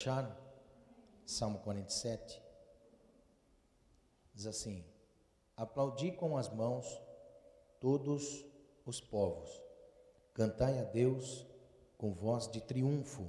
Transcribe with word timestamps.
Acharam? 0.00 0.32
Salmo 1.26 1.58
47. 1.58 2.40
Diz 4.32 4.46
assim: 4.46 4.84
Aplaudi 5.56 6.12
com 6.12 6.36
as 6.36 6.48
mãos 6.48 6.86
todos 7.80 8.44
os 8.86 9.00
povos, 9.00 9.50
cantai 10.32 10.78
a 10.78 10.84
Deus 10.84 11.44
com 11.96 12.12
voz 12.12 12.46
de 12.46 12.60
triunfo. 12.60 13.28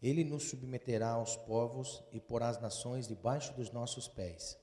Ele 0.00 0.22
nos 0.22 0.44
submeterá 0.44 1.10
aos 1.10 1.36
povos 1.36 2.00
e 2.12 2.20
porá 2.20 2.48
as 2.48 2.60
nações 2.60 3.08
debaixo 3.08 3.52
dos 3.54 3.72
nossos 3.72 4.06
pés. 4.06 4.56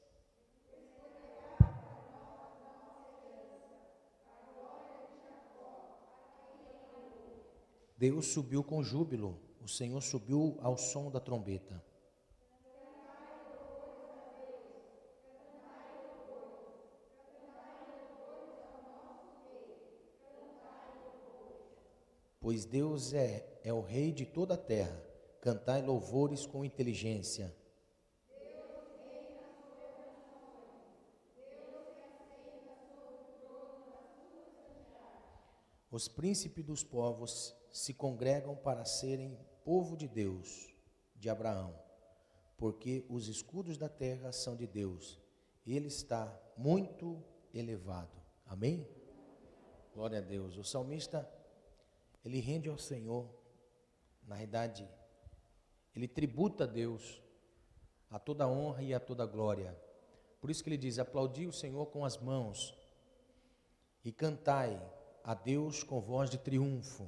Deus 7.98 8.28
subiu 8.28 8.64
com 8.64 8.84
júbilo, 8.84 9.40
o 9.60 9.68
Senhor 9.68 10.02
subiu 10.02 10.58
ao 10.62 10.78
som 10.78 11.10
da 11.10 11.20
trombeta. 11.20 11.84
Pois 22.40 22.66
Deus 22.66 23.14
é, 23.14 23.60
é 23.64 23.74
o 23.74 23.82
Rei 23.82 24.12
de 24.12 24.26
toda 24.26 24.54
a 24.54 24.58
terra 24.58 25.04
cantai 25.42 25.82
louvores 25.82 26.46
com 26.46 26.64
inteligência. 26.64 27.56
Os 35.90 36.08
príncipes 36.08 36.64
dos 36.64 36.84
povos 36.84 37.56
se 37.78 37.94
congregam 37.94 38.56
para 38.56 38.84
serem 38.86 39.38
povo 39.64 39.96
de 39.96 40.08
Deus, 40.08 40.74
de 41.16 41.30
Abraão, 41.30 41.80
porque 42.58 43.06
os 43.08 43.28
escudos 43.28 43.78
da 43.78 43.88
terra 43.88 44.32
são 44.32 44.56
de 44.56 44.66
Deus. 44.66 45.20
Ele 45.64 45.88
está 45.88 46.36
muito 46.58 47.24
elevado. 47.54 48.20
Amém? 48.48 48.88
Glória 49.94 50.18
a 50.18 50.22
Deus. 50.22 50.58
O 50.58 50.64
salmista 50.64 51.30
ele 52.26 52.40
rende 52.40 52.68
ao 52.68 52.80
Senhor, 52.80 53.30
na 54.26 54.34
realidade, 54.34 54.90
ele 55.96 56.08
tributa 56.08 56.64
a 56.64 56.68
Deus 56.68 57.22
a 58.10 58.18
toda 58.18 58.48
honra 58.48 58.82
e 58.82 58.92
a 58.92 59.00
toda 59.00 59.24
glória. 59.24 59.80
Por 60.42 60.50
isso 60.50 60.64
que 60.64 60.70
ele 60.70 60.78
diz: 60.78 60.98
aplaudi 60.98 61.46
o 61.46 61.54
Senhor 61.54 61.86
com 61.88 62.04
as 62.04 62.18
mãos 62.18 62.76
e 64.04 64.12
cantai 64.12 64.82
a 65.24 65.36
Deus 65.36 65.84
com 65.84 66.02
voz 66.02 66.28
de 66.28 66.40
triunfo. 66.40 67.08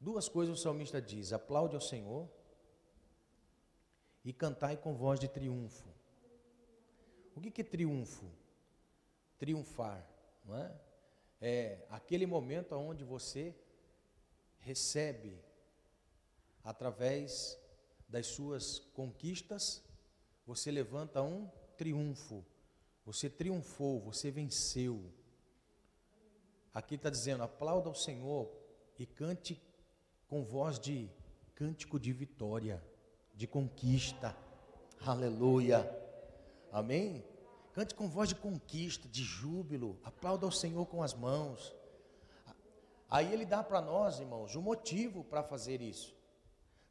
Duas 0.00 0.28
coisas 0.28 0.58
o 0.58 0.62
salmista 0.62 1.00
diz: 1.00 1.32
aplaude 1.32 1.74
ao 1.74 1.80
Senhor 1.80 2.28
e 4.24 4.32
cantai 4.32 4.76
com 4.76 4.94
voz 4.94 5.18
de 5.18 5.28
triunfo. 5.28 5.88
O 7.34 7.40
que, 7.40 7.50
que 7.50 7.60
é 7.62 7.64
triunfo? 7.64 8.26
Triunfar, 9.38 10.08
não 10.44 10.56
é? 10.56 10.80
É 11.40 11.86
aquele 11.88 12.26
momento 12.26 12.74
onde 12.74 13.04
você 13.04 13.54
recebe 14.58 15.40
através 16.64 17.58
das 18.08 18.26
suas 18.26 18.80
conquistas, 18.92 19.82
você 20.46 20.70
levanta 20.70 21.22
um 21.22 21.48
triunfo. 21.76 22.44
Você 23.04 23.30
triunfou, 23.30 24.00
você 24.00 24.30
venceu. 24.30 25.12
Aqui 26.74 26.96
está 26.96 27.08
dizendo: 27.08 27.42
aplauda 27.42 27.88
o 27.88 27.94
Senhor 27.94 28.52
e 28.98 29.06
cante 29.06 29.54
com 30.28 30.44
voz 30.44 30.78
de 30.78 31.10
cântico 31.54 31.98
de 31.98 32.12
vitória, 32.12 32.82
de 33.34 33.46
conquista. 33.46 34.36
Aleluia. 35.00 35.90
Amém? 36.70 37.24
Cante 37.72 37.94
com 37.94 38.08
voz 38.08 38.28
de 38.28 38.34
conquista, 38.34 39.08
de 39.08 39.22
júbilo. 39.22 39.98
Aplauda 40.04 40.46
o 40.46 40.52
Senhor 40.52 40.86
com 40.86 41.02
as 41.02 41.14
mãos. 41.14 41.74
Aí 43.10 43.32
ele 43.32 43.46
dá 43.46 43.62
para 43.62 43.80
nós, 43.80 44.20
irmãos, 44.20 44.54
o 44.54 44.58
um 44.58 44.62
motivo 44.62 45.24
para 45.24 45.42
fazer 45.42 45.80
isso. 45.80 46.14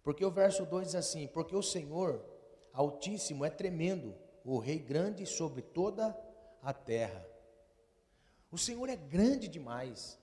Porque 0.03 0.25
o 0.25 0.31
verso 0.31 0.65
2 0.65 0.87
diz 0.87 0.95
assim: 0.95 1.27
Porque 1.27 1.55
o 1.55 1.61
Senhor 1.61 2.23
Altíssimo 2.73 3.43
é 3.43 3.49
tremendo, 3.49 4.15
o 4.45 4.59
Rei 4.59 4.77
grande 4.77 5.25
sobre 5.25 5.61
toda 5.61 6.15
a 6.61 6.73
terra. 6.73 7.25
O 8.51 8.57
Senhor 8.57 8.87
é 8.87 8.95
grande 8.95 9.47
demais. 9.47 10.19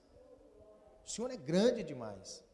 O 1.05 1.09
Senhor 1.09 1.29
é 1.31 1.35
grande 1.35 1.83
demais. 1.83 2.44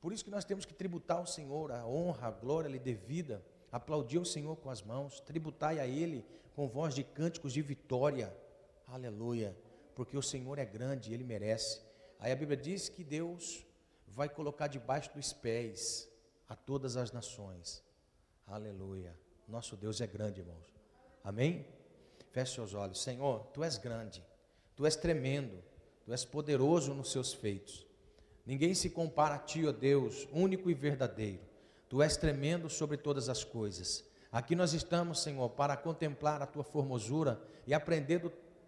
Por 0.00 0.12
isso 0.12 0.24
que 0.24 0.30
nós 0.30 0.44
temos 0.44 0.64
que 0.64 0.72
tributar 0.72 1.18
ao 1.18 1.26
Senhor 1.26 1.70
a 1.70 1.86
honra, 1.86 2.28
a 2.28 2.30
glória 2.30 2.68
lhe 2.68 2.78
devida, 2.78 3.44
aplaudir 3.70 4.18
o 4.18 4.24
Senhor 4.24 4.56
com 4.56 4.70
as 4.70 4.82
mãos, 4.82 5.20
tributai 5.20 5.78
a 5.78 5.86
Ele 5.86 6.24
com 6.54 6.66
voz 6.66 6.94
de 6.94 7.04
cânticos 7.04 7.52
de 7.52 7.60
vitória. 7.60 8.34
Aleluia. 8.86 9.56
Porque 9.94 10.16
o 10.16 10.22
Senhor 10.22 10.58
é 10.58 10.64
grande 10.64 11.10
e 11.10 11.14
Ele 11.14 11.24
merece. 11.24 11.82
Aí 12.18 12.32
a 12.32 12.36
Bíblia 12.36 12.56
diz 12.56 12.88
que 12.88 13.04
Deus 13.04 13.64
vai 14.08 14.28
colocar 14.28 14.66
debaixo 14.66 15.12
dos 15.14 15.32
pés 15.32 16.08
a 16.48 16.56
todas 16.56 16.96
as 16.96 17.12
nações. 17.12 17.82
Aleluia. 18.46 19.16
Nosso 19.46 19.76
Deus 19.76 20.00
é 20.00 20.06
grande, 20.06 20.40
irmãos. 20.40 20.74
Amém? 21.22 21.66
Feche 22.32 22.54
seus 22.54 22.74
olhos. 22.74 23.02
Senhor, 23.02 23.46
tu 23.52 23.62
és 23.62 23.76
grande, 23.76 24.24
tu 24.76 24.86
és 24.86 24.96
tremendo, 24.96 25.62
tu 26.04 26.12
és 26.12 26.24
poderoso 26.24 26.94
nos 26.94 27.12
seus 27.12 27.32
feitos. 27.32 27.86
Ninguém 28.50 28.74
se 28.74 28.90
compara 28.90 29.36
a 29.36 29.38
ti, 29.38 29.64
ó 29.64 29.70
Deus, 29.70 30.26
único 30.32 30.68
e 30.68 30.74
verdadeiro. 30.74 31.38
Tu 31.88 32.02
és 32.02 32.16
tremendo 32.16 32.68
sobre 32.68 32.96
todas 32.96 33.28
as 33.28 33.44
coisas. 33.44 34.04
Aqui 34.32 34.56
nós 34.56 34.72
estamos, 34.72 35.22
Senhor, 35.22 35.48
para 35.50 35.76
contemplar 35.76 36.42
a 36.42 36.46
tua 36.46 36.64
formosura 36.64 37.40
e 37.64 37.72
aprender 37.72 38.20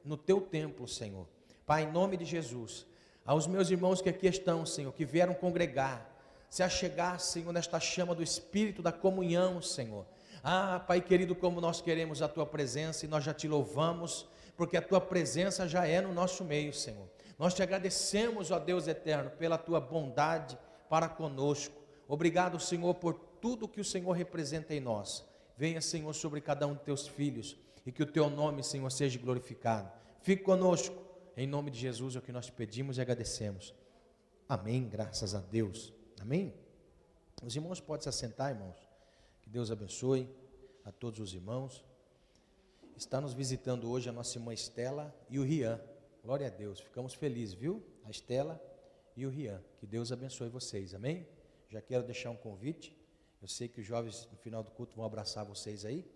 no 0.04 0.16
teu 0.16 0.41
templo, 0.41 0.87
Senhor. 0.87 1.26
Pai, 1.66 1.82
em 1.82 1.91
nome 1.91 2.16
de 2.16 2.25
Jesus, 2.25 2.87
aos 3.26 3.48
meus 3.48 3.71
irmãos 3.71 4.00
que 4.00 4.09
aqui 4.09 4.28
estão, 4.28 4.65
Senhor, 4.65 4.92
que 4.92 5.04
vieram 5.04 5.34
congregar, 5.34 6.09
se 6.48 6.62
achegar, 6.62 7.19
Senhor, 7.19 7.53
nesta 7.53 7.81
chama 7.81 8.15
do 8.15 8.22
Espírito 8.22 8.82
da 8.82 8.92
comunhão, 8.92 9.60
Senhor. 9.60 10.06
Ah, 10.44 10.78
Pai 10.78 11.00
querido, 11.00 11.34
como 11.34 11.60
nós 11.60 11.81
queremos 11.81 12.22
a 12.22 12.28
Tua 12.28 12.47
presença 12.47 13.04
e 13.04 13.09
nós 13.09 13.25
já 13.25 13.34
te 13.34 13.48
louvamos, 13.48 14.28
porque 14.56 14.76
a 14.76 14.82
Tua 14.82 15.00
presença 15.00 15.66
já 15.66 15.84
é 15.88 16.00
no 16.00 16.15
nosso 16.15 16.44
meio, 16.44 16.72
Senhor. 16.72 17.09
Nós 17.42 17.54
te 17.54 17.60
agradecemos, 17.60 18.53
ó 18.53 18.58
Deus 18.60 18.86
eterno, 18.86 19.28
pela 19.30 19.58
Tua 19.58 19.80
bondade 19.80 20.56
para 20.88 21.08
conosco. 21.08 21.75
Obrigado, 22.06 22.60
Senhor, 22.60 22.94
por 22.94 23.14
tudo 23.41 23.66
que 23.66 23.80
o 23.80 23.84
Senhor 23.84 24.12
representa 24.12 24.72
em 24.72 24.78
nós. 24.78 25.25
Venha, 25.56 25.80
Senhor, 25.80 26.14
sobre 26.14 26.41
cada 26.41 26.69
um 26.69 26.75
de 26.75 26.82
Teus 26.82 27.08
filhos 27.08 27.56
e 27.84 27.91
que 27.91 28.00
o 28.00 28.06
Teu 28.06 28.30
nome, 28.30 28.62
Senhor, 28.62 28.88
seja 28.92 29.19
glorificado. 29.19 29.91
Fique 30.20 30.44
conosco. 30.44 30.94
Em 31.36 31.44
nome 31.44 31.72
de 31.72 31.80
Jesus 31.80 32.14
é 32.14 32.20
o 32.20 32.22
que 32.22 32.30
nós 32.30 32.48
pedimos 32.48 32.97
e 32.97 33.00
agradecemos. 33.00 33.74
Amém. 34.48 34.88
Graças 34.88 35.34
a 35.34 35.41
Deus. 35.41 35.92
Amém? 36.20 36.54
Os 37.42 37.56
irmãos 37.56 37.80
podem 37.80 38.04
se 38.04 38.09
assentar, 38.09 38.53
irmãos. 38.53 38.76
Que 39.41 39.50
Deus 39.50 39.69
abençoe 39.69 40.32
a 40.84 40.92
todos 40.92 41.19
os 41.19 41.34
irmãos. 41.34 41.84
Está 42.97 43.20
nos 43.20 43.34
visitando 43.34 43.91
hoje 43.91 44.09
a 44.09 44.12
nossa 44.12 44.38
irmã 44.38 44.54
Estela 44.54 45.12
e 45.28 45.41
o 45.41 45.42
Rian. 45.42 45.80
Glória 46.22 46.47
a 46.47 46.50
Deus. 46.50 46.78
Ficamos 46.78 47.15
felizes, 47.15 47.53
viu? 47.53 47.83
A 48.05 48.10
Estela 48.10 48.62
e 49.16 49.27
o 49.27 49.31
Rian. 49.31 49.60
Que 49.78 49.87
Deus 49.87 50.12
abençoe 50.12 50.49
vocês. 50.49 50.94
Amém? 50.94 51.27
Já 51.69 51.83
quero 51.83 52.05
deixar 52.05 52.31
um 52.31 52.37
convite. 52.37 52.97
Eu 53.41 53.49
sei 53.49 53.66
que 53.66 53.81
os 53.81 53.87
jovens 53.87 54.28
no 54.31 54.38
final 54.38 54.62
do 54.62 54.71
culto 54.71 54.94
vão 54.94 55.05
abraçar 55.05 55.44
vocês 55.44 55.84
aí 55.84 56.09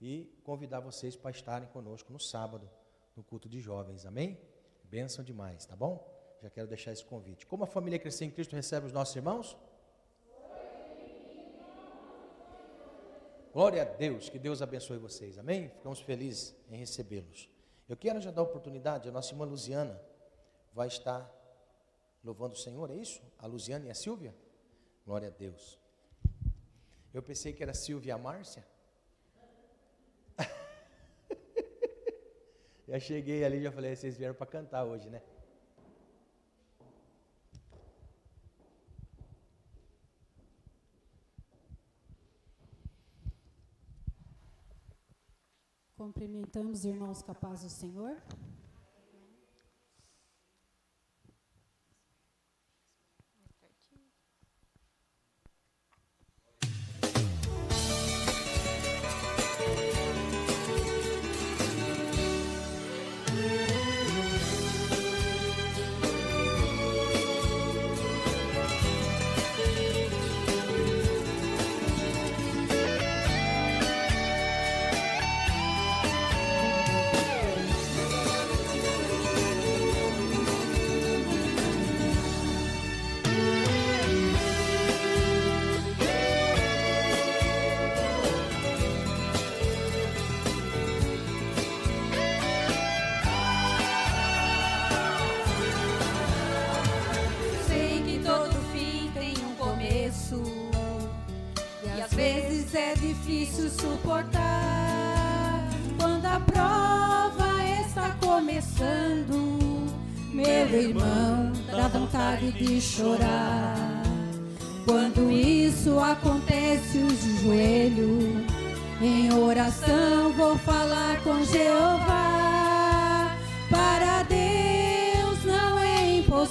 e 0.00 0.34
convidar 0.42 0.80
vocês 0.80 1.14
para 1.14 1.30
estarem 1.30 1.68
conosco 1.68 2.10
no 2.10 2.18
sábado, 2.18 2.68
no 3.14 3.22
culto 3.22 3.46
de 3.46 3.60
jovens. 3.60 4.06
Amém? 4.06 4.40
Bênção 4.84 5.22
demais, 5.22 5.66
tá 5.66 5.76
bom? 5.76 6.10
Já 6.42 6.48
quero 6.48 6.66
deixar 6.66 6.92
esse 6.92 7.04
convite. 7.04 7.46
Como 7.46 7.62
a 7.62 7.66
família 7.66 7.98
Crescer 7.98 8.24
em 8.24 8.30
Cristo 8.30 8.56
recebe 8.56 8.86
os 8.86 8.92
nossos 8.92 9.14
irmãos? 9.14 9.54
Glória 13.52 13.82
a 13.82 13.84
Deus, 13.84 14.30
que 14.30 14.38
Deus 14.38 14.62
abençoe 14.62 14.96
vocês, 14.96 15.36
amém? 15.36 15.68
Ficamos 15.68 16.00
felizes 16.00 16.56
em 16.70 16.78
recebê-los. 16.78 17.51
Eu 17.92 17.96
quero 17.98 18.18
já 18.22 18.30
dar 18.30 18.40
a 18.40 18.44
oportunidade, 18.44 19.06
a 19.06 19.12
nossa 19.12 19.34
irmã 19.34 19.44
Luziana 19.44 20.00
vai 20.72 20.88
estar 20.88 21.30
louvando 22.24 22.54
o 22.54 22.56
Senhor, 22.56 22.90
é 22.90 22.94
isso? 22.94 23.20
A 23.38 23.46
Luziana 23.46 23.86
e 23.86 23.90
a 23.90 23.94
Silvia? 23.94 24.34
Glória 25.04 25.28
a 25.28 25.30
Deus. 25.30 25.78
Eu 27.12 27.22
pensei 27.22 27.52
que 27.52 27.62
era 27.62 27.74
Silvia 27.74 28.08
e 28.08 28.12
a 28.12 28.16
Márcia. 28.16 28.66
já 32.88 32.98
cheguei 32.98 33.44
ali, 33.44 33.62
já 33.62 33.70
falei, 33.70 33.94
vocês 33.94 34.16
vieram 34.16 34.34
para 34.34 34.46
cantar 34.46 34.84
hoje, 34.84 35.10
né? 35.10 35.20
Cumprimentamos 46.22 46.84
irmãos 46.84 47.20
capazes 47.20 47.64
do 47.64 47.70
Senhor. 47.70 48.16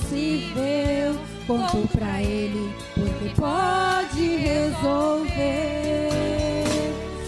Impossível. 0.02 1.16
Conto 1.48 1.88
pra 1.90 2.22
Ele, 2.22 2.74
porque 2.94 3.34
pode 3.36 4.36
resolver. 4.38 6.10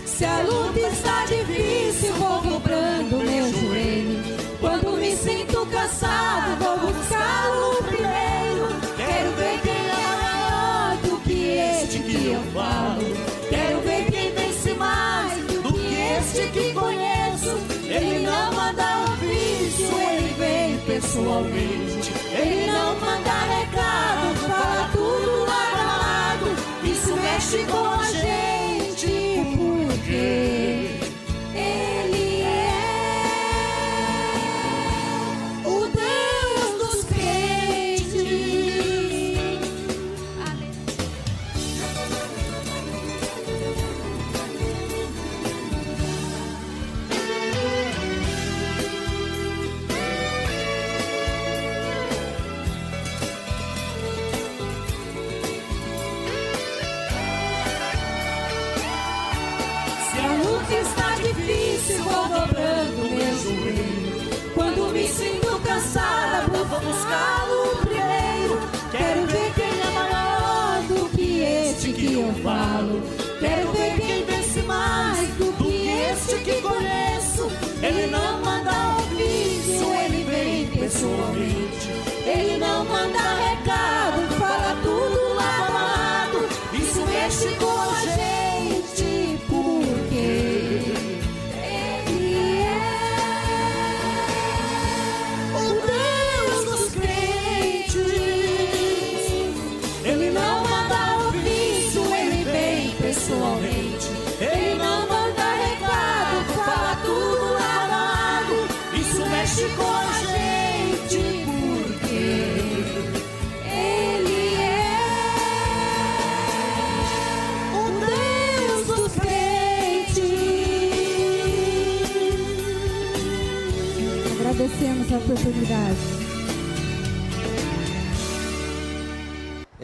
Se 0.05 0.25
a 0.25 0.41
luta 0.43 0.79
está 0.79 1.25
difícil, 1.25 2.13
vou 2.13 2.41
dobrando 2.41 3.17
meu 3.17 3.51
joelho. 3.51 4.23
Quando 4.59 4.97
me 4.97 5.15
sinto 5.15 5.65
cansado, 5.65 6.57
vou 6.59 6.77
buscá-lo 6.77 7.83
primeiro. 7.83 8.67
Quero 8.95 9.31
ver 9.35 9.59
quem 9.61 9.73
é 9.73 10.15
maior 10.21 10.97
do 11.03 11.17
que 11.21 11.57
este 11.57 11.99
que 11.99 12.27
eu 12.27 12.41
falo. 12.53 13.03
Quero 13.49 13.81
ver 13.81 14.11
quem 14.11 14.31
vence 14.33 14.73
mais 14.75 15.33
do 15.47 15.73
que 15.73 15.95
este 15.95 16.47
que 16.51 16.73
conheço. 16.73 17.57
Ele 17.83 18.25
não 18.25 18.53
manda 18.53 19.05
ofício, 19.11 19.87
ele 19.99 20.33
vem 20.37 20.77
pessoalmente. 20.85 21.62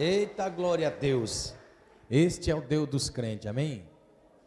Eita 0.02 0.48
glória 0.48 0.88
a 0.88 0.90
Deus. 0.90 1.54
Este 2.08 2.50
é 2.50 2.54
o 2.54 2.66
Deus 2.66 2.88
dos 2.88 3.10
crentes, 3.10 3.46
amém? 3.46 3.86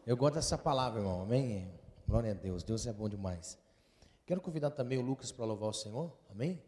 Eu 0.04 0.18
gosto 0.18 0.34
dessa 0.34 0.58
palavra, 0.58 1.00
irmão, 1.00 1.22
amém? 1.22 1.72
Glória 2.08 2.32
a 2.32 2.34
Deus, 2.34 2.64
Deus 2.64 2.88
é 2.88 2.92
bom 2.92 3.08
demais. 3.08 3.56
Quero 4.26 4.42
convidar 4.42 4.72
também 4.72 4.98
o 4.98 5.04
Lucas 5.04 5.32
para 5.32 5.46
louvar 5.46 5.70
o 5.70 5.74
Senhor, 5.74 6.12
amém? 6.28 6.60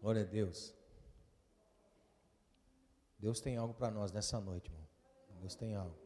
Glória 0.00 0.22
a 0.22 0.24
Deus. 0.24 0.72
Deus 3.18 3.40
tem 3.40 3.56
algo 3.56 3.74
para 3.74 3.90
nós 3.90 4.12
nessa 4.12 4.38
noite, 4.38 4.70
irmão. 4.70 4.86
Deus 5.40 5.56
tem 5.56 5.74
algo. 5.74 6.05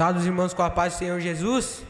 Salve 0.00 0.18
os 0.18 0.24
irmãos 0.24 0.54
com 0.54 0.62
a 0.62 0.70
paz 0.70 0.94
do 0.94 0.98
Senhor 0.98 1.20
Jesus. 1.20 1.82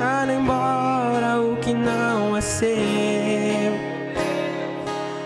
Manda 0.00 0.32
embora 0.32 1.38
o 1.42 1.56
que 1.56 1.74
não 1.74 2.34
é 2.34 2.40
seu. 2.40 2.70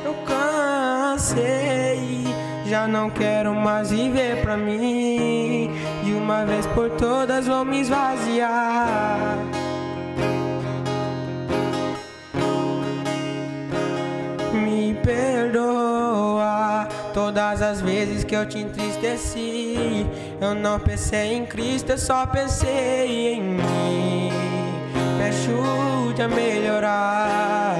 Eu 0.04 0.14
cansei, 0.26 2.24
já 2.66 2.88
não 2.88 3.08
quero 3.08 3.54
mais 3.54 3.90
viver 3.90 4.42
pra 4.42 4.56
mim. 4.56 5.70
De 6.02 6.12
uma 6.12 6.44
vez 6.44 6.66
por 6.66 6.90
todas 6.90 7.46
vou 7.46 7.64
me 7.64 7.82
esvaziar. 7.82 9.38
Me 14.52 14.98
perdoa 15.04 16.88
todas 17.14 17.62
as 17.62 17.80
vezes 17.80 18.24
que 18.24 18.34
eu 18.34 18.44
te 18.44 18.58
entristeci. 18.58 20.04
Eu 20.40 20.52
não 20.52 20.80
pensei 20.80 21.34
em 21.34 21.46
Cristo, 21.46 21.90
eu 21.90 21.98
só 21.98 22.26
pensei 22.26 23.34
em 23.34 23.40
mim. 23.40 24.33
Ajude 25.34 26.22
a 26.22 26.28
melhorar, 26.28 27.76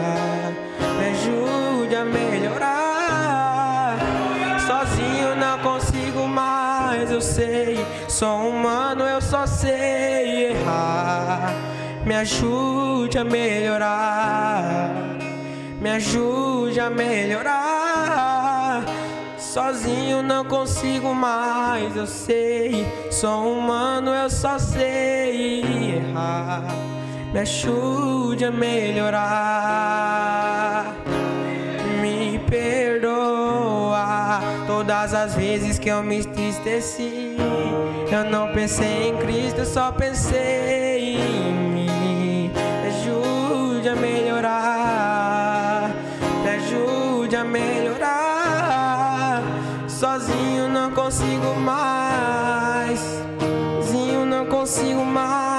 me 0.99 1.07
ajude 1.11 1.95
a 1.95 2.05
melhorar. 2.05 3.97
Sozinho 4.67 5.37
não 5.37 5.59
consigo 5.61 6.27
mais, 6.27 7.11
eu 7.13 7.21
sei. 7.21 7.87
Sou 8.09 8.49
humano, 8.49 9.05
eu 9.05 9.21
só 9.21 9.47
sei 9.47 10.51
errar. 10.51 11.55
Me 12.05 12.17
ajude 12.17 13.19
a 13.19 13.25
melhorar, 13.25 14.91
me 15.81 15.91
ajude 15.91 16.81
a 16.81 16.91
melhorar. 16.91 18.85
Sozinho 19.39 20.23
não 20.23 20.45
consigo 20.45 21.15
mais, 21.15 21.97
eu 21.97 22.07
sei. 22.07 22.85
Sou 23.13 23.59
humano, 23.59 24.11
eu 24.11 24.29
só 24.29 24.59
sei 24.59 25.63
errar. 25.97 26.94
Me 27.35 27.41
ajude 27.41 28.45
a 28.45 28.53
melhorar. 28.53 29.25
Me 32.01 32.39
perdoa 32.49 34.41
todas 34.69 35.13
as 35.13 35.35
vezes 35.35 35.77
que 35.77 35.89
eu 35.89 36.01
me 36.01 36.21
entristeci. 36.21 37.37
Eu 38.09 38.31
não 38.31 38.53
pensei 38.53 39.09
em 39.09 39.17
Cristo, 39.17 39.63
eu 39.63 39.67
só 39.67 39.91
pensei 39.91 41.17
em 41.17 41.53
mim. 41.53 42.53
Me 42.53 42.87
ajude 42.87 43.89
a 43.89 43.97
melhorar. 43.97 45.91
Me 46.45 46.51
ajude 46.51 47.35
a 47.35 47.43
melhorar. 47.43 49.43
Sozinho 49.89 50.69
não 50.69 50.93
consigo 50.93 51.57
mais. 51.59 53.01
Sozinho 53.81 54.25
não 54.25 54.47
consigo 54.47 55.05
mais. 55.05 55.54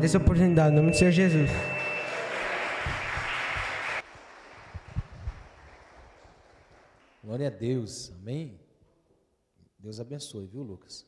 Agradeço 0.00 0.16
a 0.16 0.20
oportunidade, 0.22 0.72
em 0.72 0.76
nome 0.76 0.92
do 0.92 0.96
Senhor 0.96 1.10
Jesus. 1.10 1.50
Glória 7.22 7.48
a 7.48 7.50
Deus, 7.50 8.10
amém? 8.12 8.58
Deus 9.78 10.00
abençoe, 10.00 10.46
viu, 10.46 10.62
Lucas? 10.62 11.06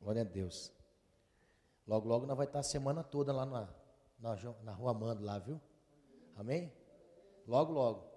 Glória 0.00 0.22
a 0.22 0.24
Deus. 0.24 0.72
Logo, 1.86 2.08
logo 2.08 2.24
nós 2.24 2.34
vai 2.34 2.46
estar 2.46 2.60
a 2.60 2.62
semana 2.62 3.04
toda 3.04 3.34
lá 3.34 3.44
na, 3.44 3.68
na, 4.18 4.34
na 4.62 4.72
rua 4.72 4.94
Mando, 4.94 5.22
lá, 5.22 5.38
viu? 5.38 5.60
Amém? 6.34 6.72
Logo, 7.46 7.70
logo. 7.70 8.10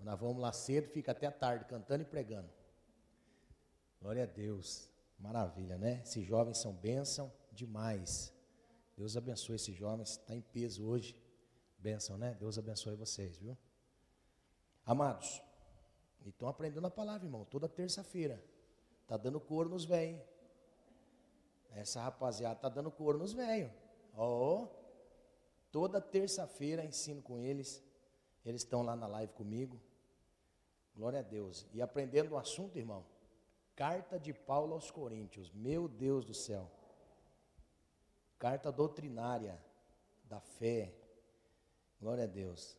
Nós 0.00 0.20
vamos 0.20 0.36
lá 0.36 0.52
cedo, 0.52 0.90
fica 0.90 1.12
até 1.12 1.28
a 1.28 1.32
tarde, 1.32 1.64
cantando 1.64 2.02
e 2.02 2.06
pregando. 2.06 2.50
Glória 4.02 4.24
a 4.24 4.26
Deus. 4.26 4.92
Maravilha, 5.18 5.78
né? 5.78 6.02
Esses 6.04 6.26
jovens 6.26 6.58
são 6.58 6.74
bênção 6.74 7.32
demais. 7.50 8.38
Deus 8.96 9.16
abençoe 9.16 9.56
esses 9.56 9.74
jovens, 9.74 10.10
está 10.10 10.34
em 10.34 10.40
peso 10.40 10.86
hoje. 10.86 11.16
Bênção, 11.78 12.18
né? 12.18 12.34
Deus 12.34 12.58
abençoe 12.58 12.94
vocês, 12.94 13.38
viu? 13.38 13.56
Amados, 14.84 15.42
e 16.24 16.28
estão 16.28 16.48
aprendendo 16.48 16.86
a 16.86 16.90
palavra, 16.90 17.26
irmão, 17.26 17.44
toda 17.44 17.68
terça-feira. 17.68 18.42
Tá 19.06 19.16
dando 19.16 19.40
couro 19.40 19.68
nos 19.68 19.84
velhos. 19.84 20.20
Essa 21.70 22.02
rapaziada 22.02 22.56
tá 22.56 22.68
dando 22.68 22.90
couro 22.90 23.18
nos 23.18 23.32
velhos. 23.32 23.72
Ó, 24.14 24.68
toda 25.70 26.00
terça-feira 26.00 26.84
ensino 26.84 27.22
com 27.22 27.38
eles. 27.38 27.82
Eles 28.44 28.62
estão 28.62 28.82
lá 28.82 28.96
na 28.96 29.06
live 29.06 29.32
comigo. 29.32 29.80
Glória 30.94 31.20
a 31.20 31.22
Deus. 31.22 31.66
E 31.72 31.80
aprendendo 31.80 32.32
o 32.32 32.38
assunto, 32.38 32.76
irmão. 32.76 33.04
Carta 33.74 34.18
de 34.18 34.32
Paulo 34.32 34.74
aos 34.74 34.90
Coríntios. 34.90 35.50
Meu 35.52 35.88
Deus 35.88 36.24
do 36.24 36.34
céu. 36.34 36.70
Carta 38.40 38.72
doutrinária 38.72 39.62
da 40.24 40.40
fé. 40.40 40.94
Glória 42.00 42.24
a 42.24 42.26
Deus. 42.26 42.74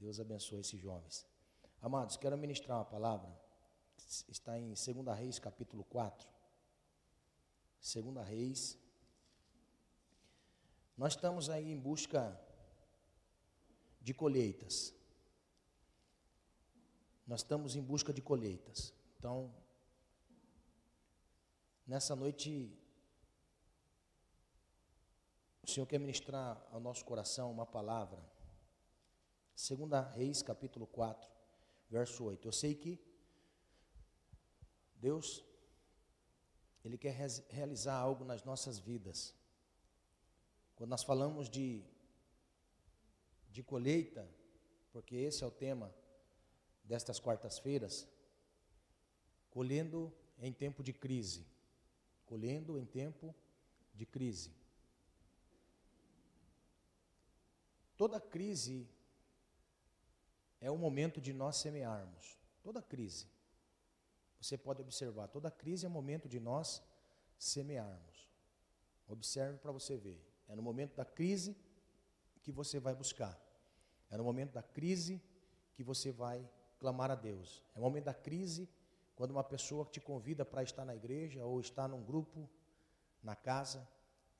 Deus 0.00 0.18
abençoe 0.18 0.60
esses 0.60 0.80
jovens. 0.80 1.26
Amados, 1.82 2.16
quero 2.16 2.38
ministrar 2.38 2.78
uma 2.78 2.86
palavra. 2.86 3.30
Está 4.28 4.58
em 4.58 4.68
2 4.68 4.78
Reis, 5.14 5.38
capítulo 5.38 5.84
4. 5.84 6.26
2 8.02 8.26
Reis. 8.26 8.78
Nós 10.96 11.12
estamos 11.12 11.50
aí 11.50 11.70
em 11.70 11.78
busca 11.78 12.40
de 14.00 14.14
colheitas. 14.14 14.94
Nós 17.26 17.40
estamos 17.40 17.76
em 17.76 17.82
busca 17.82 18.10
de 18.10 18.22
colheitas. 18.22 18.94
Então, 19.18 19.54
nessa 21.86 22.16
noite, 22.16 22.74
o 25.68 25.70
Senhor 25.70 25.84
quer 25.84 25.98
ministrar 25.98 26.66
ao 26.72 26.80
nosso 26.80 27.04
coração 27.04 27.52
uma 27.52 27.66
palavra. 27.66 28.18
2 29.54 30.14
Reis, 30.14 30.40
capítulo 30.40 30.86
4, 30.86 31.30
verso 31.90 32.24
8. 32.24 32.48
Eu 32.48 32.52
sei 32.52 32.74
que 32.74 32.98
Deus, 34.96 35.44
Ele 36.82 36.96
quer 36.96 37.14
realizar 37.50 37.96
algo 37.96 38.24
nas 38.24 38.42
nossas 38.44 38.78
vidas. 38.78 39.34
Quando 40.74 40.88
nós 40.88 41.02
falamos 41.02 41.50
de, 41.50 41.84
de 43.50 43.62
colheita, 43.62 44.26
porque 44.90 45.16
esse 45.16 45.44
é 45.44 45.46
o 45.46 45.50
tema 45.50 45.94
destas 46.82 47.20
quartas-feiras, 47.20 48.08
colhendo 49.50 50.10
em 50.38 50.50
tempo 50.50 50.82
de 50.82 50.94
crise. 50.94 51.46
Colhendo 52.24 52.78
em 52.78 52.86
tempo 52.86 53.34
de 53.94 54.06
crise. 54.06 54.57
Toda 57.98 58.20
crise 58.20 58.88
é 60.60 60.70
o 60.70 60.78
momento 60.78 61.20
de 61.20 61.32
nós 61.32 61.56
semearmos. 61.56 62.38
Toda 62.62 62.80
crise. 62.80 63.26
Você 64.40 64.56
pode 64.56 64.80
observar, 64.80 65.26
toda 65.26 65.50
crise 65.50 65.84
é 65.84 65.88
o 65.88 65.90
momento 65.90 66.28
de 66.28 66.38
nós 66.38 66.80
semearmos. 67.36 68.28
Observe 69.08 69.58
para 69.58 69.72
você 69.72 69.96
ver. 69.96 70.24
É 70.46 70.54
no 70.54 70.62
momento 70.62 70.94
da 70.94 71.04
crise 71.04 71.56
que 72.40 72.52
você 72.52 72.78
vai 72.78 72.94
buscar. 72.94 73.36
É 74.08 74.16
no 74.16 74.22
momento 74.22 74.52
da 74.52 74.62
crise 74.62 75.20
que 75.74 75.82
você 75.82 76.12
vai 76.12 76.48
clamar 76.78 77.10
a 77.10 77.16
Deus. 77.16 77.64
É 77.74 77.80
no 77.80 77.84
momento 77.84 78.04
da 78.04 78.14
crise 78.14 78.68
quando 79.16 79.32
uma 79.32 79.42
pessoa 79.42 79.84
te 79.84 80.00
convida 80.00 80.44
para 80.44 80.62
estar 80.62 80.84
na 80.84 80.94
igreja 80.94 81.44
ou 81.44 81.60
estar 81.60 81.88
num 81.88 82.04
grupo, 82.04 82.48
na 83.20 83.34
casa. 83.34 83.86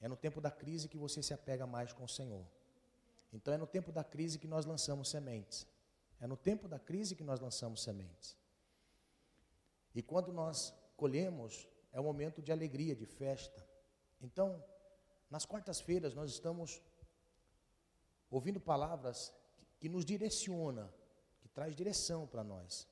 É 0.00 0.06
no 0.06 0.16
tempo 0.16 0.40
da 0.40 0.50
crise 0.52 0.88
que 0.88 0.96
você 0.96 1.24
se 1.24 1.34
apega 1.34 1.66
mais 1.66 1.92
com 1.92 2.04
o 2.04 2.08
Senhor. 2.08 2.46
Então 3.32 3.52
é 3.52 3.56
no 3.56 3.66
tempo 3.66 3.92
da 3.92 4.02
crise 4.02 4.38
que 4.38 4.46
nós 4.46 4.64
lançamos 4.64 5.08
sementes. 5.08 5.66
É 6.20 6.26
no 6.26 6.36
tempo 6.36 6.66
da 6.66 6.78
crise 6.78 7.14
que 7.14 7.22
nós 7.22 7.40
lançamos 7.40 7.82
sementes. 7.82 8.36
E 9.94 10.02
quando 10.02 10.32
nós 10.32 10.74
colhemos, 10.96 11.68
é 11.92 12.00
um 12.00 12.04
momento 12.04 12.42
de 12.42 12.52
alegria, 12.52 12.94
de 12.94 13.06
festa. 13.06 13.64
Então, 14.20 14.62
nas 15.30 15.44
quartas-feiras 15.44 16.14
nós 16.14 16.30
estamos 16.30 16.82
ouvindo 18.30 18.60
palavras 18.60 19.32
que, 19.78 19.88
nos 19.88 20.04
direciona, 20.04 20.92
que 21.40 21.48
traz 21.48 21.74
direção 21.74 22.26
para 22.26 22.42
nós. 22.42 22.88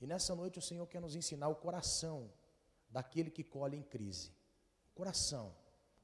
E 0.00 0.06
nessa 0.06 0.34
noite 0.34 0.58
o 0.58 0.62
Senhor 0.62 0.86
quer 0.86 1.00
nos 1.00 1.14
ensinar 1.14 1.48
o 1.48 1.56
coração 1.56 2.32
daquele 2.90 3.30
que 3.30 3.44
colhe 3.44 3.76
em 3.76 3.82
crise. 3.82 4.30
O 4.90 4.94
coração 4.94 5.54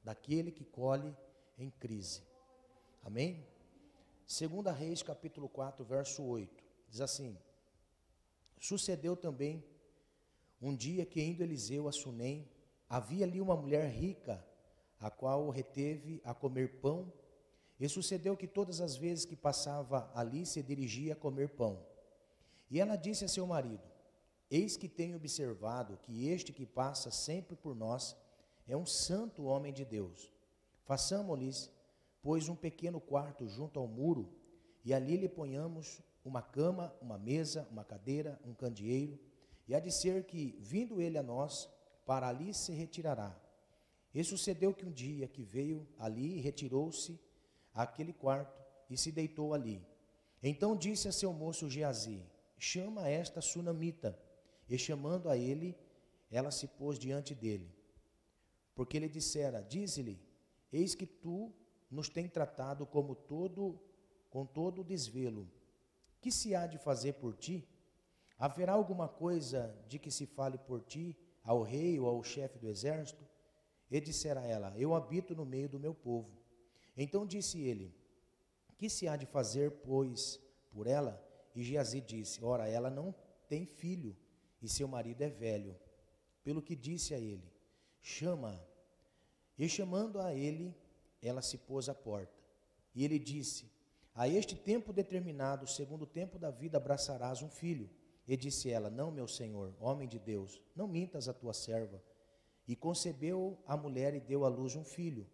daquele 0.03 0.51
que 0.51 0.63
colhe 0.63 1.15
em 1.57 1.69
crise. 1.69 2.28
Amém? 3.03 3.45
Segunda 4.27 4.71
Reis, 4.71 5.01
capítulo 5.01 5.49
4, 5.49 5.83
verso 5.83 6.23
8. 6.23 6.63
Diz 6.89 7.01
assim: 7.01 7.37
Sucedeu 8.59 9.15
também 9.15 9.63
um 10.61 10.75
dia 10.75 11.05
que 11.05 11.21
indo 11.21 11.41
Eliseu 11.41 11.87
a 11.87 11.91
Sunem, 11.91 12.47
havia 12.87 13.25
ali 13.25 13.39
uma 13.39 13.55
mulher 13.55 13.89
rica, 13.89 14.45
a 14.99 15.09
qual 15.09 15.45
o 15.45 15.49
reteve 15.49 16.21
a 16.23 16.33
comer 16.33 16.79
pão, 16.81 17.11
e 17.79 17.87
sucedeu 17.87 18.35
que 18.35 18.47
todas 18.47 18.81
as 18.81 18.97
vezes 18.97 19.23
que 19.23 19.37
passava 19.37 20.11
ali 20.13 20.45
se 20.45 20.61
dirigia 20.61 21.13
a 21.13 21.15
comer 21.15 21.49
pão. 21.49 21.81
E 22.69 22.79
ela 22.79 22.97
disse 22.97 23.23
a 23.23 23.29
seu 23.29 23.47
marido: 23.47 23.83
Eis 24.51 24.75
que 24.75 24.89
tenho 24.89 25.15
observado 25.15 25.97
que 26.03 26.27
este 26.27 26.51
que 26.51 26.65
passa 26.65 27.09
sempre 27.09 27.55
por 27.55 27.73
nós 27.73 28.17
é 28.67 28.75
um 28.75 28.85
santo 28.85 29.43
homem 29.45 29.71
de 29.71 29.85
Deus. 29.85 30.31
Façamo-lhes, 30.83 31.71
pois, 32.21 32.49
um 32.49 32.55
pequeno 32.55 32.99
quarto 32.99 33.47
junto 33.47 33.79
ao 33.79 33.87
muro, 33.87 34.29
e 34.83 34.93
ali 34.93 35.17
lhe 35.17 35.29
ponhamos 35.29 36.01
uma 36.23 36.41
cama, 36.41 36.93
uma 37.01 37.17
mesa, 37.17 37.67
uma 37.71 37.83
cadeira, 37.83 38.39
um 38.45 38.53
candeeiro, 38.53 39.19
E 39.67 39.75
há 39.75 39.79
de 39.79 39.91
ser 39.91 40.23
que, 40.23 40.57
vindo 40.59 40.99
ele 40.99 41.15
a 41.15 41.21
nós, 41.21 41.69
para 42.03 42.27
ali 42.27 42.55
se 42.55 42.71
retirará. 42.71 43.39
E 44.15 44.23
sucedeu 44.23 44.73
que 44.73 44.83
um 44.83 44.91
dia 44.91 45.27
que 45.27 45.43
veio 45.43 45.87
ali, 45.99 46.39
retirou-se 46.41 47.19
àquele 47.71 48.11
quarto 48.11 48.59
e 48.89 48.97
se 48.97 49.11
deitou 49.11 49.53
ali. 49.53 49.79
Então 50.41 50.75
disse 50.75 51.07
a 51.07 51.11
seu 51.11 51.31
moço 51.31 51.69
Geazi: 51.69 52.25
Chama 52.57 53.07
esta 53.07 53.41
sunamita. 53.41 54.17
E 54.67 54.75
chamando 54.77 55.29
a 55.29 55.37
ele, 55.37 55.75
ela 56.31 56.51
se 56.51 56.67
pôs 56.67 56.97
diante 56.97 57.35
dele. 57.35 57.69
Porque 58.73 58.97
ele 58.97 59.07
dissera: 59.07 59.61
Dize-lhe: 59.61 60.19
Eis 60.73 60.95
que 60.95 61.05
tu 61.05 61.53
nos 61.89 62.09
tem 62.09 62.27
tratado 62.27 62.85
como 62.85 63.15
todo 63.15 63.79
com 64.29 64.45
todo 64.45 64.83
desvelo. 64.83 65.49
Que 66.21 66.31
se 66.31 66.53
há 66.53 66.67
de 66.67 66.77
fazer 66.77 67.13
por 67.13 67.35
ti? 67.35 67.67
Haverá 68.37 68.73
alguma 68.73 69.07
coisa 69.07 69.75
de 69.87 69.97
que 69.97 70.11
se 70.11 70.25
fale 70.25 70.57
por 70.57 70.81
ti 70.81 71.17
ao 71.43 71.61
rei 71.61 71.99
ou 71.99 72.07
ao 72.07 72.23
chefe 72.23 72.57
do 72.59 72.69
exército? 72.69 73.25
E 73.89 73.99
dissera 73.99 74.45
ela: 74.45 74.73
Eu 74.77 74.93
habito 74.93 75.35
no 75.35 75.45
meio 75.45 75.67
do 75.67 75.79
meu 75.79 75.93
povo. 75.93 76.29
Então 76.95 77.25
disse 77.25 77.59
ele: 77.59 77.95
Que 78.77 78.89
se 78.89 79.07
há 79.07 79.15
de 79.15 79.25
fazer, 79.25 79.71
pois, 79.71 80.39
por 80.71 80.85
ela? 80.85 81.21
E 81.55 81.63
Geazi 81.63 82.01
disse: 82.01 82.43
Ora, 82.43 82.67
ela 82.67 82.89
não 82.89 83.15
tem 83.47 83.65
filho, 83.65 84.15
e 84.61 84.69
seu 84.69 84.87
marido 84.87 85.21
é 85.21 85.29
velho. 85.29 85.75
Pelo 86.43 86.61
que 86.61 86.75
disse 86.75 87.13
a 87.13 87.17
ele: 87.17 87.51
Chama. 88.01 88.63
E 89.57 89.67
chamando 89.67 90.21
a 90.21 90.33
ele, 90.33 90.73
ela 91.21 91.41
se 91.41 91.57
pôs 91.57 91.89
à 91.89 91.93
porta. 91.93 92.39
E 92.93 93.03
ele 93.03 93.19
disse: 93.19 93.71
A 94.15 94.27
este 94.27 94.55
tempo 94.55 94.93
determinado, 94.93 95.67
segundo 95.67 96.03
o 96.03 96.07
tempo 96.07 96.37
da 96.39 96.49
vida, 96.49 96.77
abraçarás 96.77 97.41
um 97.41 97.49
filho. 97.49 97.89
E 98.27 98.37
disse 98.37 98.69
ela: 98.69 98.89
Não, 98.89 99.11
meu 99.11 99.27
senhor, 99.27 99.73
homem 99.79 100.07
de 100.07 100.19
Deus, 100.19 100.61
não 100.75 100.87
mintas 100.87 101.27
a 101.27 101.33
tua 101.33 101.53
serva. 101.53 102.01
E 102.67 102.75
concebeu 102.75 103.57
a 103.65 103.75
mulher 103.75 104.13
e 104.13 104.19
deu 104.19 104.45
à 104.45 104.47
luz 104.47 104.75
um 104.75 104.83
filho, 104.83 105.27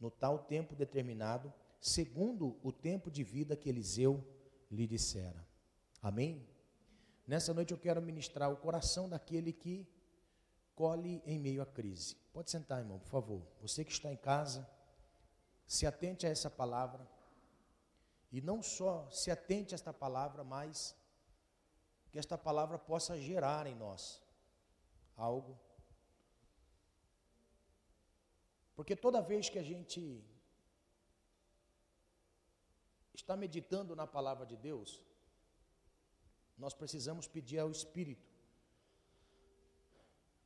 no 0.00 0.10
tal 0.10 0.40
tempo 0.40 0.74
determinado, 0.74 1.52
segundo 1.80 2.58
o 2.62 2.72
tempo 2.72 3.10
de 3.10 3.22
vida 3.22 3.54
que 3.54 3.68
Eliseu 3.68 4.24
lhe 4.70 4.86
dissera. 4.86 5.46
Amém? 6.00 6.44
Nessa 7.26 7.54
noite 7.54 7.72
eu 7.72 7.78
quero 7.78 8.02
ministrar 8.02 8.50
o 8.50 8.56
coração 8.56 9.08
daquele 9.08 9.52
que 9.52 9.86
colhe 10.74 11.22
em 11.24 11.38
meio 11.38 11.62
à 11.62 11.66
crise. 11.66 12.16
Pode 12.32 12.50
sentar, 12.50 12.80
irmão, 12.80 12.98
por 12.98 13.08
favor. 13.08 13.46
Você 13.60 13.84
que 13.84 13.92
está 13.92 14.12
em 14.12 14.16
casa, 14.16 14.68
se 15.66 15.86
atente 15.86 16.26
a 16.26 16.30
essa 16.30 16.50
palavra. 16.50 17.06
E 18.30 18.40
não 18.40 18.62
só 18.62 19.08
se 19.10 19.30
atente 19.30 19.74
a 19.74 19.76
esta 19.76 19.92
palavra, 19.92 20.42
mas 20.42 20.96
que 22.10 22.18
esta 22.18 22.36
palavra 22.36 22.78
possa 22.78 23.18
gerar 23.18 23.66
em 23.66 23.74
nós 23.74 24.22
algo 25.16 25.58
Porque 28.74 28.96
toda 28.96 29.20
vez 29.20 29.48
que 29.48 29.58
a 29.58 29.62
gente 29.62 30.24
está 33.14 33.36
meditando 33.36 33.94
na 33.94 34.06
palavra 34.06 34.46
de 34.46 34.56
Deus, 34.56 35.00
nós 36.56 36.74
precisamos 36.74 37.28
pedir 37.28 37.58
ao 37.58 37.70
Espírito. 37.70 38.28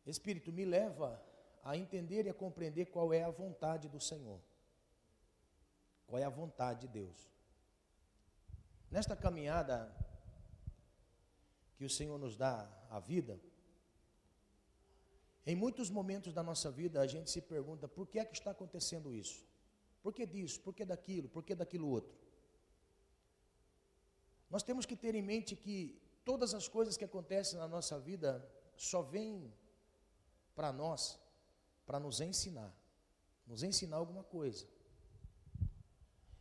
Espírito, 0.05 0.53
me 0.53 0.65
leva 0.65 1.23
a 1.63 1.77
entender 1.77 2.27
e 2.27 2.29
a 2.29 2.35
compreender 2.35 2.87
qual 2.87 3.13
é 3.13 3.23
a 3.23 3.31
vontade 3.31 3.89
do 3.89 4.01
Senhor. 4.01 4.41
Qual 6.07 6.21
é 6.21 6.25
a 6.25 6.31
vontade 6.31 6.83
de 6.83 6.89
Deus. 6.89 7.31
Nesta 8.91 9.17
caminhada 9.17 9.95
que 11.77 11.85
o 11.85 11.91
Senhor 11.91 12.19
nos 12.19 12.37
dá 12.37 12.69
a 12.89 13.01
vida, 13.01 13.41
em 15.45 15.55
muitos 15.55 15.91
momentos 15.91 16.33
da 16.33 16.43
nossa 16.43 16.71
vida, 16.71 17.01
a 17.01 17.07
gente 17.07 17.31
se 17.31 17.41
pergunta 17.41 17.87
por 17.87 18.07
que 18.07 18.19
é 18.19 18.25
que 18.25 18.35
está 18.35 18.51
acontecendo 18.51 19.15
isso? 19.15 19.45
Por 20.03 20.13
que 20.13 20.25
disso? 20.25 20.61
Por 20.61 20.75
que 20.75 20.85
daquilo? 20.85 21.29
Por 21.29 21.43
que 21.43 21.55
daquilo 21.55 21.89
outro? 21.89 22.17
Nós 24.49 24.63
temos 24.63 24.87
que 24.87 24.97
ter 24.97 25.15
em 25.15 25.23
mente 25.23 25.55
que 25.55 26.01
todas 26.25 26.55
as 26.55 26.69
coisas 26.69 26.97
que 26.97 27.05
acontecem 27.05 27.59
na 27.59 27.69
nossa 27.69 27.99
vida 27.99 28.49
só 28.77 29.03
vêm 29.03 29.53
para 30.55 30.73
nós 30.73 31.19
para 31.87 32.01
nos 32.01 32.21
ensinar, 32.21 32.75
nos 33.47 33.63
ensinar 33.63 33.97
alguma 33.97 34.25
coisa. 34.25 34.67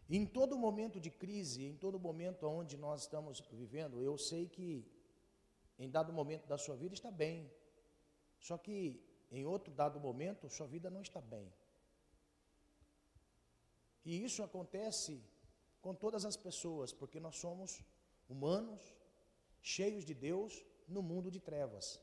Em 0.10 0.26
todo 0.26 0.58
momento 0.58 1.00
de 1.00 1.10
crise, 1.10 1.64
em 1.66 1.76
todo 1.76 2.00
momento 2.00 2.48
onde 2.48 2.78
nós 2.78 3.02
estamos 3.02 3.40
vivendo, 3.52 4.04
eu 4.04 4.18
sei 4.18 4.48
que 4.48 4.86
em 5.80 5.90
dado 5.90 6.14
momento 6.14 6.48
da 6.48 6.58
sua 6.58 6.76
vida 6.76 6.94
está 6.94 7.10
bem, 7.10 7.52
só 8.40 8.58
que 8.58 9.04
em 9.32 9.46
outro 9.46 9.74
dado 9.74 10.00
momento, 10.00 10.50
sua 10.50 10.68
vida 10.68 10.90
não 10.90 11.02
está 11.02 11.20
bem. 11.20 11.52
E 14.06 14.24
isso 14.24 14.44
acontece 14.44 15.24
com 15.82 15.94
todas 15.94 16.26
as 16.26 16.38
pessoas, 16.38 16.94
porque 16.94 17.20
nós 17.20 17.36
somos 17.38 17.82
humanos, 18.30 18.82
cheios 19.62 20.06
de 20.06 20.14
Deus, 20.14 20.64
no 20.88 21.02
mundo 21.02 21.32
de 21.32 21.40
trevas. 21.40 22.00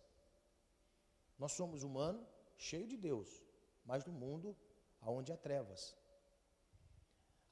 Nós 1.38 1.52
somos 1.52 1.82
humanos, 1.82 2.26
cheios 2.56 2.88
de 2.88 2.96
Deus, 2.96 3.42
mas 3.84 4.04
no 4.04 4.12
mundo 4.12 4.56
onde 5.00 5.32
há 5.32 5.36
trevas. 5.36 5.96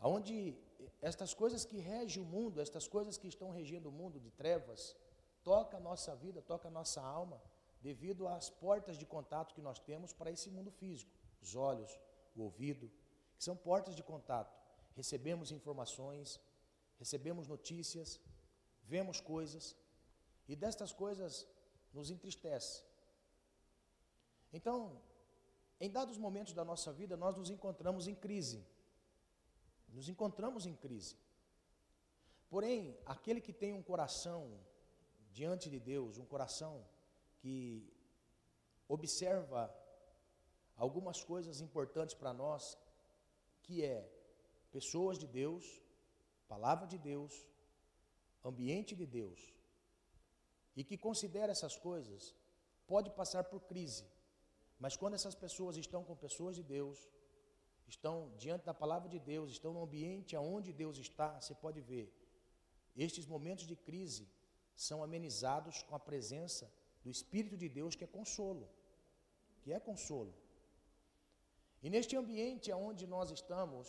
Aonde 0.00 0.58
estas 1.00 1.32
coisas 1.34 1.64
que 1.64 1.78
regem 1.78 2.22
o 2.22 2.26
mundo, 2.26 2.60
estas 2.60 2.88
coisas 2.88 3.16
que 3.16 3.28
estão 3.28 3.50
regendo 3.50 3.88
o 3.88 3.92
mundo 3.92 4.18
de 4.18 4.30
trevas, 4.30 4.96
toca 5.42 5.76
a 5.76 5.80
nossa 5.80 6.14
vida, 6.16 6.42
toca 6.42 6.68
a 6.68 6.70
nossa 6.70 7.00
alma, 7.02 7.40
devido 7.80 8.26
às 8.26 8.50
portas 8.50 8.96
de 8.96 9.06
contato 9.06 9.54
que 9.54 9.62
nós 9.62 9.78
temos 9.78 10.12
para 10.12 10.30
esse 10.30 10.50
mundo 10.50 10.70
físico, 10.70 11.12
os 11.40 11.54
olhos, 11.54 11.98
o 12.34 12.42
ouvido, 12.42 12.90
que 13.36 13.44
são 13.44 13.56
portas 13.56 13.94
de 13.94 14.02
contato. 14.02 14.58
Recebemos 14.94 15.52
informações, 15.52 16.40
recebemos 16.98 17.46
notícias, 17.46 18.20
vemos 18.84 19.20
coisas, 19.20 19.76
e 20.48 20.56
destas 20.56 20.92
coisas 20.92 21.46
nos 21.92 22.10
entristece. 22.10 22.82
Então, 24.52 25.00
em 25.80 25.90
dados 25.90 26.18
momentos 26.18 26.52
da 26.52 26.64
nossa 26.64 26.92
vida, 26.92 27.16
nós 27.16 27.36
nos 27.36 27.50
encontramos 27.50 28.08
em 28.08 28.14
crise. 28.14 28.66
Nos 29.92 30.08
encontramos 30.08 30.66
em 30.66 30.74
crise. 30.74 31.16
Porém, 32.48 32.98
aquele 33.06 33.40
que 33.40 33.52
tem 33.52 33.72
um 33.72 33.82
coração 33.82 34.40
diante 35.32 35.70
de 35.70 35.78
Deus, 35.78 36.18
um 36.18 36.26
coração 36.26 36.84
que 37.38 37.92
observa 38.88 39.72
algumas 40.76 41.22
coisas 41.22 41.60
importantes 41.60 42.14
para 42.14 42.32
nós, 42.32 42.76
que 43.62 43.84
é 43.84 43.98
pessoas 44.72 45.18
de 45.18 45.26
Deus, 45.26 45.64
palavra 46.48 46.86
de 46.86 46.98
Deus, 46.98 47.32
ambiente 48.44 48.96
de 48.96 49.06
Deus, 49.06 49.40
e 50.74 50.82
que 50.82 50.96
considera 50.96 51.52
essas 51.52 51.76
coisas, 51.76 52.34
pode 52.86 53.10
passar 53.10 53.44
por 53.44 53.60
crise, 53.70 54.04
mas 54.78 54.96
quando 54.96 55.14
essas 55.14 55.34
pessoas 55.34 55.76
estão 55.76 56.02
com 56.02 56.16
pessoas 56.16 56.56
de 56.56 56.62
Deus, 56.62 57.08
estão 57.94 58.14
diante 58.42 58.64
da 58.70 58.74
palavra 58.82 59.08
de 59.14 59.18
Deus, 59.32 59.50
estão 59.56 59.72
no 59.76 59.82
ambiente 59.86 60.36
aonde 60.40 60.78
Deus 60.82 60.96
está, 61.06 61.28
você 61.40 61.54
pode 61.64 61.80
ver, 61.92 62.06
estes 63.06 63.26
momentos 63.34 63.66
de 63.70 63.76
crise 63.88 64.24
são 64.88 64.98
amenizados 65.06 65.82
com 65.86 65.94
a 65.96 66.04
presença 66.10 66.64
do 67.02 67.10
Espírito 67.16 67.56
de 67.62 67.68
Deus 67.78 67.94
que 67.96 68.04
é 68.08 68.14
consolo, 68.18 68.66
que 69.62 69.72
é 69.72 69.80
consolo. 69.90 70.32
E 71.82 71.88
neste 71.94 72.14
ambiente 72.22 72.72
onde 72.88 73.06
nós 73.14 73.30
estamos, 73.38 73.86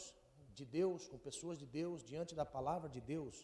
de 0.60 0.66
Deus, 0.66 1.08
com 1.08 1.18
pessoas 1.30 1.58
de 1.62 1.68
Deus, 1.80 2.04
diante 2.12 2.34
da 2.40 2.46
palavra 2.58 2.90
de 2.96 3.02
Deus, 3.14 3.36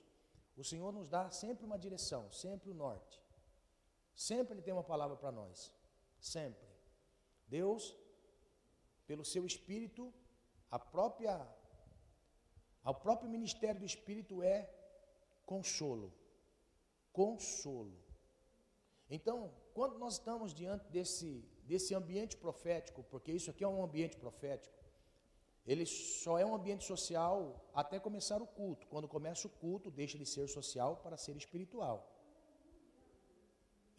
o 0.61 0.63
Senhor 0.63 0.91
nos 0.97 1.07
dá 1.15 1.23
sempre 1.31 1.65
uma 1.65 1.79
direção, 1.85 2.23
sempre 2.31 2.69
o 2.69 2.73
norte. 2.73 3.21
Sempre 4.29 4.53
Ele 4.53 4.61
tem 4.61 4.73
uma 4.73 4.83
palavra 4.93 5.15
para 5.15 5.31
nós, 5.31 5.57
sempre. 6.19 6.67
Deus, 7.47 7.95
pelo 9.05 9.23
seu 9.33 9.45
Espírito, 9.51 10.03
a 10.69 10.79
própria, 10.79 11.35
o 12.83 12.93
próprio 12.93 13.29
ministério 13.29 13.79
do 13.79 13.85
Espírito 13.85 14.41
é 14.43 14.69
consolo. 15.45 16.13
Consolo. 17.11 17.97
Então, 19.09 19.53
quando 19.73 19.97
nós 19.97 20.13
estamos 20.13 20.53
diante 20.53 20.85
desse, 20.89 21.47
desse 21.63 21.95
ambiente 21.95 22.35
profético, 22.35 23.03
porque 23.03 23.31
isso 23.31 23.49
aqui 23.49 23.63
é 23.63 23.67
um 23.67 23.83
ambiente 23.83 24.17
profético, 24.17 24.75
ele 25.65 25.85
só 25.85 26.37
é 26.39 26.45
um 26.45 26.55
ambiente 26.55 26.85
social 26.85 27.69
até 27.73 27.99
começar 27.99 28.41
o 28.41 28.47
culto. 28.47 28.87
Quando 28.87 29.07
começa 29.07 29.47
o 29.47 29.49
culto, 29.49 29.91
deixa 29.91 30.17
de 30.17 30.25
ser 30.25 30.47
social 30.47 30.97
para 30.97 31.17
ser 31.17 31.35
espiritual. 31.35 32.13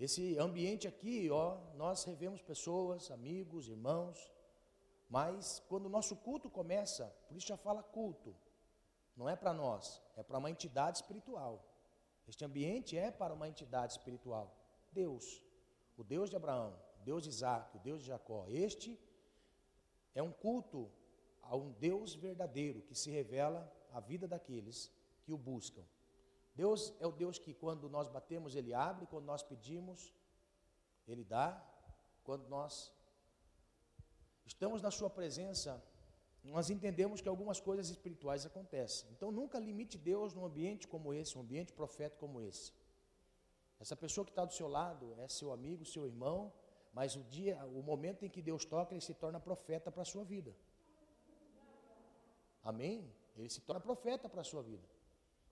Esse 0.00 0.38
ambiente 0.38 0.87
aqui, 0.87 1.28
ó, 1.31 1.59
nós 1.74 2.04
revemos 2.04 2.40
pessoas, 2.40 3.11
amigos, 3.11 3.68
irmãos, 3.68 4.31
mas 5.09 5.62
quando 5.68 5.87
o 5.87 5.88
nosso 5.88 6.16
culto 6.16 6.51
começa, 6.51 7.07
por 7.27 7.37
isso 7.37 7.47
já 7.47 7.57
fala 7.57 7.83
culto, 7.83 8.37
não 9.16 9.29
é 9.29 9.35
para 9.35 9.53
nós, 9.53 10.03
é 10.16 10.23
para 10.23 10.38
uma 10.38 10.51
entidade 10.51 10.99
espiritual. 10.99 11.64
Este 12.27 12.44
ambiente 12.44 12.97
é 12.97 13.11
para 13.11 13.33
uma 13.33 13.49
entidade 13.49 13.92
espiritual. 13.92 14.55
Deus, 14.92 15.42
o 15.97 16.05
Deus 16.05 16.29
de 16.29 16.37
Abraão, 16.37 16.79
o 17.01 17.05
Deus 17.05 17.23
de 17.23 17.31
Isaac, 17.31 17.77
o 17.77 17.81
Deus 17.81 18.03
de 18.03 18.09
Jacó. 18.09 18.44
Este 18.49 19.01
é 20.14 20.23
um 20.23 20.31
culto 20.31 20.90
a 21.42 21.57
um 21.57 21.73
Deus 21.73 22.14
verdadeiro 22.14 22.83
que 22.83 22.94
se 22.94 23.11
revela 23.11 23.73
à 23.92 24.01
vida 24.01 24.29
daqueles 24.29 24.92
que 25.23 25.33
o 25.33 25.38
buscam. 25.38 25.83
Deus 26.55 26.92
é 27.01 27.07
o 27.07 27.12
Deus 27.12 27.38
que, 27.38 27.55
quando 27.55 27.88
nós 27.88 28.09
batemos, 28.09 28.55
Ele 28.55 28.75
abre, 28.75 29.07
quando 29.07 29.25
nós 29.25 29.42
pedimos, 29.42 30.12
Ele 31.07 31.25
dá, 31.25 31.64
quando 32.25 32.47
nós 32.49 32.92
estamos 34.48 34.80
na 34.80 34.90
Sua 34.90 35.11
presença, 35.11 35.70
nós 36.42 36.70
entendemos 36.70 37.20
que 37.20 37.28
algumas 37.28 37.61
coisas 37.61 37.90
espirituais 37.90 38.46
acontecem. 38.46 39.08
Então, 39.12 39.30
nunca 39.30 39.58
limite 39.58 39.96
Deus 39.98 40.32
num 40.34 40.44
ambiente 40.44 40.88
como 40.88 41.12
esse, 41.12 41.37
um 41.37 41.42
ambiente 41.42 41.72
profético 41.72 42.20
como 42.20 42.40
esse. 42.40 42.72
Essa 43.78 43.94
pessoa 43.94 44.24
que 44.24 44.32
está 44.32 44.44
do 44.44 44.52
seu 44.52 44.66
lado 44.66 45.14
é 45.18 45.28
seu 45.28 45.52
amigo, 45.52 45.84
seu 45.84 46.06
irmão, 46.06 46.52
mas 46.92 47.14
o 47.14 47.22
dia, 47.24 47.62
o 47.66 47.82
momento 47.82 48.24
em 48.24 48.30
que 48.30 48.40
Deus 48.40 48.64
toca, 48.64 48.94
ele 48.94 49.02
se 49.02 49.14
torna 49.14 49.38
profeta 49.38 49.92
para 49.92 50.02
a 50.02 50.11
sua 50.12 50.24
vida. 50.24 50.52
Amém? 52.62 53.12
Ele 53.37 53.50
se 53.50 53.61
torna 53.61 53.80
profeta 53.80 54.28
para 54.28 54.40
a 54.40 54.44
sua 54.44 54.62
vida. 54.62 54.87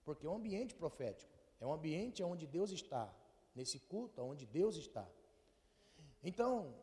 Porque 0.03 0.25
é 0.25 0.29
um 0.29 0.35
ambiente 0.35 0.73
profético. 0.73 1.31
É 1.59 1.65
um 1.65 1.71
ambiente 1.71 2.23
onde 2.23 2.45
Deus 2.47 2.71
está. 2.71 3.13
Nesse 3.55 3.79
culto, 3.79 4.21
onde 4.21 4.45
Deus 4.45 4.75
está. 4.75 5.07
Então, 6.23 6.75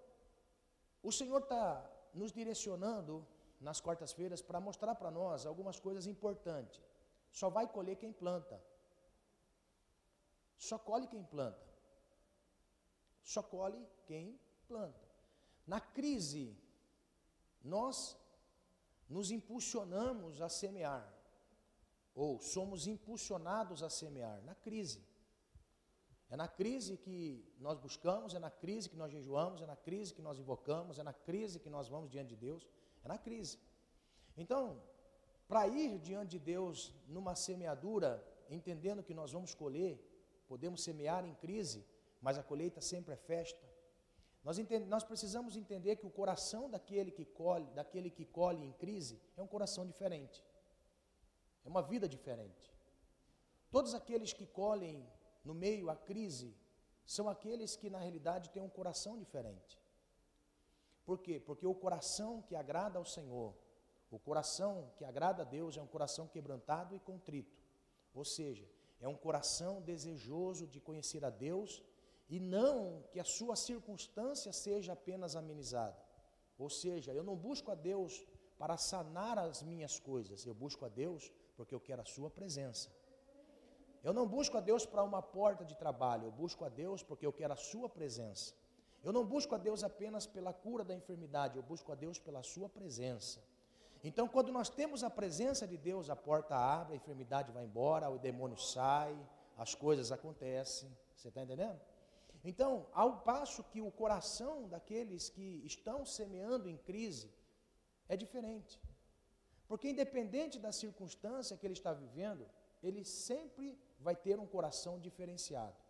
o 1.02 1.12
Senhor 1.12 1.40
está 1.40 1.93
nos 2.14 2.32
direcionando 2.32 3.26
nas 3.60 3.80
quartas-feiras 3.80 4.40
para 4.42 4.60
mostrar 4.60 4.94
para 4.94 5.10
nós 5.10 5.46
algumas 5.46 5.78
coisas 5.80 6.06
importantes. 6.06 6.80
Só 7.30 7.48
vai 7.50 7.66
colher 7.66 7.96
quem 7.96 8.12
planta. 8.12 8.62
Só 10.56 10.78
colhe 10.78 11.06
quem 11.06 11.24
planta. 11.24 11.66
Só 13.22 13.42
colhe 13.42 13.86
quem 14.06 14.38
planta. 14.68 15.08
Na 15.66 15.80
crise, 15.80 16.56
nós 17.62 18.16
nos 19.08 19.30
impulsionamos 19.30 20.40
a 20.40 20.48
semear, 20.48 21.12
ou 22.14 22.38
somos 22.40 22.86
impulsionados 22.86 23.82
a 23.82 23.90
semear 23.90 24.42
na 24.42 24.54
crise. 24.54 25.04
É 26.34 26.36
na 26.36 26.48
crise 26.48 26.96
que 26.96 27.18
nós 27.60 27.78
buscamos, 27.78 28.34
é 28.34 28.40
na 28.40 28.50
crise 28.50 28.90
que 28.90 28.96
nós 28.96 29.12
jejuamos, 29.12 29.62
é 29.62 29.66
na 29.66 29.76
crise 29.76 30.12
que 30.12 30.20
nós 30.20 30.36
invocamos, 30.36 30.98
é 30.98 31.04
na 31.04 31.12
crise 31.12 31.60
que 31.60 31.70
nós 31.70 31.88
vamos 31.88 32.10
diante 32.10 32.30
de 32.30 32.38
Deus, 32.46 32.68
é 33.04 33.06
na 33.06 33.16
crise. 33.16 33.56
Então, 34.36 34.82
para 35.46 35.68
ir 35.68 35.96
diante 36.00 36.30
de 36.30 36.40
Deus 36.40 36.92
numa 37.06 37.36
semeadura, 37.36 38.10
entendendo 38.50 39.00
que 39.00 39.14
nós 39.14 39.30
vamos 39.30 39.54
colher, 39.54 39.94
podemos 40.48 40.82
semear 40.82 41.24
em 41.24 41.36
crise, 41.36 41.86
mas 42.20 42.36
a 42.36 42.42
colheita 42.42 42.80
sempre 42.80 43.14
é 43.14 43.16
festa. 43.16 43.64
Nós, 44.42 44.58
nós, 44.88 45.04
precisamos 45.04 45.56
entender 45.56 45.94
que 45.94 46.06
o 46.08 46.10
coração 46.10 46.68
daquele 46.68 47.12
que 47.12 47.24
colhe, 47.24 47.70
daquele 47.78 48.10
que 48.10 48.24
colhe 48.24 48.64
em 48.66 48.72
crise, 48.72 49.22
é 49.36 49.40
um 49.40 49.46
coração 49.46 49.86
diferente. 49.86 50.44
É 51.64 51.68
uma 51.68 51.80
vida 51.80 52.08
diferente. 52.08 52.74
Todos 53.70 53.94
aqueles 53.94 54.32
que 54.32 54.46
colhem 54.46 55.06
no 55.44 55.54
meio 55.54 55.90
à 55.90 55.96
crise 55.96 56.56
são 57.04 57.28
aqueles 57.28 57.76
que 57.76 57.90
na 57.90 57.98
realidade 57.98 58.50
têm 58.50 58.62
um 58.62 58.68
coração 58.68 59.18
diferente. 59.18 59.78
Por 61.04 61.18
quê? 61.18 61.38
Porque 61.38 61.66
o 61.66 61.74
coração 61.74 62.40
que 62.40 62.56
agrada 62.56 62.98
ao 62.98 63.04
Senhor, 63.04 63.54
o 64.10 64.18
coração 64.18 64.90
que 64.96 65.04
agrada 65.04 65.42
a 65.42 65.44
Deus 65.44 65.76
é 65.76 65.82
um 65.82 65.86
coração 65.86 66.26
quebrantado 66.26 66.94
e 66.94 67.00
contrito. 67.00 67.62
Ou 68.14 68.24
seja, 68.24 68.66
é 69.00 69.08
um 69.08 69.16
coração 69.16 69.82
desejoso 69.82 70.66
de 70.66 70.80
conhecer 70.80 71.24
a 71.24 71.30
Deus 71.30 71.82
e 72.28 72.40
não 72.40 73.04
que 73.10 73.20
a 73.20 73.24
sua 73.24 73.54
circunstância 73.54 74.52
seja 74.52 74.94
apenas 74.94 75.36
amenizada. 75.36 76.02
Ou 76.58 76.70
seja, 76.70 77.12
eu 77.12 77.22
não 77.22 77.36
busco 77.36 77.70
a 77.70 77.74
Deus 77.74 78.24
para 78.56 78.76
sanar 78.76 79.38
as 79.38 79.62
minhas 79.62 79.98
coisas, 79.98 80.46
eu 80.46 80.54
busco 80.54 80.84
a 80.84 80.88
Deus 80.88 81.30
porque 81.56 81.74
eu 81.74 81.80
quero 81.80 82.02
a 82.02 82.06
sua 82.06 82.30
presença. 82.30 82.90
Eu 84.04 84.12
não 84.12 84.26
busco 84.28 84.58
a 84.58 84.60
Deus 84.60 84.84
para 84.84 85.02
uma 85.02 85.22
porta 85.22 85.64
de 85.64 85.74
trabalho, 85.74 86.26
eu 86.26 86.30
busco 86.30 86.62
a 86.62 86.68
Deus 86.68 87.02
porque 87.02 87.26
eu 87.26 87.32
quero 87.32 87.54
a 87.54 87.56
sua 87.56 87.88
presença. 87.88 88.54
Eu 89.02 89.12
não 89.12 89.24
busco 89.24 89.54
a 89.54 89.58
Deus 89.58 89.82
apenas 89.82 90.26
pela 90.26 90.52
cura 90.52 90.84
da 90.84 90.94
enfermidade, 90.94 91.56
eu 91.56 91.62
busco 91.62 91.90
a 91.90 91.94
Deus 91.94 92.18
pela 92.18 92.42
sua 92.42 92.68
presença. 92.68 93.42
Então, 94.02 94.28
quando 94.28 94.52
nós 94.52 94.68
temos 94.68 95.02
a 95.02 95.08
presença 95.08 95.66
de 95.66 95.78
Deus, 95.78 96.10
a 96.10 96.16
porta 96.16 96.54
abre, 96.54 96.92
a 96.92 96.96
enfermidade 96.96 97.50
vai 97.50 97.64
embora, 97.64 98.10
o 98.10 98.18
demônio 98.18 98.58
sai, 98.58 99.16
as 99.56 99.74
coisas 99.74 100.12
acontecem. 100.12 100.94
Você 101.16 101.28
está 101.28 101.42
entendendo? 101.42 101.80
Então, 102.44 102.86
ao 102.92 103.20
passo 103.20 103.64
que 103.64 103.80
o 103.80 103.90
coração 103.90 104.68
daqueles 104.68 105.30
que 105.30 105.62
estão 105.64 106.04
semeando 106.04 106.68
em 106.68 106.76
crise 106.76 107.32
é 108.06 108.16
diferente. 108.18 108.78
Porque, 109.66 109.88
independente 109.88 110.58
da 110.58 110.70
circunstância 110.70 111.56
que 111.56 111.66
ele 111.66 111.72
está 111.72 111.94
vivendo, 111.94 112.46
ele 112.82 113.02
sempre 113.02 113.78
vai 114.06 114.14
ter 114.26 114.36
um 114.44 114.48
coração 114.54 114.94
diferenciado. 115.06 115.80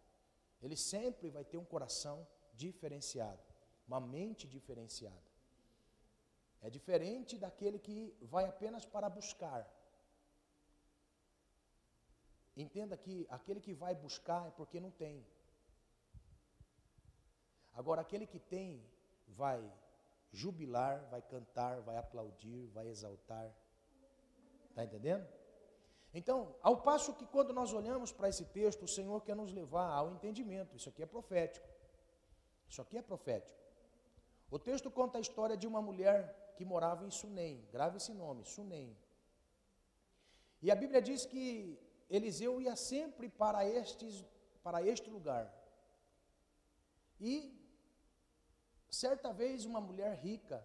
Ele 0.65 0.77
sempre 0.77 1.29
vai 1.37 1.45
ter 1.45 1.59
um 1.59 1.69
coração 1.75 2.17
diferenciado, 2.65 3.43
uma 3.89 4.01
mente 4.01 4.45
diferenciada. 4.57 5.29
É 6.67 6.71
diferente 6.71 7.37
daquele 7.45 7.79
que 7.87 7.97
vai 8.35 8.45
apenas 8.53 8.85
para 8.95 9.09
buscar. 9.19 9.63
Entenda 12.65 12.97
que 13.05 13.27
aquele 13.29 13.61
que 13.67 13.75
vai 13.75 13.95
buscar 14.07 14.43
é 14.47 14.53
porque 14.59 14.79
não 14.87 14.93
tem. 15.05 15.17
Agora, 17.81 18.01
aquele 18.01 18.27
que 18.33 18.39
tem, 18.39 18.69
vai 19.27 19.61
jubilar, 20.33 20.95
vai 21.11 21.21
cantar, 21.21 21.81
vai 21.81 21.97
aplaudir, 21.97 22.69
vai 22.69 22.87
exaltar. 22.89 23.49
Está 24.71 24.85
entendendo? 24.85 25.27
Então, 26.15 26.55
ao 26.63 26.77
passo 26.81 27.15
que 27.15 27.27
quando 27.27 27.53
nós 27.53 27.73
olhamos 27.73 28.13
para 28.13 28.29
esse 28.29 28.45
texto, 28.45 28.83
o 28.85 28.89
Senhor 28.89 29.21
quer 29.23 29.35
nos 29.35 29.53
levar 29.53 29.91
ao 29.91 30.13
entendimento. 30.13 30.77
Isso 30.77 30.89
aqui 30.89 31.03
é 31.03 31.07
profético. 31.07 31.67
Isso 32.69 32.81
aqui 32.81 32.97
é 32.97 33.03
profético. 33.03 33.59
O 34.51 34.59
texto 34.59 34.91
conta 34.91 35.19
a 35.19 35.21
história 35.21 35.57
de 35.57 35.67
uma 35.67 35.83
mulher 35.83 36.55
que 36.57 36.65
morava 36.65 37.05
em 37.05 37.11
Sunem. 37.11 37.67
Grave 37.73 37.97
esse 37.97 38.13
nome, 38.13 38.45
Sunem. 38.45 38.97
E 40.63 40.71
a 40.71 40.77
Bíblia 40.77 41.03
diz 41.03 41.27
que 41.27 41.79
Eliseu 42.09 42.61
ia 42.61 42.77
sempre 42.77 43.29
para, 43.29 43.69
estes, 43.69 44.25
para 44.63 44.81
este 44.83 45.11
lugar. 45.11 45.53
E 47.21 47.61
Certa 48.95 49.33
vez, 49.33 49.65
uma 49.65 49.81
mulher 49.81 50.15
rica 50.15 50.65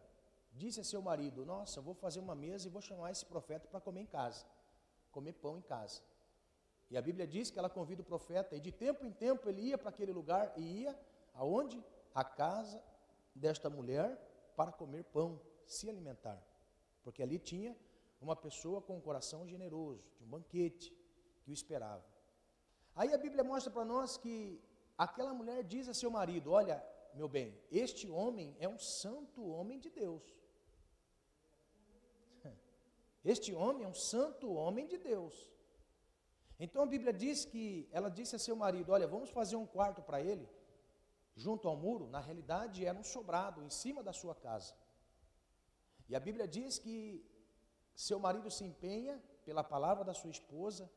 disse 0.53 0.79
a 0.79 0.83
seu 0.83 1.01
marido: 1.01 1.43
Nossa, 1.43 1.81
vou 1.81 1.95
fazer 1.95 2.19
uma 2.19 2.35
mesa 2.35 2.67
e 2.67 2.69
vou 2.69 2.79
chamar 2.79 3.09
esse 3.09 3.25
profeta 3.25 3.67
para 3.67 3.81
comer 3.81 4.01
em 4.01 4.05
casa, 4.05 4.45
comer 5.11 5.33
pão 5.33 5.57
em 5.57 5.61
casa. 5.61 6.01
E 6.89 6.97
a 6.97 7.01
Bíblia 7.01 7.27
diz 7.27 7.51
que 7.51 7.59
ela 7.59 7.69
convida 7.69 8.01
o 8.01 8.05
profeta, 8.05 8.55
e 8.55 8.59
de 8.59 8.71
tempo 8.71 9.05
em 9.05 9.11
tempo 9.11 9.47
ele 9.47 9.61
ia 9.61 9.77
para 9.77 9.89
aquele 9.89 10.11
lugar 10.11 10.51
e 10.57 10.81
ia 10.81 10.99
aonde? 11.33 11.83
A 12.13 12.23
casa 12.23 12.83
desta 13.35 13.69
mulher 13.69 14.17
para 14.55 14.71
comer 14.71 15.03
pão, 15.05 15.39
se 15.65 15.89
alimentar. 15.89 16.41
Porque 17.03 17.21
ali 17.21 17.37
tinha 17.37 17.75
uma 18.19 18.35
pessoa 18.35 18.81
com 18.81 18.97
um 18.97 19.01
coração 19.01 19.47
generoso, 19.47 20.03
de 20.17 20.23
um 20.23 20.27
banquete 20.27 20.93
que 21.43 21.51
o 21.51 21.53
esperava. 21.53 22.05
Aí 22.95 23.13
a 23.13 23.17
Bíblia 23.17 23.43
mostra 23.43 23.71
para 23.71 23.85
nós 23.85 24.17
que 24.17 24.61
aquela 24.97 25.33
mulher 25.33 25.63
diz 25.63 25.87
a 25.87 25.93
seu 25.93 26.11
marido: 26.11 26.51
Olha, 26.51 26.83
meu 27.13 27.29
bem, 27.29 27.57
este 27.71 28.09
homem 28.09 28.55
é 28.59 28.67
um 28.67 28.77
santo 28.77 29.47
homem 29.47 29.79
de 29.79 29.89
Deus. 29.89 30.23
Este 33.23 33.53
homem 33.53 33.83
é 33.83 33.87
um 33.87 33.93
santo 33.93 34.51
homem 34.51 34.87
de 34.87 34.97
Deus. 34.97 35.51
Então 36.59 36.83
a 36.83 36.85
Bíblia 36.85 37.13
diz 37.13 37.45
que 37.45 37.87
ela 37.91 38.09
disse 38.09 38.35
a 38.35 38.39
seu 38.39 38.55
marido: 38.55 38.91
Olha, 38.91 39.07
vamos 39.07 39.29
fazer 39.29 39.55
um 39.55 39.65
quarto 39.65 40.01
para 40.01 40.21
ele, 40.21 40.47
junto 41.35 41.67
ao 41.67 41.75
muro. 41.75 42.07
Na 42.07 42.19
realidade, 42.19 42.85
era 42.85 42.97
um 42.97 43.03
sobrado 43.03 43.63
em 43.63 43.69
cima 43.69 44.01
da 44.03 44.13
sua 44.13 44.35
casa. 44.35 44.73
E 46.07 46.15
a 46.15 46.19
Bíblia 46.19 46.47
diz 46.47 46.79
que 46.79 47.23
seu 47.95 48.19
marido 48.19 48.49
se 48.49 48.63
empenha 48.63 49.21
pela 49.45 49.63
palavra 49.63 50.03
da 50.03 50.13
sua 50.13 50.31
esposa, 50.31 50.89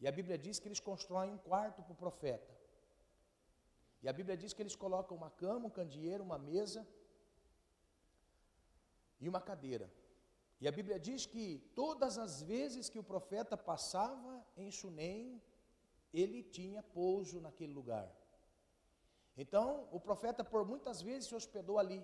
e 0.00 0.08
a 0.08 0.12
Bíblia 0.12 0.36
diz 0.36 0.58
que 0.58 0.68
eles 0.68 0.80
constroem 0.80 1.30
um 1.32 1.38
quarto 1.38 1.82
para 1.82 1.92
o 1.92 1.96
profeta. 1.96 2.52
E 4.02 4.08
a 4.08 4.12
Bíblia 4.12 4.36
diz 4.36 4.52
que 4.52 4.60
eles 4.60 4.74
colocam 4.74 5.16
uma 5.16 5.30
cama, 5.30 5.66
um 5.66 5.70
candeeiro, 5.70 6.24
uma 6.24 6.38
mesa 6.38 6.86
e 9.20 9.28
uma 9.28 9.40
cadeira. 9.40 9.88
E 10.62 10.68
a 10.70 10.74
Bíblia 10.78 10.98
diz 11.06 11.20
que 11.32 11.46
todas 11.74 12.16
as 12.24 12.34
vezes 12.50 12.88
que 12.92 13.00
o 13.00 13.08
profeta 13.12 13.56
passava 13.70 14.32
em 14.56 14.70
Sunem, 14.70 15.42
ele 16.20 16.40
tinha 16.56 16.80
pouso 16.98 17.40
naquele 17.46 17.72
lugar. 17.78 18.08
Então, 19.42 19.88
o 19.90 19.98
profeta 20.08 20.44
por 20.44 20.62
muitas 20.72 20.98
vezes 21.08 21.28
se 21.28 21.34
hospedou 21.34 21.78
ali. 21.80 22.00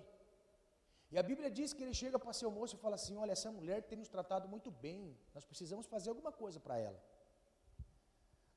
E 1.09 1.17
a 1.17 1.23
Bíblia 1.29 1.49
diz 1.59 1.71
que 1.71 1.83
ele 1.83 1.93
chega 1.93 2.19
para 2.23 2.33
seu 2.33 2.51
moço 2.57 2.75
e 2.75 2.83
fala 2.85 2.95
assim: 2.95 3.15
Olha, 3.15 3.31
essa 3.31 3.49
mulher 3.59 3.79
tem 3.83 3.97
nos 3.97 4.09
tratado 4.09 4.49
muito 4.53 4.69
bem, 4.69 5.17
nós 5.33 5.45
precisamos 5.45 5.85
fazer 5.93 6.09
alguma 6.09 6.33
coisa 6.43 6.59
para 6.59 6.77
ela. 6.77 7.01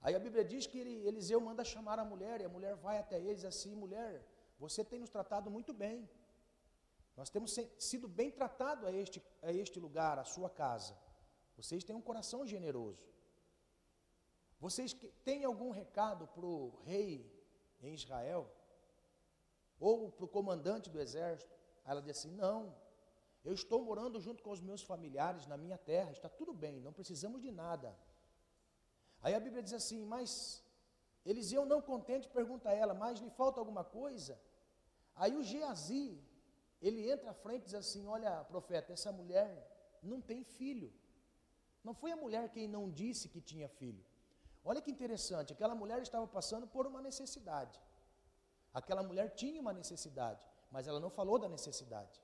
Aí 0.01 0.17
a 0.17 0.25
Bíblia 0.27 0.45
diz 0.45 0.67
que 0.67 0.79
ele, 0.83 0.97
Eliseu 1.07 1.41
manda 1.41 1.65
chamar 1.75 2.01
a 2.01 2.05
mulher, 2.12 2.41
e 2.41 2.45
a 2.45 2.55
mulher 2.57 2.75
vai 2.75 2.99
até 2.99 3.21
eles 3.21 3.45
assim: 3.45 3.77
mulher, 3.85 4.27
você 4.59 4.83
tem 4.85 4.99
nos 4.99 5.11
tratado 5.11 5.49
muito 5.49 5.73
bem. 5.73 6.11
Nós 7.16 7.29
temos 7.31 7.57
sido 7.79 8.09
bem 8.09 8.31
tratados 8.31 8.85
a 8.85 8.92
este, 8.92 9.22
a 9.42 9.53
este 9.53 9.79
lugar, 9.79 10.18
a 10.18 10.25
sua 10.25 10.48
casa. 10.48 10.96
Vocês 11.57 11.85
têm 11.85 11.94
um 11.94 12.01
coração 12.01 12.46
generoso. 12.46 13.07
Vocês 14.59 14.94
têm 15.25 15.44
algum 15.44 15.70
recado 15.70 16.27
para 16.29 16.46
o 16.46 16.81
rei 16.85 17.31
em 17.81 17.94
Israel? 17.94 18.51
Ou 19.79 20.11
para 20.11 20.25
o 20.25 20.29
comandante 20.29 20.88
do 20.88 21.01
exército? 21.01 21.53
Aí 21.85 21.92
ela 21.92 22.01
disse 22.01 22.27
assim: 22.27 22.37
Não, 22.37 22.75
eu 23.44 23.53
estou 23.53 23.85
morando 23.85 24.20
junto 24.20 24.42
com 24.42 24.51
os 24.51 24.61
meus 24.61 24.83
familiares 24.83 25.46
na 25.46 25.57
minha 25.57 25.77
terra, 25.77 26.12
está 26.12 26.29
tudo 26.29 26.55
bem, 26.55 26.81
não 26.81 26.92
precisamos 26.92 27.42
de 27.42 27.51
nada. 27.51 27.96
Aí 29.20 29.35
a 29.35 29.40
Bíblia 29.40 29.62
diz 29.62 29.72
assim: 29.72 30.05
Mas 30.05 30.64
Eliseu, 31.25 31.64
não 31.66 31.83
contente, 31.83 32.29
pergunta 32.29 32.68
a 32.70 32.72
ela: 32.72 32.94
Mas 32.94 33.20
lhe 33.20 33.31
falta 33.31 33.61
alguma 33.61 33.85
coisa? 33.85 34.40
Aí 35.14 35.37
o 35.37 35.42
Geazi, 35.42 36.20
ele 36.83 37.11
entra 37.11 37.31
à 37.31 37.35
frente 37.35 37.62
e 37.62 37.64
diz 37.66 37.75
assim: 37.75 38.07
Olha, 38.07 38.45
profeta, 38.45 38.92
essa 38.92 39.12
mulher 39.12 39.49
não 40.03 40.21
tem 40.21 40.42
filho. 40.42 40.92
Não 41.85 41.95
foi 41.95 42.11
a 42.12 42.16
mulher 42.16 42.49
quem 42.51 42.66
não 42.66 42.90
disse 42.90 43.29
que 43.29 43.40
tinha 43.40 43.68
filho. 43.68 44.05
Olha 44.64 44.83
que 44.83 44.90
interessante, 44.90 45.53
aquela 45.53 45.75
mulher 45.75 46.01
estava 46.03 46.27
passando 46.27 46.66
por 46.66 46.87
uma 46.87 47.01
necessidade. 47.01 47.81
Aquela 48.73 49.03
mulher 49.03 49.31
tinha 49.35 49.61
uma 49.61 49.73
necessidade, 49.73 50.47
mas 50.71 50.87
ela 50.87 51.01
não 51.01 51.11
falou 51.11 51.38
da 51.38 51.49
necessidade. 51.49 52.23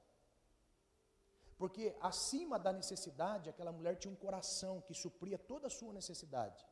Porque 1.57 1.95
acima 2.01 2.59
da 2.59 2.73
necessidade, 2.73 3.51
aquela 3.51 3.73
mulher 3.73 3.97
tinha 3.97 4.13
um 4.13 4.17
coração 4.17 4.81
que 4.81 4.95
supria 4.95 5.37
toda 5.37 5.67
a 5.67 5.71
sua 5.71 5.93
necessidade. 5.93 6.65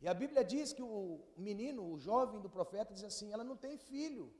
E 0.00 0.06
a 0.06 0.14
Bíblia 0.14 0.44
diz 0.44 0.72
que 0.72 0.82
o 0.82 1.20
menino, 1.36 1.84
o 1.92 1.98
jovem 1.98 2.40
do 2.40 2.48
profeta, 2.48 2.94
diz 2.94 3.02
assim: 3.02 3.32
ela 3.32 3.42
não 3.42 3.56
tem 3.56 3.76
filho. 3.76 4.32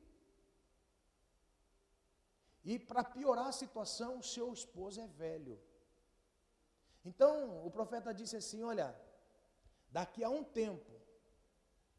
E 2.72 2.78
para 2.78 3.02
piorar 3.02 3.46
a 3.48 3.58
situação, 3.62 4.10
o 4.18 4.26
seu 4.34 4.46
esposo 4.52 5.00
é 5.00 5.06
velho. 5.06 5.58
Então 7.02 7.64
o 7.66 7.70
profeta 7.76 8.12
disse 8.12 8.36
assim: 8.40 8.62
Olha, 8.62 8.88
daqui 9.90 10.22
a 10.22 10.28
um 10.38 10.44
tempo, 10.44 10.92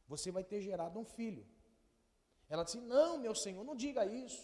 você 0.08 0.29
vai 0.36 0.43
ter 0.43 0.62
gerado 0.62 0.99
um 0.99 1.08
filho. 1.17 1.43
Ela 2.47 2.63
disse: 2.65 2.79
Não, 2.79 3.17
meu 3.17 3.34
senhor, 3.34 3.63
não 3.63 3.75
diga 3.75 4.05
isso. 4.05 4.43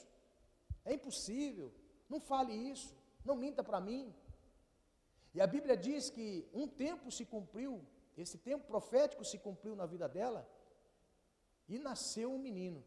É 0.84 0.96
impossível. 0.96 1.72
Não 2.10 2.20
fale 2.20 2.56
isso. 2.72 2.98
Não 3.24 3.36
minta 3.36 3.64
para 3.64 3.80
mim. 3.80 4.12
E 5.36 5.40
a 5.40 5.46
Bíblia 5.46 5.78
diz 5.78 6.10
que 6.10 6.28
um 6.52 6.68
tempo 6.68 7.12
se 7.12 7.24
cumpriu, 7.24 7.86
esse 8.18 8.40
tempo 8.40 8.66
profético 8.66 9.24
se 9.24 9.38
cumpriu 9.38 9.76
na 9.76 9.86
vida 9.86 10.10
dela, 10.10 10.42
e 11.70 11.78
nasceu 11.78 12.34
um 12.34 12.40
menino. 12.40 12.84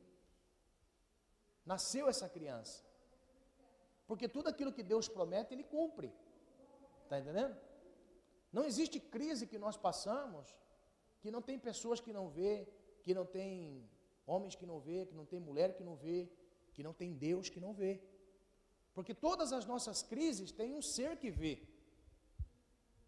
Nasceu 1.64 2.08
essa 2.08 2.28
criança. 2.28 2.87
Porque 4.08 4.26
tudo 4.36 4.48
aquilo 4.48 4.72
que 4.72 4.82
Deus 4.82 5.06
promete, 5.16 5.52
Ele 5.54 5.62
cumpre. 5.76 6.10
Está 7.04 7.20
entendendo? 7.20 7.54
Não 8.50 8.64
existe 8.64 8.98
crise 8.98 9.46
que 9.46 9.58
nós 9.58 9.76
passamos 9.76 10.46
que 11.20 11.30
não 11.30 11.42
tem 11.42 11.58
pessoas 11.58 12.00
que 12.00 12.12
não 12.18 12.28
vê, 12.28 12.66
que 13.02 13.12
não 13.18 13.26
tem 13.26 13.88
homens 14.26 14.54
que 14.54 14.66
não 14.70 14.78
vê, 14.80 14.98
que 15.06 15.14
não 15.14 15.26
tem 15.26 15.40
mulher 15.40 15.74
que 15.76 15.84
não 15.88 15.96
vê, 15.96 16.18
que 16.74 16.82
não 16.82 16.94
tem 17.00 17.12
Deus 17.12 17.48
que 17.48 17.60
não 17.60 17.72
vê. 17.74 18.00
Porque 18.94 19.14
todas 19.14 19.52
as 19.52 19.64
nossas 19.66 20.02
crises 20.02 20.50
têm 20.52 20.74
um 20.74 20.82
ser 20.82 21.16
que 21.22 21.30
vê. 21.30 21.54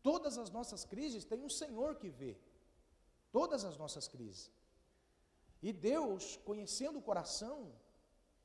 Todas 0.02 0.38
as 0.38 0.50
nossas 0.50 0.84
crises 0.84 1.24
têm 1.24 1.42
um 1.42 1.50
Senhor 1.60 1.96
que 1.96 2.10
vê. 2.10 2.36
Todas 3.32 3.64
as 3.64 3.76
nossas 3.76 4.06
crises. 4.08 4.50
E 5.62 5.72
Deus, 5.72 6.36
conhecendo 6.48 6.98
o 6.98 7.02
coração, 7.02 7.72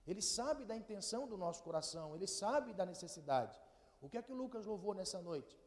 Ele 0.08 0.22
sabe 0.22 0.66
da 0.66 0.76
intenção 0.76 1.28
do 1.28 1.38
nosso 1.38 1.64
coração, 1.64 2.16
Ele 2.16 2.28
sabe 2.28 2.74
da 2.74 2.86
necessidade. 2.86 3.60
O 4.02 4.10
que 4.10 4.18
é 4.18 4.22
que 4.22 4.32
o 4.32 4.36
Lucas 4.36 4.66
louvou 4.66 4.94
nessa 4.94 5.22
noite? 5.22 5.58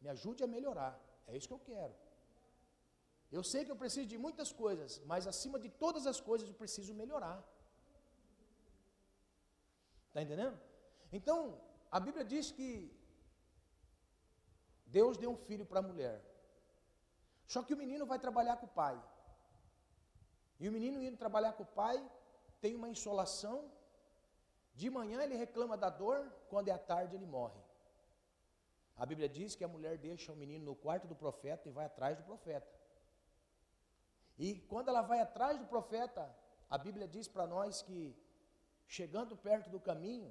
Me 0.00 0.08
ajude 0.08 0.44
a 0.44 0.46
melhorar. 0.46 0.94
É 1.26 1.36
isso 1.36 1.48
que 1.48 1.54
eu 1.54 1.58
quero. 1.58 1.94
Eu 3.30 3.42
sei 3.42 3.64
que 3.64 3.70
eu 3.70 3.76
preciso 3.76 4.06
de 4.06 4.16
muitas 4.16 4.50
coisas, 4.52 5.00
mas 5.04 5.26
acima 5.26 5.58
de 5.58 5.68
todas 5.68 6.06
as 6.06 6.20
coisas 6.20 6.48
eu 6.48 6.54
preciso 6.54 6.94
melhorar. 6.94 7.38
Está 10.08 10.22
entendendo? 10.22 10.58
Então, 11.12 11.60
a 11.90 12.00
Bíblia 12.00 12.24
diz 12.24 12.50
que 12.50 12.70
Deus 14.86 15.16
deu 15.18 15.30
um 15.30 15.36
filho 15.36 15.66
para 15.66 15.80
a 15.80 15.82
mulher. 15.90 16.16
Só 17.46 17.62
que 17.62 17.74
o 17.74 17.76
menino 17.76 18.06
vai 18.06 18.18
trabalhar 18.18 18.56
com 18.56 18.66
o 18.66 18.76
pai. 18.82 18.96
E 20.60 20.68
o 20.68 20.72
menino 20.72 21.02
indo 21.02 21.16
trabalhar 21.16 21.52
com 21.52 21.62
o 21.62 21.72
pai, 21.82 21.96
tem 22.60 22.74
uma 22.74 22.88
insolação. 22.88 23.70
De 24.80 24.88
manhã 24.96 25.18
ele 25.22 25.36
reclama 25.44 25.76
da 25.76 25.90
dor, 25.90 26.18
quando 26.50 26.68
é 26.68 26.72
à 26.72 26.78
tarde 26.90 27.16
ele 27.16 27.26
morre. 27.26 27.60
A 29.02 29.04
Bíblia 29.10 29.28
diz 29.28 29.56
que 29.56 29.64
a 29.64 29.72
mulher 29.74 29.94
deixa 30.08 30.32
o 30.32 30.36
menino 30.42 30.64
no 30.64 30.76
quarto 30.84 31.06
do 31.10 31.16
profeta 31.22 31.68
e 31.68 31.72
vai 31.78 31.86
atrás 31.86 32.16
do 32.18 32.22
profeta. 32.22 32.72
E 34.46 34.48
quando 34.70 34.88
ela 34.92 35.02
vai 35.02 35.18
atrás 35.20 35.58
do 35.58 35.66
profeta, 35.66 36.22
a 36.70 36.78
Bíblia 36.86 37.08
diz 37.08 37.26
para 37.26 37.44
nós 37.54 37.82
que, 37.82 38.00
chegando 38.86 39.36
perto 39.48 39.68
do 39.68 39.80
caminho, 39.80 40.30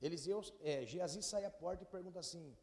Eliseu, 0.00 0.40
é, 0.62 0.86
Geazi 0.86 1.22
sai 1.22 1.44
à 1.44 1.50
porta 1.50 1.82
e 1.82 1.94
pergunta 1.96 2.18
assim: 2.18 2.56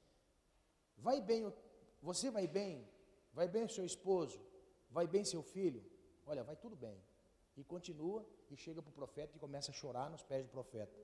Vai 0.98 1.22
bem, 1.22 1.54
você 2.02 2.32
vai 2.38 2.48
bem? 2.48 2.74
Vai 3.38 3.48
bem 3.48 3.68
seu 3.68 3.86
esposo? 3.86 4.40
Vai 4.90 5.06
bem 5.06 5.24
seu 5.34 5.44
filho? 5.44 5.84
Olha, 6.26 6.44
vai 6.44 6.56
tudo 6.56 6.76
bem. 6.76 7.00
E 7.58 7.64
continua 7.64 8.24
e 8.50 8.56
chega 8.56 8.82
para 8.82 8.92
o 8.92 8.94
profeta 8.94 9.36
e 9.36 9.40
começa 9.40 9.72
a 9.72 9.74
chorar 9.74 10.10
nos 10.10 10.24
pés 10.24 10.46
do 10.46 10.52
profeta. 10.52 10.98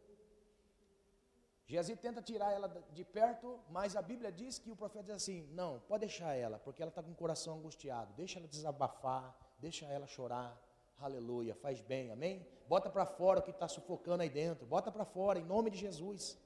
Geazi 1.65 1.95
tenta 1.95 2.21
tirar 2.21 2.51
ela 2.51 2.67
de 2.91 3.03
perto, 3.03 3.59
mas 3.69 3.95
a 3.95 4.01
Bíblia 4.01 4.31
diz 4.31 4.59
que 4.59 4.69
o 4.69 4.75
profeta 4.75 5.05
diz 5.05 5.15
assim: 5.15 5.47
não, 5.51 5.79
pode 5.87 6.01
deixar 6.01 6.35
ela, 6.35 6.59
porque 6.59 6.81
ela 6.81 6.89
está 6.89 7.01
com 7.01 7.11
o 7.11 7.15
coração 7.15 7.57
angustiado. 7.57 8.13
Deixa 8.13 8.37
ela 8.37 8.47
desabafar, 8.47 9.35
deixa 9.57 9.85
ela 9.87 10.05
chorar. 10.05 10.61
Aleluia, 10.99 11.55
faz 11.55 11.81
bem, 11.81 12.11
amém? 12.11 12.45
Bota 12.67 12.89
para 12.89 13.05
fora 13.05 13.39
o 13.39 13.43
que 13.43 13.51
está 13.51 13.67
sufocando 13.67 14.23
aí 14.23 14.29
dentro, 14.29 14.65
bota 14.65 14.91
para 14.91 15.05
fora, 15.05 15.39
em 15.39 15.45
nome 15.45 15.69
de 15.69 15.77
Jesus. 15.77 16.37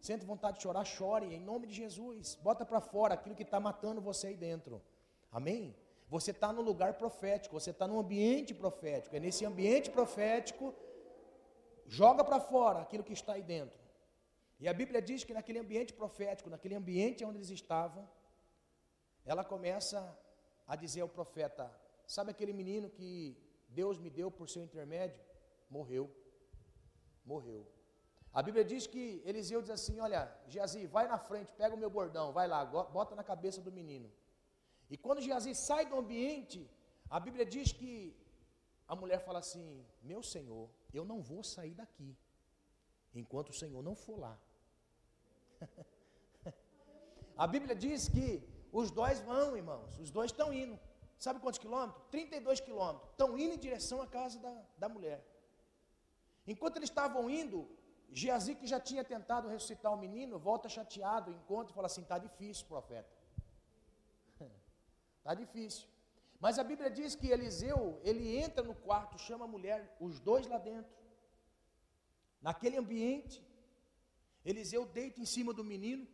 Sente 0.00 0.24
vontade 0.24 0.58
de 0.58 0.62
chorar, 0.62 0.84
chore, 0.84 1.34
em 1.34 1.40
nome 1.40 1.66
de 1.66 1.74
Jesus. 1.74 2.34
Bota 2.36 2.64
para 2.64 2.80
fora 2.80 3.14
aquilo 3.14 3.34
que 3.34 3.42
está 3.42 3.58
matando 3.58 4.00
você 4.00 4.28
aí 4.28 4.36
dentro, 4.36 4.82
amém? 5.32 5.74
Você 6.08 6.30
está 6.30 6.52
no 6.52 6.62
lugar 6.62 6.94
profético, 6.94 7.58
você 7.58 7.70
está 7.70 7.86
no 7.88 7.98
ambiente 7.98 8.54
profético. 8.54 9.16
É 9.16 9.20
nesse 9.20 9.44
ambiente 9.44 9.90
profético, 9.90 10.74
joga 11.86 12.22
para 12.22 12.40
fora 12.40 12.80
aquilo 12.80 13.04
que 13.04 13.12
está 13.12 13.34
aí 13.34 13.42
dentro. 13.42 13.78
E 14.60 14.68
a 14.68 14.72
Bíblia 14.72 15.00
diz 15.02 15.24
que 15.24 15.34
naquele 15.34 15.58
ambiente 15.58 15.92
profético, 15.92 16.50
naquele 16.50 16.74
ambiente 16.74 17.24
onde 17.24 17.38
eles 17.38 17.50
estavam, 17.50 18.08
ela 19.24 19.44
começa 19.44 20.16
a 20.66 20.76
dizer 20.76 21.00
ao 21.00 21.08
profeta: 21.08 21.70
Sabe 22.06 22.30
aquele 22.30 22.52
menino 22.52 22.88
que 22.90 23.36
Deus 23.68 23.98
me 23.98 24.10
deu 24.10 24.30
por 24.30 24.48
seu 24.48 24.62
intermédio? 24.62 25.20
Morreu. 25.68 26.10
Morreu. 27.24 27.66
A 28.32 28.42
Bíblia 28.42 28.64
diz 28.64 28.86
que 28.86 29.22
Eliseu 29.24 29.60
diz 29.62 29.70
assim: 29.70 30.00
Olha, 30.00 30.32
Geazi, 30.48 30.86
vai 30.86 31.08
na 31.08 31.18
frente, 31.18 31.52
pega 31.52 31.74
o 31.74 31.78
meu 31.78 31.88
bordão, 31.88 32.32
vai 32.32 32.46
lá, 32.46 32.64
bota 32.64 33.14
na 33.14 33.24
cabeça 33.24 33.60
do 33.60 33.72
menino. 33.72 34.10
E 34.90 34.96
quando 34.96 35.20
Geazi 35.20 35.54
sai 35.54 35.86
do 35.86 35.96
ambiente, 35.96 36.70
a 37.08 37.18
Bíblia 37.18 37.46
diz 37.46 37.72
que 37.72 38.16
a 38.86 38.94
mulher 38.94 39.20
fala 39.20 39.38
assim: 39.38 39.84
Meu 40.02 40.22
senhor, 40.22 40.68
eu 40.92 41.04
não 41.04 41.20
vou 41.22 41.42
sair 41.42 41.74
daqui 41.74 42.16
enquanto 43.14 43.50
o 43.50 43.52
Senhor 43.52 43.82
não 43.82 43.94
for 43.94 44.18
lá. 44.18 44.38
A 47.36 47.46
Bíblia 47.46 47.74
diz 47.74 48.08
que 48.08 48.42
os 48.72 48.90
dois 48.90 49.20
vão, 49.20 49.56
irmãos, 49.56 49.98
os 49.98 50.10
dois 50.10 50.30
estão 50.30 50.52
indo. 50.52 50.78
Sabe 51.18 51.40
quantos 51.40 51.58
quilômetros? 51.58 52.04
32 52.10 52.60
quilômetros. 52.60 53.10
Estão 53.10 53.38
indo 53.38 53.54
em 53.54 53.58
direção 53.58 54.02
à 54.02 54.06
casa 54.06 54.38
da, 54.38 54.54
da 54.78 54.88
mulher. 54.88 55.24
Enquanto 56.46 56.76
eles 56.76 56.90
estavam 56.90 57.30
indo, 57.30 57.68
Geazi, 58.12 58.54
que 58.54 58.66
já 58.66 58.78
tinha 58.78 59.02
tentado 59.02 59.48
ressuscitar 59.48 59.92
o 59.92 59.96
menino, 59.96 60.38
volta 60.38 60.68
chateado, 60.68 61.30
encontra 61.30 61.72
e 61.72 61.74
fala 61.74 61.86
assim: 61.86 62.02
está 62.02 62.18
difícil, 62.18 62.66
profeta. 62.66 63.08
Está 65.24 65.32
difícil. 65.32 65.88
Mas 66.38 66.58
a 66.58 66.64
Bíblia 66.70 66.90
diz 66.90 67.14
que 67.14 67.28
Eliseu, 67.28 67.98
ele 68.04 68.36
entra 68.36 68.62
no 68.62 68.74
quarto, 68.74 69.18
chama 69.18 69.46
a 69.46 69.48
mulher, 69.48 69.96
os 69.98 70.20
dois 70.20 70.46
lá 70.46 70.58
dentro. 70.58 70.94
Naquele 72.42 72.76
ambiente, 72.76 73.42
Eliseu 74.44 74.84
deita 74.84 75.22
em 75.22 75.24
cima 75.24 75.54
do 75.54 75.64
menino, 75.64 76.06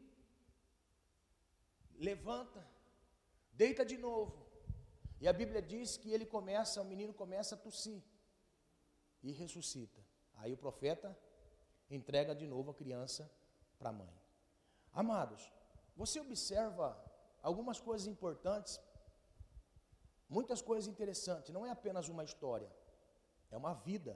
levanta, 1.99 2.65
deita 3.53 3.85
de 3.85 3.99
novo. 3.99 4.47
E 5.21 5.27
a 5.27 5.33
Bíblia 5.33 5.61
diz 5.61 5.97
que 5.97 6.13
ele 6.13 6.25
começa, 6.25 6.81
o 6.81 6.85
menino 6.85 7.13
começa 7.13 7.57
a 7.57 7.59
tossir 7.59 8.01
e 9.25 9.33
ressuscita. 9.33 10.01
Aí 10.37 10.53
o 10.53 10.57
profeta 10.57 11.19
entrega 11.91 12.33
de 12.33 12.47
novo 12.47 12.71
a 12.71 12.75
criança 12.75 13.29
para 13.77 13.91
a 13.91 13.93
mãe. 13.93 14.15
Amados, 14.93 15.53
você 15.97 16.21
observa 16.21 16.97
algumas 17.43 17.81
coisas 17.81 18.07
importantes, 18.07 18.81
muitas 20.37 20.63
coisas 20.63 20.87
interessantes, 20.93 21.53
não 21.53 21.67
é 21.67 21.71
apenas 21.71 22.09
uma 22.09 22.25
história. 22.31 22.71
é 23.51 23.57
uma 23.57 23.75
vida. 23.75 24.13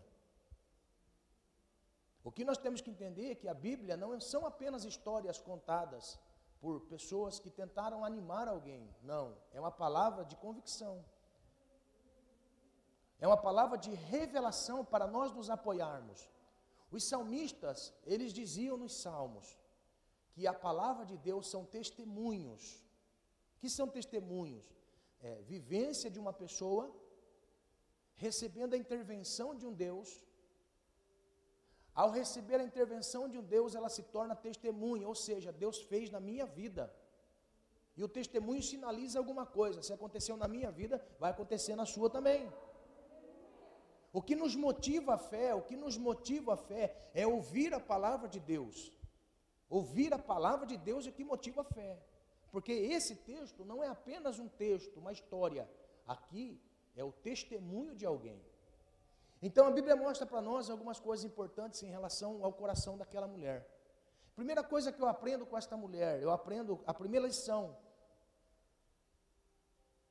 O 2.23 2.31
que 2.31 2.45
nós 2.49 2.57
temos 2.65 2.81
que 2.81 2.91
entender 2.95 3.33
é 3.33 3.35
que 3.35 3.49
a 3.49 3.53
Bíblia 3.67 3.97
não 3.97 4.19
são 4.21 4.47
apenas 4.47 4.85
histórias 4.85 5.39
contadas 5.49 6.19
por 6.61 6.75
pessoas 6.93 7.39
que 7.39 7.51
tentaram 7.51 8.05
animar 8.05 8.47
alguém. 8.49 8.89
Não, 9.03 9.37
é 9.53 9.59
uma 9.61 9.73
palavra 9.73 10.25
de 10.25 10.37
convicção. 10.37 11.05
É 13.19 13.27
uma 13.27 13.37
palavra 13.37 13.77
de 13.77 13.93
revelação 13.93 14.85
para 14.85 15.07
nós 15.07 15.33
nos 15.33 15.51
apoiarmos. 15.51 16.31
Os 16.91 17.03
salmistas, 17.05 17.93
eles 18.05 18.33
diziam 18.33 18.77
nos 18.77 18.95
salmos 18.95 19.59
que 20.33 20.47
a 20.47 20.55
palavra 20.55 21.05
de 21.05 21.17
Deus 21.19 21.49
são 21.49 21.65
testemunhos. 21.65 22.83
que 23.61 23.69
são 23.69 23.89
testemunhos? 23.89 24.65
É, 25.29 25.33
vivência 25.55 26.09
de 26.15 26.21
uma 26.23 26.35
pessoa 26.43 26.85
recebendo 28.25 28.75
a 28.75 28.81
intervenção 28.85 29.49
de 29.61 29.65
um 29.69 29.75
Deus. 29.87 30.09
Ao 32.03 32.11
receber 32.19 32.59
a 32.61 32.69
intervenção 32.71 33.23
de 33.33 33.39
um 33.41 33.47
Deus, 33.57 33.75
ela 33.79 33.91
se 33.97 34.03
torna 34.17 34.43
testemunha, 34.49 35.07
ou 35.13 35.17
seja, 35.27 35.59
Deus 35.65 35.79
fez 35.91 36.11
na 36.17 36.21
minha 36.29 36.47
vida. 36.61 36.85
E 37.97 38.03
o 38.07 38.09
testemunho 38.19 38.63
sinaliza 38.63 39.19
alguma 39.19 39.47
coisa. 39.59 39.83
Se 39.83 39.93
aconteceu 39.97 40.37
na 40.37 40.49
minha 40.55 40.71
vida, 40.81 40.97
vai 41.19 41.31
acontecer 41.31 41.75
na 41.81 41.87
sua 41.87 42.11
também. 42.11 42.43
O 44.13 44.21
que 44.27 44.37
nos 44.43 44.55
motiva 44.55 45.15
a 45.15 45.19
fé, 45.33 45.55
o 45.55 45.63
que 45.69 45.77
nos 45.85 45.97
motiva 45.97 46.55
a 46.55 46.57
fé 46.71 46.85
é 47.15 47.27
ouvir 47.27 47.73
a 47.73 47.81
palavra 47.81 48.29
de 48.29 48.41
Deus. 48.41 48.77
Ouvir 49.69 50.13
a 50.13 50.19
palavra 50.19 50.67
de 50.67 50.77
Deus 50.77 51.07
é 51.07 51.13
que 51.17 51.25
motiva 51.25 51.63
a 51.63 51.71
fé. 51.79 51.93
Porque 52.55 52.73
esse 52.73 53.17
texto 53.17 53.65
não 53.65 53.83
é 53.83 53.89
apenas 53.89 54.39
um 54.39 54.49
texto, 54.49 55.01
uma 55.01 55.11
história. 55.11 55.69
Aqui 56.07 56.63
é 56.95 57.03
o 57.03 57.11
testemunho 57.11 57.97
de 57.97 58.07
alguém. 58.07 58.41
Então 59.43 59.67
a 59.67 59.73
Bíblia 59.73 59.97
mostra 59.97 60.25
para 60.25 60.41
nós 60.41 60.71
algumas 60.71 61.01
coisas 61.01 61.25
importantes 61.25 61.83
em 61.83 61.91
relação 61.97 62.45
ao 62.45 62.53
coração 62.53 62.97
daquela 62.97 63.27
mulher. 63.27 63.69
Primeira 64.37 64.63
coisa 64.63 64.93
que 64.93 65.03
eu 65.03 65.09
aprendo 65.09 65.45
com 65.45 65.59
esta 65.59 65.77
mulher, 65.77 66.23
eu 66.23 66.31
aprendo 66.31 66.81
a 66.87 66.95
primeira 66.95 67.27
lição 67.27 67.77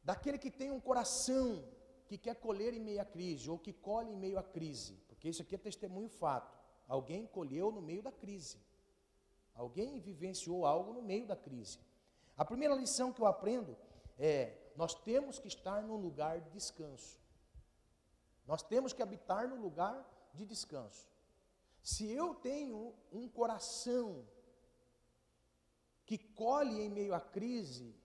daquele 0.03 0.37
que 0.37 0.51
tem 0.51 0.69
um 0.69 0.81
coração 0.81 1.63
que 2.07 2.17
quer 2.17 2.35
colher 2.35 2.73
em 2.73 2.81
meio 2.81 2.99
à 2.99 3.05
crise 3.05 3.49
ou 3.49 3.57
que 3.57 3.71
colhe 3.71 4.11
em 4.11 4.17
meio 4.17 4.37
à 4.37 4.43
crise, 4.43 5.01
porque 5.07 5.29
isso 5.29 5.41
aqui 5.43 5.55
é 5.55 5.57
testemunho 5.57 6.09
fato. 6.09 6.59
Alguém 6.89 7.25
colheu 7.25 7.71
no 7.71 7.81
meio 7.81 8.03
da 8.03 8.11
crise. 8.11 8.57
Alguém 9.55 9.97
vivenciou 10.01 10.65
algo 10.65 10.91
no 10.91 11.01
meio 11.01 11.25
da 11.25 11.37
crise. 11.37 11.79
A 12.37 12.43
primeira 12.43 12.75
lição 12.75 13.11
que 13.13 13.21
eu 13.21 13.25
aprendo 13.25 13.77
é: 14.17 14.57
nós 14.75 14.93
temos 14.93 15.39
que 15.39 15.47
estar 15.47 15.83
num 15.83 15.95
lugar 15.95 16.41
de 16.41 16.49
descanso. 16.49 17.19
Nós 18.45 18.61
temos 18.61 18.91
que 18.91 19.01
habitar 19.01 19.47
no 19.47 19.55
lugar 19.55 20.05
de 20.33 20.45
descanso. 20.45 21.07
Se 21.81 22.09
eu 22.11 22.35
tenho 22.35 22.93
um 23.11 23.27
coração 23.27 24.25
que 26.05 26.17
colhe 26.17 26.81
em 26.81 26.89
meio 26.89 27.13
à 27.13 27.21
crise, 27.21 27.95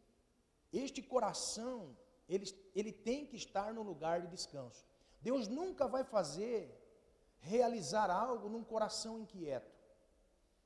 este 0.72 1.02
coração, 1.02 1.96
ele, 2.28 2.46
ele 2.74 2.92
tem 2.92 3.26
que 3.26 3.36
estar 3.36 3.72
no 3.72 3.82
lugar 3.82 4.20
de 4.20 4.28
descanso. 4.28 4.86
Deus 5.20 5.48
nunca 5.48 5.88
vai 5.88 6.04
fazer, 6.04 6.72
realizar 7.40 8.10
algo 8.10 8.48
num 8.48 8.62
coração 8.62 9.18
inquieto. 9.18 9.76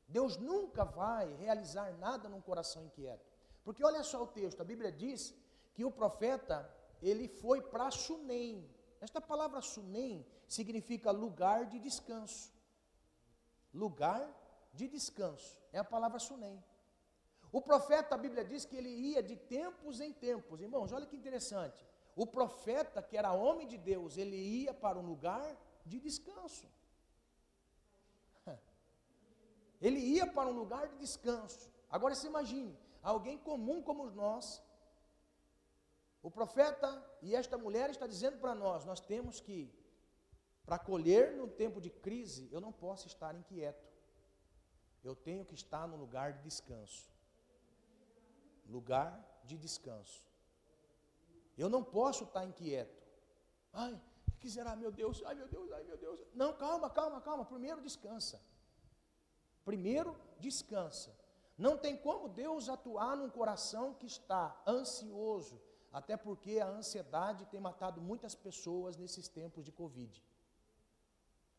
Deus 0.09 0.37
nunca 0.37 0.85
vai 0.85 1.33
realizar 1.37 1.96
nada 1.98 2.29
num 2.29 2.40
coração 2.40 2.85
inquieto. 2.85 3.32
Porque 3.64 3.85
olha 3.85 4.03
só 4.03 4.22
o 4.22 4.27
texto, 4.27 4.61
a 4.61 4.64
Bíblia 4.64 4.90
diz 4.90 5.35
que 5.75 5.85
o 5.85 5.90
profeta, 5.90 6.68
ele 7.01 7.29
foi 7.29 7.62
para 7.62 7.90
Sunem. 7.90 8.68
Esta 9.01 9.20
palavra 9.20 9.61
Sunem 9.61 10.27
significa 10.46 11.11
lugar 11.11 11.66
de 11.66 11.79
descanso. 11.79 12.53
Lugar 13.72 14.22
de 14.72 14.88
descanso. 14.88 15.59
É 15.72 15.79
a 15.79 15.85
palavra 15.85 16.18
Sunem. 16.18 16.62
O 17.51 17.61
profeta, 17.61 18.14
a 18.14 18.18
Bíblia 18.18 18.44
diz 18.44 18.64
que 18.64 18.77
ele 18.77 18.88
ia 18.88 19.22
de 19.22 19.37
tempos 19.37 20.01
em 20.01 20.12
tempos. 20.12 20.61
Irmãos, 20.61 20.90
olha 20.90 21.07
que 21.07 21.16
interessante. 21.16 21.87
O 22.16 22.27
profeta, 22.27 23.03
que 23.03 23.16
era 23.16 23.33
homem 23.33 23.66
de 23.66 23.77
Deus, 23.77 24.16
ele 24.16 24.37
ia 24.37 24.72
para 24.72 24.98
um 24.98 25.07
lugar 25.07 25.57
de 25.85 25.98
descanso. 25.98 26.66
Ele 29.81 29.98
ia 29.98 30.27
para 30.27 30.48
um 30.48 30.53
lugar 30.53 30.87
de 30.88 30.96
descanso. 30.98 31.70
Agora 31.90 32.14
se 32.14 32.27
imagine, 32.27 32.79
alguém 33.03 33.37
comum 33.37 33.83
como 33.83 34.11
nós, 34.11 34.62
o 36.23 36.31
profeta 36.31 37.05
e 37.21 37.35
esta 37.35 37.59
mulher 37.59 37.91
está 37.91 38.07
dizendo 38.07 38.38
para 38.38 38.55
nós: 38.55 38.85
nós 38.85 39.01
temos 39.01 39.41
que, 39.41 39.75
para 40.65 40.79
colher 40.79 41.37
no 41.37 41.49
tempo 41.49 41.81
de 41.81 41.91
crise, 41.91 42.49
eu 42.53 42.61
não 42.61 42.73
posso 42.73 43.07
estar 43.09 43.35
inquieto. 43.35 43.91
Eu 45.03 45.17
tenho 45.17 45.45
que 45.45 45.55
estar 45.55 45.88
no 45.88 45.97
lugar 45.97 46.33
de 46.35 46.43
descanso. 46.43 47.11
Lugar 48.69 49.12
de 49.43 49.59
descanso. 49.59 50.25
Eu 51.59 51.69
não 51.69 51.83
posso 51.83 52.23
estar 52.23 52.45
inquieto. 52.45 53.03
Ai, 53.73 54.01
que 54.38 54.49
será, 54.49 54.77
meu 54.77 54.93
Deus? 54.93 55.23
Ai, 55.25 55.35
meu 55.35 55.49
Deus, 55.49 55.73
ai, 55.73 55.83
meu 55.83 55.99
Deus. 55.99 56.25
Não, 56.33 56.57
calma, 56.57 56.88
calma, 56.88 57.21
calma. 57.21 57.45
Primeiro 57.45 57.81
descansa. 57.81 58.41
Primeiro 59.65 60.17
descansa. 60.38 61.12
Não 61.57 61.77
tem 61.77 61.97
como 61.97 62.29
Deus 62.29 62.69
atuar 62.69 63.17
num 63.17 63.29
coração 63.29 63.95
que 63.95 64.07
está 64.07 64.61
ansioso, 64.67 65.61
até 65.93 66.17
porque 66.17 66.59
a 66.59 66.67
ansiedade 66.67 67.47
tem 67.47 67.61
matado 67.61 68.01
muitas 68.01 68.35
pessoas 68.35 68.97
nesses 68.97 69.29
tempos 69.29 69.65
de 69.65 69.73
Covid. 69.73 70.23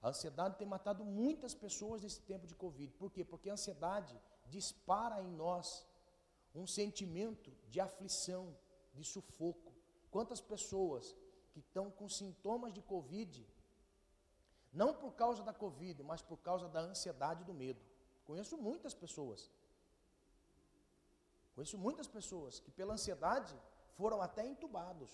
A 0.01 0.09
ansiedade 0.09 0.57
tem 0.57 0.67
matado 0.67 1.05
muitas 1.05 1.53
pessoas 1.53 2.01
nesse 2.01 2.21
tempo 2.21 2.45
de 2.45 2.55
Covid. 2.55 2.93
Por 2.95 3.09
quê? 3.09 3.23
Porque 3.23 3.49
a 3.49 3.53
ansiedade 3.53 4.19
dispara 4.47 5.21
em 5.21 5.31
nós 5.31 5.87
um 6.53 6.67
sentimento 6.67 7.55
de 7.69 7.79
aflição, 7.79 8.55
de 8.93 9.03
sufoco. 9.03 9.71
Quantas 10.11 10.41
pessoas 10.41 11.15
que 11.53 11.59
estão 11.59 11.89
com 11.89 12.09
sintomas 12.09 12.73
de 12.73 12.81
Covid, 12.81 13.47
não 14.73 14.93
por 14.93 15.13
causa 15.13 15.43
da 15.43 15.53
Covid, 15.53 16.03
mas 16.03 16.21
por 16.21 16.37
causa 16.37 16.67
da 16.67 16.81
ansiedade 16.81 17.43
e 17.43 17.45
do 17.45 17.53
medo. 17.53 17.79
Conheço 18.25 18.57
muitas 18.57 18.93
pessoas. 18.93 19.49
Conheço 21.55 21.77
muitas 21.77 22.07
pessoas 22.07 22.59
que, 22.63 22.71
pela 22.71 22.93
ansiedade, 22.93 23.55
foram 23.99 24.21
até 24.27 24.43
entubados. 24.45 25.11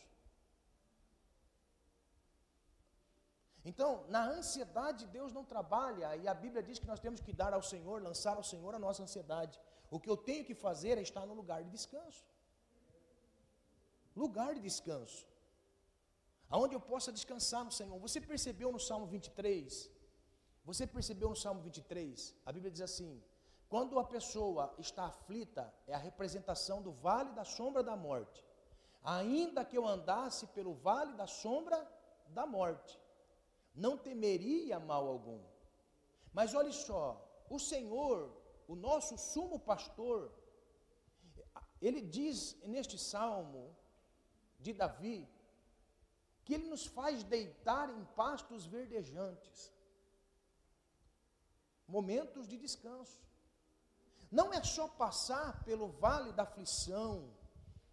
Então, 3.70 3.90
na 4.16 4.24
ansiedade, 4.38 5.06
Deus 5.18 5.32
não 5.38 5.44
trabalha, 5.54 6.16
e 6.22 6.28
a 6.28 6.34
Bíblia 6.44 6.64
diz 6.68 6.80
que 6.80 6.88
nós 6.92 7.02
temos 7.06 7.20
que 7.26 7.34
dar 7.42 7.54
ao 7.54 7.62
Senhor, 7.72 8.02
lançar 8.02 8.36
ao 8.38 8.44
Senhor 8.52 8.74
a 8.74 8.80
nossa 8.86 9.04
ansiedade. 9.04 9.60
O 9.92 10.00
que 10.00 10.10
eu 10.10 10.18
tenho 10.30 10.46
que 10.46 10.56
fazer 10.56 10.98
é 10.98 11.02
estar 11.02 11.26
no 11.26 11.34
lugar 11.42 11.62
de 11.64 11.70
descanso. 11.78 12.24
Lugar 14.16 14.54
de 14.56 14.62
descanso. 14.62 15.28
Aonde 16.50 16.74
eu 16.76 16.82
possa 16.92 17.12
descansar 17.12 17.64
no 17.64 17.72
Senhor. 17.80 17.98
Você 18.06 18.20
percebeu 18.32 18.72
no 18.72 18.80
Salmo 18.80 19.06
23? 19.06 19.92
Você 20.70 20.88
percebeu 20.88 21.30
no 21.30 21.36
Salmo 21.36 21.62
23? 21.62 22.36
A 22.46 22.52
Bíblia 22.52 22.72
diz 22.72 22.82
assim: 22.82 23.12
quando 23.70 24.00
a 24.00 24.04
pessoa 24.04 24.74
está 24.78 25.06
aflita, 25.06 25.74
é 25.88 25.94
a 25.94 25.98
representação 25.98 26.82
do 26.82 26.92
vale 26.92 27.32
da 27.32 27.46
sombra 27.46 27.82
da 27.84 27.96
morte 27.96 28.44
ainda 29.04 29.66
que 29.66 29.78
eu 29.78 29.88
andasse 29.88 30.48
pelo 30.48 30.74
vale 30.74 31.14
da 31.14 31.28
sombra 31.28 31.88
da 32.30 32.46
morte, 32.46 33.00
não 33.74 33.98
temeria 33.98 34.80
mal 34.80 35.08
algum. 35.08 35.42
Mas 36.34 36.54
olhe 36.54 36.72
só, 36.72 37.04
o 37.50 37.60
Senhor, 37.60 38.32
o 38.68 38.76
nosso 38.76 39.18
sumo 39.18 39.60
pastor, 39.60 40.32
ele 41.82 42.02
diz 42.02 42.62
neste 42.64 42.98
salmo 42.98 43.76
de 44.60 44.74
Davi, 44.74 45.28
que 46.44 46.54
ele 46.54 46.68
nos 46.68 46.86
faz 46.86 47.24
deitar 47.24 47.90
em 47.90 48.04
pastos 48.16 48.66
verdejantes, 48.66 49.72
momentos 51.88 52.48
de 52.48 52.58
descanso. 52.58 53.29
Não 54.32 54.54
é 54.54 54.64
só 54.64 54.88
passar 54.88 55.64
pelo 55.64 55.88
vale 55.88 56.32
da 56.32 56.44
aflição, 56.44 57.34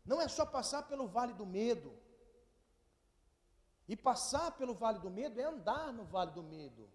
não 0.04 0.20
é 0.20 0.28
só 0.28 0.44
passar 0.44 0.82
pelo 0.82 1.06
vale 1.08 1.32
do 1.32 1.46
medo. 1.46 1.92
E 3.88 3.96
passar 3.96 4.50
pelo 4.52 4.74
vale 4.74 4.98
do 4.98 5.10
medo 5.10 5.40
é 5.40 5.44
andar 5.44 5.92
no 5.92 6.04
vale 6.04 6.32
do 6.32 6.42
medo. 6.42 6.88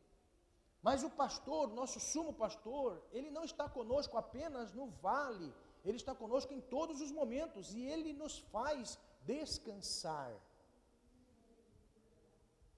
Mas 0.82 1.04
o 1.04 1.10
pastor, 1.10 1.68
nosso 1.74 2.00
sumo 2.00 2.34
pastor, 2.34 3.02
ele 3.12 3.30
não 3.30 3.44
está 3.44 3.70
conosco 3.70 4.18
apenas 4.18 4.74
no 4.74 4.88
vale, 4.88 5.54
ele 5.86 5.98
está 5.98 6.14
conosco 6.14 6.54
em 6.54 6.62
todos 6.62 7.02
os 7.02 7.12
momentos 7.12 7.74
e 7.74 7.82
ele 7.82 8.14
nos 8.14 8.40
faz 8.40 8.98
descansar. 9.24 10.34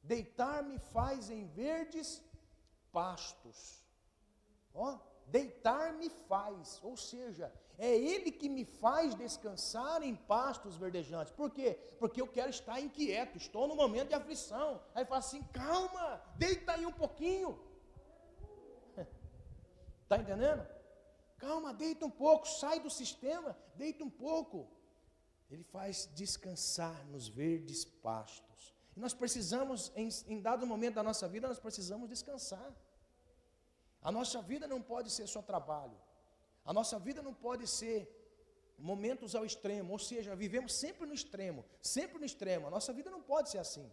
Deitar-me 0.04 0.78
faz 0.80 1.30
em 1.30 1.46
verdes 1.48 2.22
pastos. 2.92 3.82
Ó, 4.74 5.00
me 5.98 6.10
faz, 6.10 6.80
ou 6.84 6.96
seja, 6.98 7.52
é 7.78 7.96
Ele 7.96 8.32
que 8.32 8.48
me 8.48 8.66
faz 8.66 9.16
descansar 9.16 10.04
em 10.04 10.16
pastos 10.16 10.76
verdejantes. 10.76 11.34
Por 11.34 11.50
quê? 11.50 11.78
Porque 12.00 12.22
eu 12.22 12.28
quero 12.28 12.50
estar 12.50 12.80
inquieto, 12.80 13.38
estou 13.38 13.68
no 13.68 13.76
momento 13.76 14.10
de 14.10 14.16
aflição. 14.16 14.82
Aí 14.94 15.06
fala 15.06 15.20
assim: 15.20 15.44
calma, 15.52 16.22
deita 16.36 16.74
aí 16.74 16.86
um 16.86 16.92
pouquinho. 16.92 17.60
Está 20.04 20.18
entendendo? 20.22 20.68
Calma, 21.38 21.74
deita 21.74 22.06
um 22.06 22.12
pouco, 22.12 22.48
sai 22.48 22.80
do 22.80 22.90
sistema, 22.90 23.58
deita 23.76 24.04
um 24.04 24.10
pouco. 24.10 24.68
Ele 25.50 25.64
faz 25.64 26.10
descansar 26.16 27.06
nos 27.08 27.28
verdes 27.28 27.84
pastos. 27.86 28.74
E 28.96 29.00
nós 29.00 29.14
precisamos, 29.14 29.92
em, 29.96 30.10
em 30.28 30.42
dado 30.42 30.66
momento 30.66 30.96
da 30.96 31.04
nossa 31.04 31.28
vida, 31.28 31.48
nós 31.48 31.60
precisamos 31.60 32.08
descansar. 32.08 32.72
A 34.04 34.12
nossa 34.12 34.42
vida 34.42 34.68
não 34.68 34.82
pode 34.82 35.10
ser 35.10 35.28
só 35.28 35.42
trabalho. 35.42 35.98
A 36.66 36.74
nossa 36.74 37.00
vida 37.00 37.22
não 37.22 37.34
pode 37.34 37.66
ser 37.68 37.98
momentos 38.78 39.34
ao 39.36 39.46
extremo, 39.46 39.94
ou 39.94 40.00
seja, 40.00 40.36
vivemos 40.36 40.74
sempre 40.74 41.06
no 41.06 41.14
extremo, 41.14 41.64
sempre 41.82 42.18
no 42.20 42.26
extremo. 42.26 42.68
A 42.68 42.70
nossa 42.70 42.92
vida 42.92 43.10
não 43.10 43.22
pode 43.22 43.50
ser 43.50 43.60
assim. 43.60 43.90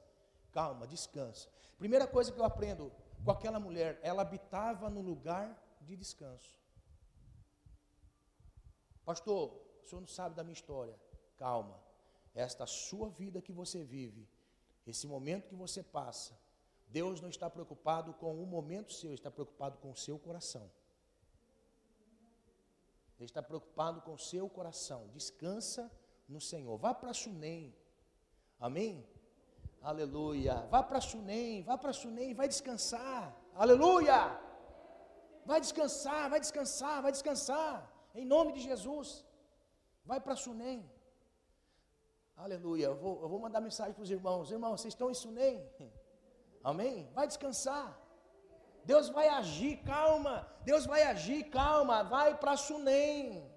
Calma, 0.51 0.87
descansa. 0.87 1.49
Primeira 1.79 2.07
coisa 2.07 2.33
que 2.33 2.41
eu 2.41 2.45
aprendo 2.45 2.93
com 3.25 3.31
aquela 3.31 3.61
mulher, 3.61 4.01
ela 4.03 4.23
habitava 4.23 4.91
no 4.91 5.01
lugar 5.01 5.47
de 5.81 5.97
descanso. 5.97 6.59
Pastor, 9.05 9.53
o 9.83 9.87
senhor 9.87 10.01
não 10.01 10.09
sabe 10.09 10.35
da 10.35 10.43
minha 10.43 10.55
história. 10.55 10.99
Calma. 11.37 11.81
Esta 12.35 12.67
sua 12.67 13.09
vida 13.09 13.43
que 13.43 13.53
você 13.53 13.83
vive, 13.83 14.29
esse 14.87 15.07
momento 15.07 15.49
que 15.49 15.55
você 15.55 15.83
passa, 15.83 16.39
Deus 16.91 17.20
não 17.20 17.28
está 17.28 17.49
preocupado 17.49 18.12
com 18.14 18.43
o 18.43 18.47
momento 18.47 18.93
seu, 18.93 19.12
está 19.14 19.30
preocupado 19.30 19.78
com 19.78 19.91
o 19.91 19.97
seu 19.97 20.18
coração. 20.18 20.70
Ele 23.18 23.26
está 23.26 23.43
preocupado 23.43 24.01
com 24.01 24.14
o 24.14 24.18
seu 24.18 24.49
coração. 24.49 25.07
Descansa 25.09 25.91
no 26.28 26.41
Senhor. 26.41 26.76
Vá 26.78 26.93
para 26.95 27.12
Sunem. 27.12 27.74
Amém? 28.59 29.07
Aleluia. 29.82 30.55
Vá 30.70 30.82
para 30.82 31.01
Sunem, 31.01 31.62
vá 31.62 31.76
para 31.78 31.93
Sunem, 31.93 32.34
vai 32.34 32.49
descansar. 32.49 33.34
Aleluia. 33.55 34.18
Vai 35.45 35.61
descansar, 35.61 36.28
vai 36.28 36.41
descansar, 36.41 37.03
vai 37.03 37.12
descansar. 37.12 37.91
Em 38.14 38.24
nome 38.24 38.53
de 38.53 38.61
Jesus. 38.61 39.24
Vai 40.05 40.20
para 40.20 40.34
Sunem. 40.34 40.91
Aleluia. 42.36 42.86
Eu 42.86 42.97
vou, 42.97 43.22
eu 43.22 43.28
vou 43.28 43.38
mandar 43.38 43.61
mensagem 43.61 43.95
para 43.95 44.03
os 44.03 44.11
irmãos. 44.11 44.51
Irmãos, 44.51 44.80
vocês 44.80 44.95
estão 44.95 45.11
em 45.11 45.14
Sunem? 45.14 45.57
Amém? 46.63 47.09
Vai 47.15 47.27
descansar. 47.27 47.99
Deus 48.85 49.09
vai 49.09 49.29
agir, 49.29 49.79
calma. 49.85 50.47
Deus 50.65 50.87
vai 50.87 51.03
agir, 51.03 51.45
calma. 51.45 52.03
Vai 52.03 52.37
para 52.37 52.57
Sunem. 52.57 53.51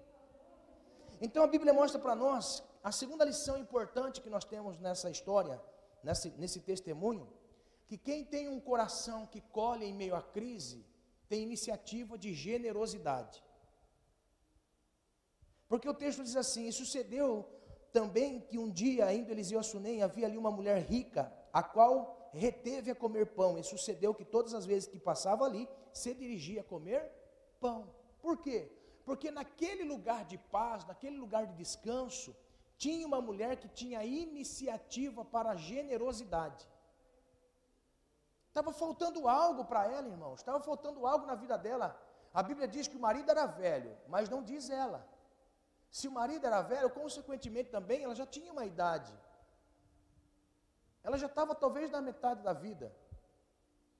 Então 1.20 1.42
a 1.42 1.46
Bíblia 1.46 1.72
mostra 1.72 2.00
para 2.00 2.14
nós 2.14 2.62
a 2.82 2.92
segunda 2.92 3.24
lição 3.24 3.56
importante 3.56 4.20
que 4.20 4.28
nós 4.28 4.44
temos 4.44 4.78
nessa 4.78 5.10
história, 5.10 5.60
nesse, 6.02 6.30
nesse 6.32 6.60
testemunho, 6.60 7.26
que 7.86 7.96
quem 7.96 8.24
tem 8.24 8.48
um 8.48 8.60
coração 8.60 9.26
que 9.26 9.40
colhe 9.40 9.86
em 9.86 9.94
meio 9.94 10.14
à 10.14 10.22
crise, 10.22 10.84
tem 11.28 11.42
iniciativa 11.42 12.18
de 12.18 12.34
generosidade. 12.34 13.42
Porque 15.68 15.88
o 15.88 15.94
texto 15.94 16.22
diz 16.22 16.36
assim: 16.36 16.68
e 16.68 16.72
sucedeu 16.72 17.48
também 17.92 18.40
que 18.40 18.58
um 18.58 18.70
dia, 18.70 19.12
indo 19.12 19.30
Eliseu 19.30 19.58
a 19.58 19.62
Sunem, 19.62 20.02
havia 20.02 20.26
ali 20.26 20.36
uma 20.36 20.50
mulher 20.50 20.82
rica, 20.82 21.32
a 21.52 21.62
qual 21.62 22.13
reteve 22.38 22.90
a 22.90 22.94
comer 22.94 23.26
pão, 23.26 23.58
e 23.58 23.64
sucedeu 23.64 24.14
que 24.14 24.24
todas 24.24 24.54
as 24.54 24.66
vezes 24.66 24.88
que 24.88 24.98
passava 24.98 25.44
ali, 25.44 25.68
se 25.92 26.14
dirigia 26.14 26.60
a 26.60 26.64
comer 26.64 27.10
pão. 27.60 27.88
Por 28.20 28.38
quê? 28.38 28.70
Porque 29.04 29.30
naquele 29.30 29.84
lugar 29.84 30.24
de 30.24 30.38
paz, 30.38 30.84
naquele 30.84 31.16
lugar 31.16 31.46
de 31.46 31.54
descanso, 31.54 32.34
tinha 32.76 33.06
uma 33.06 33.20
mulher 33.20 33.56
que 33.56 33.68
tinha 33.68 34.04
iniciativa 34.04 35.24
para 35.24 35.54
generosidade. 35.56 36.68
Estava 38.48 38.72
faltando 38.72 39.28
algo 39.28 39.64
para 39.64 39.86
ela, 39.90 40.08
irmãos, 40.08 40.40
estava 40.40 40.60
faltando 40.60 41.06
algo 41.06 41.26
na 41.26 41.34
vida 41.34 41.56
dela. 41.58 42.00
A 42.32 42.42
Bíblia 42.42 42.66
diz 42.66 42.86
que 42.88 42.96
o 42.96 43.00
marido 43.00 43.30
era 43.30 43.46
velho, 43.46 43.96
mas 44.08 44.28
não 44.28 44.42
diz 44.42 44.70
ela. 44.70 45.06
Se 45.90 46.08
o 46.08 46.12
marido 46.12 46.46
era 46.46 46.62
velho, 46.62 46.90
consequentemente 46.90 47.70
também 47.70 48.02
ela 48.02 48.14
já 48.14 48.26
tinha 48.26 48.52
uma 48.52 48.64
idade. 48.64 49.12
Ela 51.04 51.18
já 51.18 51.26
estava 51.26 51.54
talvez 51.54 51.90
na 51.90 52.00
metade 52.00 52.42
da 52.42 52.54
vida. 52.66 52.86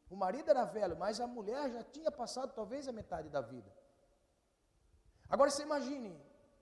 O 0.08 0.16
marido 0.16 0.50
era 0.50 0.64
velho, 0.64 0.96
mas 0.96 1.20
a 1.20 1.26
mulher 1.26 1.70
já 1.70 1.82
tinha 1.82 2.10
passado 2.10 2.52
talvez 2.60 2.88
a 2.88 2.92
metade 2.92 3.28
da 3.28 3.42
vida. 3.52 3.70
Agora 5.28 5.50
você 5.50 5.62
imagine, 5.62 6.12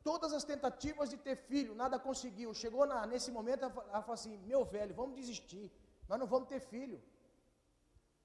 todas 0.02 0.32
as 0.32 0.44
tentativas 0.52 1.10
de 1.10 1.16
ter 1.16 1.36
filho, 1.36 1.74
nada 1.82 1.98
conseguiu. 1.98 2.52
Chegou 2.54 2.84
na, 2.86 3.06
nesse 3.06 3.30
momento, 3.30 3.64
ela 3.64 4.02
falou 4.02 4.14
assim: 4.14 4.36
Meu 4.38 4.64
velho, 4.64 4.94
vamos 4.94 5.14
desistir, 5.20 5.70
nós 6.08 6.18
não 6.18 6.26
vamos 6.26 6.48
ter 6.48 6.60
filho. 6.60 7.00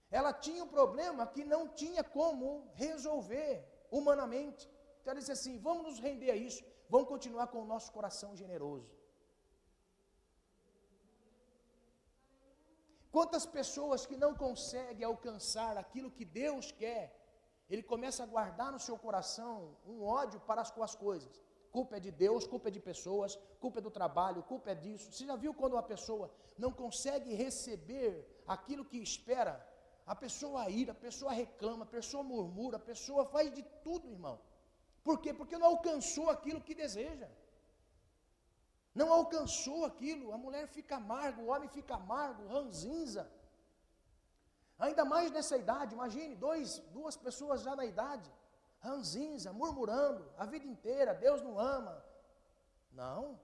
Ela 0.09 0.31
tinha 0.33 0.63
um 0.63 0.73
problema 0.79 1.27
que 1.27 1.43
não 1.43 1.67
tinha 1.67 2.03
como 2.03 2.71
resolver 2.73 3.51
humanamente. 3.91 4.67
Então 5.01 5.11
ela 5.11 5.19
disse 5.19 5.31
assim: 5.37 5.59
Vamos 5.59 5.83
nos 5.87 5.99
render 5.99 6.31
a 6.31 6.35
isso, 6.35 6.63
vamos 6.89 7.07
continuar 7.07 7.47
com 7.47 7.61
o 7.61 7.69
nosso 7.73 7.91
coração 7.91 8.35
generoso. 8.35 8.96
Quantas 13.17 13.47
pessoas 13.47 14.05
que 14.05 14.15
não 14.15 14.35
conseguem 14.35 15.03
alcançar 15.03 15.75
aquilo 15.75 16.11
que 16.17 16.23
Deus 16.23 16.65
quer, 16.71 17.03
ele 17.67 17.81
começa 17.81 18.21
a 18.21 18.27
guardar 18.27 18.71
no 18.71 18.79
seu 18.87 18.95
coração 18.95 19.75
um 19.87 20.03
ódio 20.03 20.39
para 20.41 20.61
as 20.61 20.67
suas 20.67 20.93
coisas. 20.93 21.41
Culpa 21.71 21.97
é 21.97 21.99
de 21.99 22.11
Deus, 22.11 22.45
culpa 22.45 22.67
é 22.67 22.71
de 22.75 22.79
pessoas, 22.79 23.35
culpa 23.59 23.79
é 23.79 23.81
do 23.81 23.89
trabalho, 23.89 24.43
culpa 24.43 24.69
é 24.69 24.75
disso. 24.75 25.11
Você 25.11 25.25
já 25.25 25.35
viu 25.35 25.51
quando 25.51 25.73
uma 25.73 25.81
pessoa 25.81 26.29
não 26.59 26.71
consegue 26.71 27.33
receber 27.33 28.11
aquilo 28.55 28.85
que 28.85 28.99
espera? 28.99 29.67
A 30.05 30.15
pessoa 30.15 30.69
ira, 30.69 30.91
a 30.91 31.01
pessoa 31.07 31.31
reclama, 31.31 31.85
a 31.85 31.93
pessoa 31.97 32.21
murmura, 32.21 32.77
a 32.77 32.87
pessoa 32.91 33.25
faz 33.25 33.51
de 33.51 33.63
tudo, 33.83 34.07
irmão. 34.07 34.39
Por 35.03 35.19
quê? 35.19 35.33
Porque 35.33 35.57
não 35.57 35.69
alcançou 35.69 36.29
aquilo 36.29 36.61
que 36.61 36.75
deseja 36.75 37.27
não 38.99 39.09
alcançou 39.19 39.79
aquilo, 39.85 40.33
a 40.35 40.37
mulher 40.45 40.65
fica 40.77 40.95
amarga, 41.01 41.39
o 41.41 41.49
homem 41.51 41.69
fica 41.77 41.93
amargo, 41.95 42.47
ranzinza. 42.47 43.23
Ainda 44.85 45.03
mais 45.13 45.29
nessa 45.31 45.55
idade, 45.63 45.95
imagine, 45.97 46.33
dois, 46.47 46.79
duas 46.97 47.15
pessoas 47.25 47.61
já 47.61 47.75
na 47.75 47.85
idade, 47.93 48.29
ranzinza, 48.79 49.53
murmurando, 49.53 50.23
a 50.37 50.45
vida 50.45 50.67
inteira, 50.73 51.13
Deus 51.13 51.41
não 51.47 51.59
ama. 51.59 51.95
Não. 52.91 53.39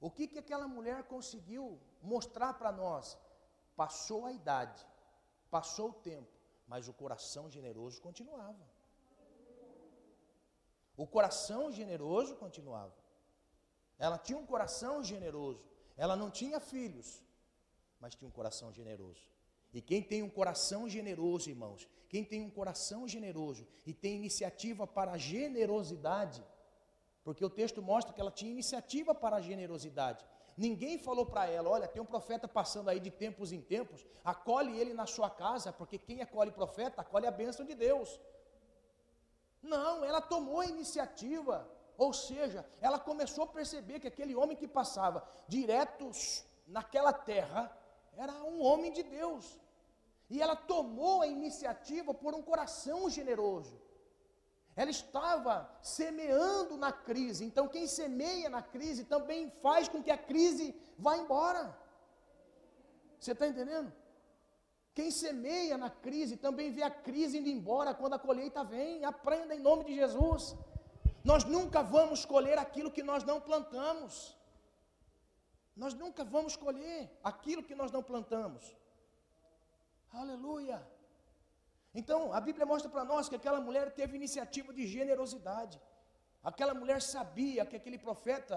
O 0.00 0.10
que, 0.10 0.26
que 0.26 0.38
aquela 0.38 0.68
mulher 0.76 1.04
conseguiu 1.04 1.64
mostrar 2.02 2.54
para 2.54 2.72
nós? 2.72 3.18
Passou 3.76 4.24
a 4.26 4.32
idade, 4.32 4.86
passou 5.50 5.90
o 5.90 5.98
tempo, 6.10 6.32
mas 6.66 6.88
o 6.88 6.94
coração 6.94 7.50
generoso 7.50 8.00
continuava. 8.00 8.64
O 10.96 11.06
coração 11.06 11.70
generoso 11.70 12.36
continuava. 12.36 13.05
Ela 13.98 14.18
tinha 14.18 14.38
um 14.38 14.46
coração 14.46 15.02
generoso. 15.02 15.64
Ela 15.96 16.14
não 16.14 16.30
tinha 16.30 16.60
filhos, 16.60 17.22
mas 18.00 18.14
tinha 18.14 18.28
um 18.28 18.32
coração 18.32 18.72
generoso. 18.72 19.22
E 19.72 19.80
quem 19.80 20.02
tem 20.02 20.22
um 20.22 20.30
coração 20.30 20.88
generoso, 20.88 21.50
irmãos, 21.50 21.88
quem 22.08 22.24
tem 22.24 22.42
um 22.42 22.50
coração 22.50 23.06
generoso 23.08 23.66
e 23.84 23.92
tem 23.92 24.16
iniciativa 24.16 24.86
para 24.86 25.12
a 25.12 25.18
generosidade, 25.18 26.44
porque 27.24 27.44
o 27.44 27.50
texto 27.50 27.82
mostra 27.82 28.12
que 28.12 28.20
ela 28.20 28.30
tinha 28.30 28.50
iniciativa 28.50 29.14
para 29.14 29.36
a 29.36 29.40
generosidade. 29.40 30.24
Ninguém 30.56 30.98
falou 30.98 31.26
para 31.26 31.46
ela: 31.46 31.68
olha, 31.68 31.88
tem 31.88 32.00
um 32.00 32.06
profeta 32.06 32.46
passando 32.46 32.88
aí 32.88 33.00
de 33.00 33.10
tempos 33.10 33.52
em 33.52 33.60
tempos, 33.60 34.06
acolhe 34.24 34.78
ele 34.78 34.94
na 34.94 35.06
sua 35.06 35.28
casa, 35.28 35.72
porque 35.72 35.98
quem 35.98 36.22
acolhe 36.22 36.50
profeta, 36.50 37.02
acolhe 37.02 37.26
a 37.26 37.30
bênção 37.30 37.66
de 37.66 37.74
Deus. 37.74 38.20
Não, 39.62 40.04
ela 40.04 40.20
tomou 40.20 40.60
a 40.60 40.66
iniciativa. 40.66 41.68
Ou 41.98 42.12
seja, 42.12 42.66
ela 42.80 42.98
começou 42.98 43.44
a 43.44 43.48
perceber 43.48 44.00
que 44.00 44.08
aquele 44.08 44.34
homem 44.34 44.56
que 44.56 44.68
passava 44.68 45.26
direto 45.48 46.10
naquela 46.66 47.12
terra 47.12 47.74
era 48.16 48.32
um 48.44 48.62
homem 48.62 48.92
de 48.92 49.02
Deus. 49.02 49.58
E 50.28 50.42
ela 50.42 50.56
tomou 50.56 51.22
a 51.22 51.26
iniciativa 51.26 52.12
por 52.12 52.34
um 52.34 52.42
coração 52.42 53.08
generoso. 53.08 53.80
Ela 54.74 54.90
estava 54.90 55.70
semeando 55.80 56.76
na 56.76 56.92
crise. 56.92 57.44
Então, 57.44 57.66
quem 57.66 57.86
semeia 57.86 58.50
na 58.50 58.62
crise 58.62 59.04
também 59.04 59.50
faz 59.62 59.88
com 59.88 60.02
que 60.02 60.10
a 60.10 60.18
crise 60.18 60.74
vá 60.98 61.16
embora. 61.16 61.74
Você 63.18 63.32
está 63.32 63.46
entendendo? 63.46 63.90
Quem 64.92 65.10
semeia 65.10 65.78
na 65.78 65.88
crise 65.90 66.36
também 66.36 66.70
vê 66.72 66.82
a 66.82 66.90
crise 66.90 67.38
indo 67.38 67.48
embora 67.48 67.94
quando 67.94 68.14
a 68.14 68.18
colheita 68.18 68.64
vem. 68.64 69.04
Aprenda 69.04 69.54
em 69.54 69.60
nome 69.60 69.84
de 69.84 69.94
Jesus. 69.94 70.54
Nós 71.28 71.42
nunca 71.54 71.80
vamos 71.82 72.20
colher 72.32 72.56
aquilo 72.64 72.90
que 72.96 73.02
nós 73.10 73.22
não 73.30 73.38
plantamos. 73.48 74.12
Nós 75.82 75.92
nunca 76.02 76.22
vamos 76.34 76.54
colher 76.64 77.00
aquilo 77.30 77.64
que 77.68 77.74
nós 77.80 77.90
não 77.94 78.02
plantamos. 78.10 78.64
Aleluia. 80.22 80.78
Então, 82.00 82.20
a 82.38 82.40
Bíblia 82.40 82.66
mostra 82.72 82.88
para 82.94 83.04
nós 83.12 83.28
que 83.28 83.38
aquela 83.40 83.60
mulher 83.60 83.86
teve 84.00 84.14
iniciativa 84.20 84.72
de 84.78 84.86
generosidade. 84.86 85.80
Aquela 86.50 86.74
mulher 86.80 87.02
sabia 87.02 87.66
que 87.66 87.76
aquele 87.80 87.98
profeta 87.98 88.56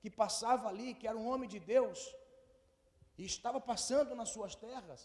que 0.00 0.10
passava 0.22 0.68
ali, 0.68 0.94
que 0.94 1.06
era 1.06 1.18
um 1.22 1.28
homem 1.30 1.48
de 1.54 1.60
Deus, 1.74 1.98
e 3.18 3.26
estava 3.26 3.60
passando 3.60 4.14
nas 4.20 4.30
suas 4.30 4.54
terras, 4.54 5.00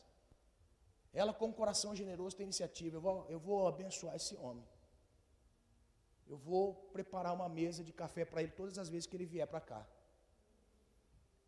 ela 1.14 1.34
com 1.34 1.48
um 1.48 1.58
coração 1.62 1.94
generoso 1.94 2.38
tem 2.38 2.46
iniciativa. 2.46 2.96
Eu 2.96 3.02
vou, 3.02 3.26
eu 3.36 3.40
vou 3.48 3.68
abençoar 3.68 4.16
esse 4.16 4.36
homem. 4.38 4.66
Eu 6.28 6.38
vou 6.38 6.74
preparar 6.92 7.34
uma 7.34 7.48
mesa 7.48 7.84
de 7.84 7.94
café 7.94 8.26
para 8.26 8.42
ele 8.42 8.52
todas 8.52 8.78
as 8.78 8.90
vezes 8.90 9.08
que 9.08 9.16
ele 9.16 9.26
vier 9.26 9.48
para 9.48 9.62
cá. 9.62 9.86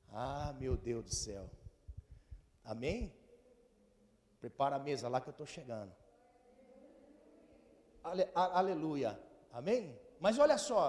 Ah, 0.09 0.53
meu 0.59 0.77
Deus 0.77 1.03
do 1.03 1.13
céu. 1.13 1.49
Amém? 2.63 3.13
Prepara 4.39 4.75
a 4.75 4.79
mesa 4.79 5.09
lá 5.09 5.19
que 5.19 5.29
eu 5.29 5.31
estou 5.31 5.45
chegando. 5.45 5.93
Ale, 8.03 8.29
a, 8.35 8.59
aleluia. 8.59 9.19
Amém? 9.51 9.99
Mas 10.19 10.37
olha 10.37 10.57
só, 10.57 10.83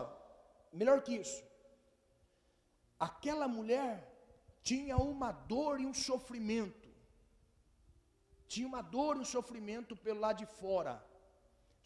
melhor 0.73 1.03
que 1.03 1.15
isso. 1.15 1.43
Aquela 2.99 3.49
mulher 3.49 4.07
tinha 4.63 4.97
uma 4.97 5.33
dor 5.33 5.81
e 5.81 5.87
um 5.87 5.95
sofrimento. 5.95 6.89
Tinha 8.47 8.67
uma 8.67 8.83
dor 8.83 9.17
e 9.17 9.21
um 9.21 9.25
sofrimento 9.25 9.97
pelo 9.97 10.21
lado 10.21 10.39
de 10.39 10.47
fora. 10.47 11.05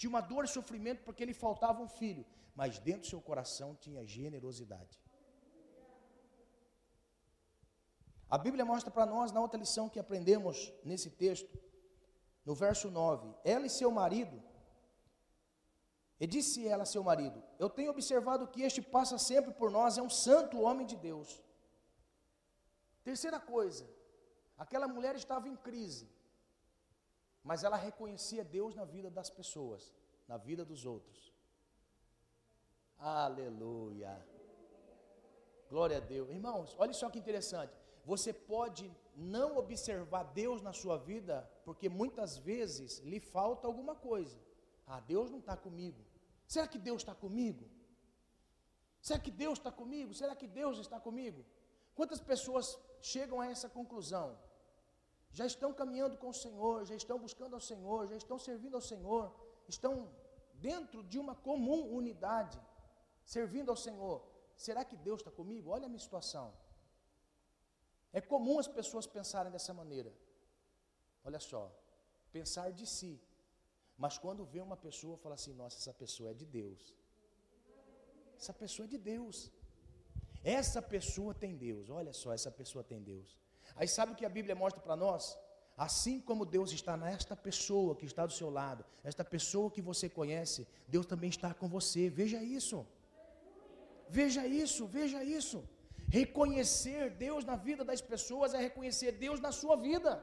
Tinha 0.03 0.11
uma 0.11 0.20
dor 0.20 0.44
e 0.44 0.48
sofrimento 0.48 1.00
porque 1.05 1.24
lhe 1.24 1.32
faltava 1.32 1.80
um 1.80 1.86
filho. 1.86 2.24
Mas 2.57 2.80
dentro 2.86 3.03
do 3.03 3.07
seu 3.07 3.20
coração 3.20 3.68
tinha 3.82 4.05
generosidade. 4.05 5.00
A 8.28 8.36
Bíblia 8.36 8.64
mostra 8.64 8.90
para 8.90 9.07
nós, 9.07 9.30
na 9.30 9.40
outra 9.40 9.61
lição 9.61 9.88
que 9.88 10.00
aprendemos 10.00 10.72
nesse 10.84 11.09
texto, 11.09 11.57
no 12.44 12.53
verso 12.53 12.90
9: 12.90 13.32
Ela 13.44 13.66
e 13.66 13.70
seu 13.70 13.92
marido, 13.92 14.42
e 16.18 16.26
disse 16.26 16.66
ela 16.66 16.82
a 16.82 16.92
seu 16.94 17.05
marido: 17.05 17.40
Eu 17.57 17.70
tenho 17.70 17.92
observado 17.92 18.48
que 18.48 18.62
este 18.62 18.82
passa 18.82 19.16
sempre 19.18 19.55
por 19.55 19.70
nós, 19.70 19.98
é 19.98 20.03
um 20.03 20.11
santo 20.11 20.62
homem 20.62 20.84
de 20.84 20.96
Deus. 20.96 21.40
Terceira 23.05 23.38
coisa, 23.38 23.88
aquela 24.59 24.88
mulher 24.88 25.14
estava 25.14 25.48
em 25.48 25.55
crise, 25.55 26.11
mas 27.43 27.64
ela 27.64 27.76
reconhecia 27.76 28.45
Deus 28.45 28.74
na 28.74 28.84
vida 28.84 29.11
das 29.11 29.30
pessoas, 29.30 29.93
na 30.28 30.36
vida 30.36 30.64
dos 30.64 30.84
outros. 30.86 31.32
Aleluia. 32.99 34.14
Glória 35.68 35.97
a 35.97 36.01
Deus. 36.01 36.30
Irmãos, 36.30 36.76
olha 36.78 36.93
só 36.93 37.11
que 37.11 37.18
interessante. 37.18 37.74
Você 38.05 38.32
pode 38.32 38.95
não 39.16 39.57
observar 39.57 40.24
Deus 40.24 40.62
na 40.62 40.72
sua 40.72 40.97
vida, 40.97 41.49
porque 41.64 41.88
muitas 41.88 42.36
vezes 42.36 42.99
lhe 42.99 43.20
falta 43.20 43.66
alguma 43.66 43.95
coisa. 43.95 44.38
Ah, 44.86 45.01
Deus 45.01 45.30
não 45.30 45.38
está 45.38 45.57
comigo. 45.57 46.05
Será 46.47 46.66
que 46.66 46.78
Deus 46.78 47.03
está 47.03 47.14
comigo? 47.14 47.64
Será 49.01 49.18
que 49.18 49.30
Deus 49.30 49.59
está 49.59 49.72
comigo? 49.72 50.14
Será 50.14 50.34
que 50.36 50.47
Deus 50.47 50.78
está 50.78 51.01
comigo? 51.01 51.45
Quantas 51.95 52.20
pessoas 52.20 52.78
chegam 53.01 53.40
a 53.40 53.47
essa 53.47 53.68
conclusão? 53.68 54.38
Já 55.39 55.47
estão 55.53 55.72
caminhando 55.72 56.16
com 56.22 56.28
o 56.28 56.39
Senhor, 56.45 56.85
já 56.85 56.95
estão 56.95 57.18
buscando 57.18 57.55
ao 57.55 57.61
Senhor, 57.61 58.07
já 58.07 58.16
estão 58.16 58.39
servindo 58.39 58.74
ao 58.74 58.85
Senhor, 58.93 59.35
estão 59.66 59.95
dentro 60.55 61.03
de 61.03 61.18
uma 61.18 61.35
comum 61.35 61.80
unidade, 62.01 62.61
servindo 63.24 63.70
ao 63.70 63.76
Senhor. 63.76 64.16
Será 64.57 64.85
que 64.85 64.97
Deus 64.97 65.20
está 65.20 65.30
comigo? 65.30 65.70
Olha 65.70 65.87
a 65.87 65.89
minha 65.89 65.99
situação. 65.99 66.53
É 68.12 68.20
comum 68.20 68.59
as 68.59 68.68
pessoas 68.68 69.07
pensarem 69.07 69.51
dessa 69.51 69.72
maneira. 69.72 70.12
Olha 71.24 71.41
só, 71.41 71.62
pensar 72.30 72.70
de 72.70 72.87
si. 72.87 73.20
Mas 73.97 74.18
quando 74.18 74.45
vê 74.45 74.61
uma 74.61 74.76
pessoa, 74.76 75.16
fala 75.16 75.35
assim: 75.35 75.55
nossa, 75.55 75.78
essa 75.78 75.95
pessoa 75.95 76.30
é 76.30 76.35
de 76.35 76.45
Deus. 76.45 76.95
Essa 78.37 78.53
pessoa 78.53 78.85
é 78.85 78.89
de 78.89 78.99
Deus. 78.99 79.51
Essa 80.45 80.83
pessoa 80.83 81.33
tem 81.35 81.57
Deus. 81.57 81.89
Olha 81.89 82.12
só, 82.12 82.33
essa 82.33 82.51
pessoa 82.51 82.85
tem 82.85 83.01
Deus. 83.01 83.39
Aí 83.77 83.89
sabe 83.89 84.12
o 84.12 84.14
que 84.14 84.25
a 84.25 84.29
Bíblia 84.29 84.55
mostra 84.55 84.81
para 84.81 84.97
nós? 84.97 85.39
Assim 85.77 86.20
como 86.20 86.45
Deus 86.45 86.70
está 86.73 86.97
nesta 86.97 87.35
pessoa 87.35 87.97
que 87.97 88.07
está 88.07 88.27
do 88.27 88.33
seu 88.33 88.51
lado, 88.51 88.85
esta 89.03 89.25
pessoa 89.25 89.70
que 89.70 89.81
você 89.81 90.09
conhece, 90.09 90.66
Deus 90.87 91.07
também 91.07 91.31
está 91.31 91.55
com 91.55 91.68
você. 91.68 92.09
Veja 92.09 92.43
isso. 92.43 92.87
Veja 94.09 94.47
isso, 94.47 94.87
veja 94.87 95.25
isso. 95.25 95.64
Reconhecer 96.09 97.11
Deus 97.11 97.45
na 97.45 97.57
vida 97.57 97.83
das 97.85 98.03
pessoas 98.03 98.53
é 98.53 98.59
reconhecer 98.59 99.12
Deus 99.12 99.41
na 99.41 99.51
sua 99.51 99.77
vida. 99.77 100.23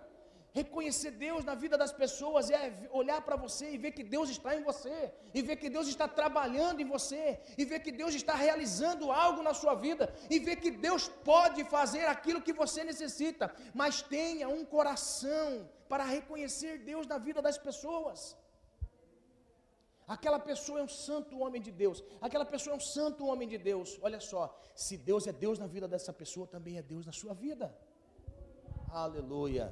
Reconhecer 0.52 1.12
Deus 1.12 1.46
na 1.46 1.54
vida 1.54 1.78
das 1.78 1.92
pessoas 1.92 2.50
é 2.50 2.90
olhar 2.92 3.22
para 3.22 3.36
você 3.36 3.72
e 3.72 3.78
ver 3.78 3.92
que 3.92 4.04
Deus 4.04 4.30
está 4.30 4.56
em 4.56 4.64
você, 4.64 5.14
e 5.34 5.42
ver 5.42 5.58
que 5.58 5.70
Deus 5.70 5.88
está 5.88 6.08
trabalhando 6.08 6.82
em 6.82 6.86
você, 6.86 7.40
e 7.56 7.64
ver 7.66 7.80
que 7.82 7.92
Deus 7.92 8.16
está 8.16 8.34
realizando 8.34 9.12
algo 9.12 9.44
na 9.44 9.54
sua 9.54 9.76
vida, 9.76 10.12
e 10.30 10.40
ver 10.40 10.56
que 10.56 10.72
Deus 10.72 11.08
pode 11.08 11.64
fazer 11.66 12.06
aquilo 12.06 12.42
que 12.42 12.52
você 12.52 12.84
necessita, 12.84 13.54
mas 13.74 14.02
tenha 14.02 14.50
um 14.50 14.66
coração 14.66 15.70
para 15.88 16.04
reconhecer 16.04 16.80
Deus 16.80 17.06
na 17.06 17.20
vida 17.20 17.42
das 17.42 17.58
pessoas. 17.58 18.36
Aquela 20.08 20.40
pessoa 20.40 20.80
é 20.80 20.84
um 20.84 20.88
santo 20.88 21.38
homem 21.38 21.62
de 21.62 21.72
Deus. 21.72 22.04
Aquela 22.20 22.46
pessoa 22.54 22.74
é 22.74 22.78
um 22.78 22.80
santo 22.80 23.28
homem 23.28 23.48
de 23.48 23.60
Deus. 23.60 24.00
Olha 24.02 24.20
só, 24.20 24.60
se 24.74 24.98
Deus 24.98 25.28
é 25.28 25.32
Deus 25.32 25.60
na 25.60 25.68
vida 25.68 25.88
dessa 25.88 26.12
pessoa, 26.12 26.48
também 26.48 26.78
é 26.80 26.82
Deus 26.82 27.06
na 27.06 27.12
sua 27.12 27.36
vida. 27.36 27.68
Aleluia. 28.92 29.72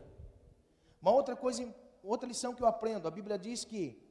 Uma 1.01 1.11
outra 1.11 1.35
coisa, 1.35 1.73
outra 2.03 2.27
lição 2.27 2.53
que 2.53 2.61
eu 2.61 2.67
aprendo, 2.67 3.07
a 3.07 3.11
Bíblia 3.11 3.37
diz 3.37 3.63
que, 3.63 4.01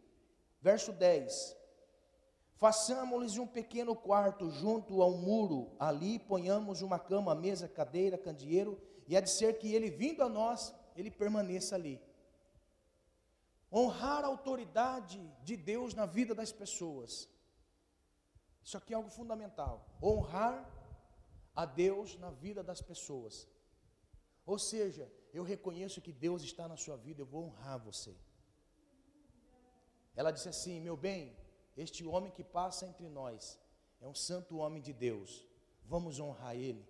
verso 0.60 0.92
10: 0.92 1.56
Façamos-lhes 2.56 3.36
um 3.36 3.46
pequeno 3.46 3.94
quarto 3.94 4.50
junto 4.50 5.02
a 5.02 5.06
um 5.06 5.18
muro, 5.18 5.76
ali 5.78 6.18
ponhamos 6.18 6.80
uma 6.80 6.98
cama, 6.98 7.34
mesa, 7.34 7.68
cadeira, 7.68 8.16
candeeiro, 8.16 8.80
e 9.06 9.16
há 9.16 9.20
de 9.20 9.30
ser 9.30 9.58
que 9.58 9.74
ele 9.74 9.90
vindo 9.90 10.22
a 10.22 10.28
nós, 10.28 10.74
ele 10.96 11.10
permaneça 11.10 11.74
ali. 11.74 12.00
Honrar 13.70 14.24
a 14.24 14.28
autoridade 14.28 15.20
de 15.42 15.56
Deus 15.56 15.94
na 15.94 16.06
vida 16.06 16.34
das 16.34 16.50
pessoas. 16.50 17.28
Isso 18.64 18.76
aqui 18.78 18.94
é 18.94 18.96
algo 18.96 19.10
fundamental. 19.10 19.86
Honrar 20.02 20.68
a 21.54 21.64
Deus 21.64 22.18
na 22.18 22.30
vida 22.30 22.62
das 22.62 22.80
pessoas. 22.80 23.46
Ou 24.46 24.58
seja, 24.58 25.10
eu 25.34 25.42
reconheço 25.42 26.00
que 26.00 26.12
Deus 26.12 26.42
está 26.42 26.66
na 26.68 26.76
sua 26.76 26.96
vida, 26.96 27.20
eu 27.20 27.26
vou 27.26 27.44
honrar 27.46 27.78
você. 27.78 28.14
Ela 30.14 30.30
disse 30.30 30.48
assim: 30.48 30.80
Meu 30.80 30.96
bem, 30.96 31.36
este 31.76 32.06
homem 32.06 32.30
que 32.30 32.44
passa 32.44 32.86
entre 32.86 33.08
nós 33.08 33.58
é 34.00 34.06
um 34.06 34.14
santo 34.14 34.58
homem 34.58 34.80
de 34.80 34.92
Deus. 34.92 35.44
Vamos 35.84 36.20
honrar 36.20 36.56
ele. 36.56 36.86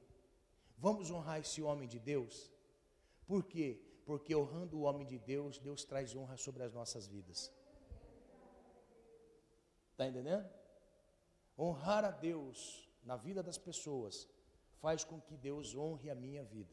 Vamos 0.78 1.11
honrar 1.11 1.40
esse 1.40 1.61
homem 1.62 1.88
de 1.88 1.98
Deus. 1.98 2.52
Por 3.26 3.42
quê? 3.44 3.68
porque 4.07 4.36
honrando 4.36 4.78
o 4.78 4.82
homem 4.82 5.04
de 5.04 5.18
Deus, 5.18 5.59
Deus 5.59 5.84
traz 5.84 6.14
honra 6.14 6.36
sobre 6.36 6.62
as 6.62 6.72
nossas 6.72 7.09
vidas. 7.09 7.52
Está 9.90 10.07
entendendo? 10.07 10.48
Honrar 11.59 12.04
a 12.04 12.12
Deus 12.12 12.88
na 13.02 13.16
vida 13.16 13.42
das 13.42 13.59
pessoas 13.59 14.28
faz 14.80 15.02
com 15.02 15.20
que 15.20 15.36
Deus 15.36 15.74
honre 15.74 16.09
a 16.09 16.14
minha 16.14 16.44
vida. 16.44 16.72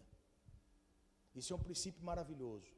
Isso 1.36 1.54
é 1.54 1.56
um 1.56 1.60
princípio 1.68 2.04
maravilhoso. 2.04 2.72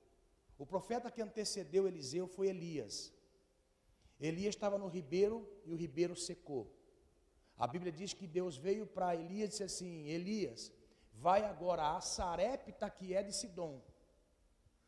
O 0.57 0.65
profeta 0.65 1.11
que 1.11 1.21
antecedeu 1.21 1.87
Eliseu 1.87 2.27
foi 2.27 2.47
Elias. 2.47 3.13
Elias 4.19 4.55
estava 4.55 4.77
no 4.77 4.87
ribeiro 4.87 5.47
e 5.65 5.73
o 5.73 5.75
ribeiro 5.75 6.15
secou. 6.15 6.73
A 7.57 7.67
Bíblia 7.67 7.91
diz 7.91 8.13
que 8.13 8.27
Deus 8.27 8.57
veio 8.57 8.85
para 8.87 9.15
Elias 9.15 9.47
e 9.47 9.51
disse 9.51 9.63
assim: 9.63 10.07
Elias, 10.07 10.71
vai 11.13 11.43
agora 11.43 11.95
a 11.95 12.01
Sarepta 12.01 12.89
que 12.89 13.13
é 13.13 13.21
de 13.21 13.33
Sidom 13.33 13.81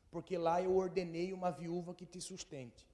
porque 0.10 0.38
lá 0.38 0.62
eu 0.62 0.76
ordenei 0.76 1.34
uma 1.34 1.52
viúva 1.52 1.94
que 1.94 2.06
te 2.06 2.20
sustente. 2.22 2.88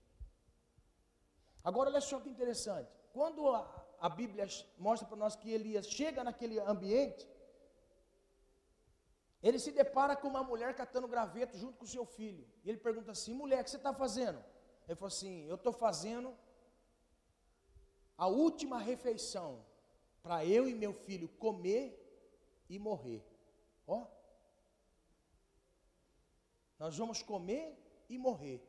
Agora, 1.63 1.89
olha 1.89 2.01
só 2.01 2.19
que 2.19 2.29
interessante. 2.29 2.89
Quando 3.13 3.47
a, 3.49 3.85
a 3.99 4.09
Bíblia 4.09 4.47
mostra 4.77 5.07
para 5.07 5.17
nós 5.17 5.35
que 5.35 5.51
Elias 5.51 5.87
chega 5.87 6.23
naquele 6.23 6.59
ambiente, 6.59 7.27
ele 9.43 9.59
se 9.59 9.71
depara 9.73 10.15
com 10.15 10.29
uma 10.29 10.41
mulher 10.41 10.73
catando 10.73 11.05
graveto 11.05 11.57
junto 11.57 11.77
com 11.77 11.83
o 11.83 11.87
seu 11.95 12.05
filho. 12.05 12.47
E 12.63 12.69
ele 12.69 12.77
pergunta 12.77 13.11
assim: 13.11 13.33
mulher, 13.33 13.59
o 13.59 13.63
que 13.65 13.69
você 13.69 13.75
está 13.75 13.93
fazendo? 13.93 14.41
Ele 14.87 14.95
falou 14.95 15.09
assim: 15.09 15.45
eu 15.45 15.55
estou 15.55 15.73
fazendo 15.73 16.33
a 18.17 18.27
última 18.27 18.79
refeição 18.79 19.65
para 20.21 20.45
eu 20.45 20.67
e 20.67 20.73
meu 20.73 20.93
filho 20.93 21.27
comer 21.27 21.99
e 22.69 22.79
morrer. 22.79 23.21
Ó, 23.85 24.07
nós 26.79 26.97
vamos 26.97 27.21
comer 27.21 27.77
e 28.09 28.17
morrer. 28.17 28.65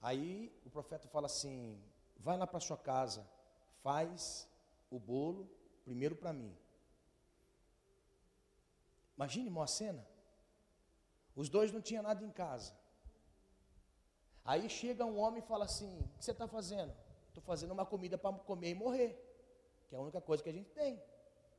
Aí 0.00 0.50
o 0.64 0.70
profeta 0.70 1.06
fala 1.08 1.26
assim: 1.26 1.78
vai 2.16 2.38
lá 2.38 2.46
para 2.46 2.58
sua 2.58 2.78
casa, 2.78 3.28
faz 3.82 4.48
o 4.90 4.98
bolo 4.98 5.46
primeiro 5.84 6.16
para 6.16 6.32
mim. 6.32 6.56
Imagine 9.18 9.48
uma 9.50 9.66
cena. 9.66 10.06
Os 11.34 11.48
dois 11.48 11.72
não 11.72 11.80
tinham 11.80 12.04
nada 12.04 12.24
em 12.24 12.30
casa. 12.30 12.72
Aí 14.44 14.68
chega 14.70 15.04
um 15.04 15.18
homem 15.18 15.42
e 15.42 15.46
fala 15.46 15.64
assim: 15.64 15.98
O 15.98 16.08
que 16.16 16.24
você 16.24 16.30
está 16.30 16.46
fazendo? 16.46 16.94
Estou 17.26 17.42
fazendo 17.42 17.72
uma 17.72 17.84
comida 17.84 18.16
para 18.16 18.38
comer 18.38 18.70
e 18.70 18.74
morrer, 18.74 19.10
que 19.88 19.94
é 19.94 19.98
a 19.98 20.00
única 20.00 20.20
coisa 20.20 20.42
que 20.42 20.48
a 20.48 20.52
gente 20.52 20.70
tem. 20.70 21.02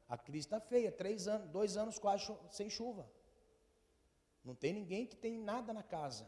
A 0.07 0.18
crise 0.18 0.47
está 0.47 0.60
feia, 0.60 0.91
três 0.91 1.28
anos, 1.28 1.49
dois 1.49 1.76
anos 1.76 1.99
quase 1.99 2.34
sem 2.49 2.70
chuva. 2.70 3.05
Não 4.43 4.55
tem 4.55 4.72
ninguém 4.74 5.05
que 5.05 5.18
tem 5.18 5.38
nada 5.38 5.74
na 5.74 5.84
casa. 5.84 6.24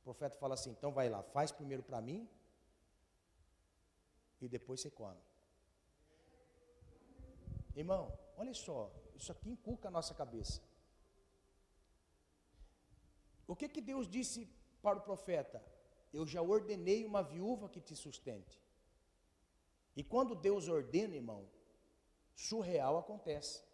O 0.00 0.04
profeta 0.04 0.36
fala 0.38 0.54
assim: 0.54 0.70
então 0.70 0.90
vai 0.90 1.10
lá, 1.10 1.22
faz 1.22 1.52
primeiro 1.52 1.82
para 1.82 2.00
mim 2.00 2.26
e 4.40 4.48
depois 4.48 4.80
você 4.80 4.90
come. 4.90 5.20
Irmão, 7.74 8.10
olha 8.38 8.54
só, 8.54 8.90
isso 9.16 9.32
aqui 9.32 9.50
inculca 9.50 9.88
a 9.88 9.90
nossa 9.90 10.14
cabeça. 10.14 10.60
O 13.46 13.54
que 13.54 13.68
que 13.68 13.80
Deus 13.80 14.08
disse 14.08 14.48
para 14.82 14.98
o 14.98 15.02
profeta? 15.02 15.62
Eu 16.12 16.26
já 16.26 16.42
ordenei 16.42 17.04
uma 17.04 17.22
viúva 17.22 17.68
que 17.68 17.80
te 17.80 17.94
sustente. 17.94 18.60
E 19.94 20.02
quando 20.02 20.34
Deus 20.34 20.68
ordena, 20.68 21.14
irmão, 21.14 21.48
surreal 22.34 22.98
acontece. 22.98 23.64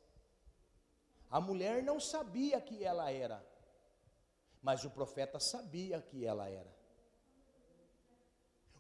A 1.30 1.40
mulher 1.40 1.82
não 1.82 1.98
sabia 1.98 2.60
que 2.60 2.84
ela 2.84 3.10
era, 3.10 3.44
mas 4.62 4.84
o 4.84 4.90
profeta 4.90 5.40
sabia 5.40 6.00
que 6.00 6.24
ela 6.24 6.48
era. 6.48 6.72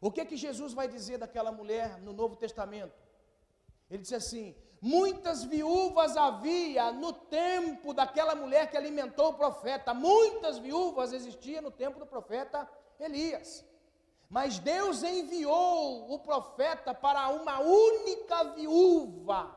O 0.00 0.10
que 0.10 0.24
que 0.24 0.36
Jesus 0.36 0.72
vai 0.72 0.86
dizer 0.88 1.18
daquela 1.18 1.50
mulher 1.50 2.00
no 2.00 2.12
Novo 2.12 2.36
Testamento? 2.36 3.00
Ele 3.88 4.02
disse 4.02 4.14
assim: 4.14 4.54
muitas 4.82 5.44
viúvas 5.44 6.16
havia 6.16 6.90
no 6.90 7.12
tempo 7.12 7.94
daquela 7.94 8.34
mulher 8.34 8.68
que 8.68 8.76
alimentou 8.76 9.28
o 9.28 9.34
profeta, 9.34 9.94
muitas 9.94 10.58
viúvas 10.58 11.12
existiam 11.12 11.62
no 11.62 11.70
tempo 11.70 12.00
do 12.00 12.06
profeta 12.06 12.68
Elias. 12.98 13.64
Mas 14.28 14.58
Deus 14.58 15.04
enviou 15.04 16.12
o 16.12 16.18
profeta 16.18 16.92
para 16.92 17.28
uma 17.28 17.60
única 17.60 18.44
viúva. 18.54 19.54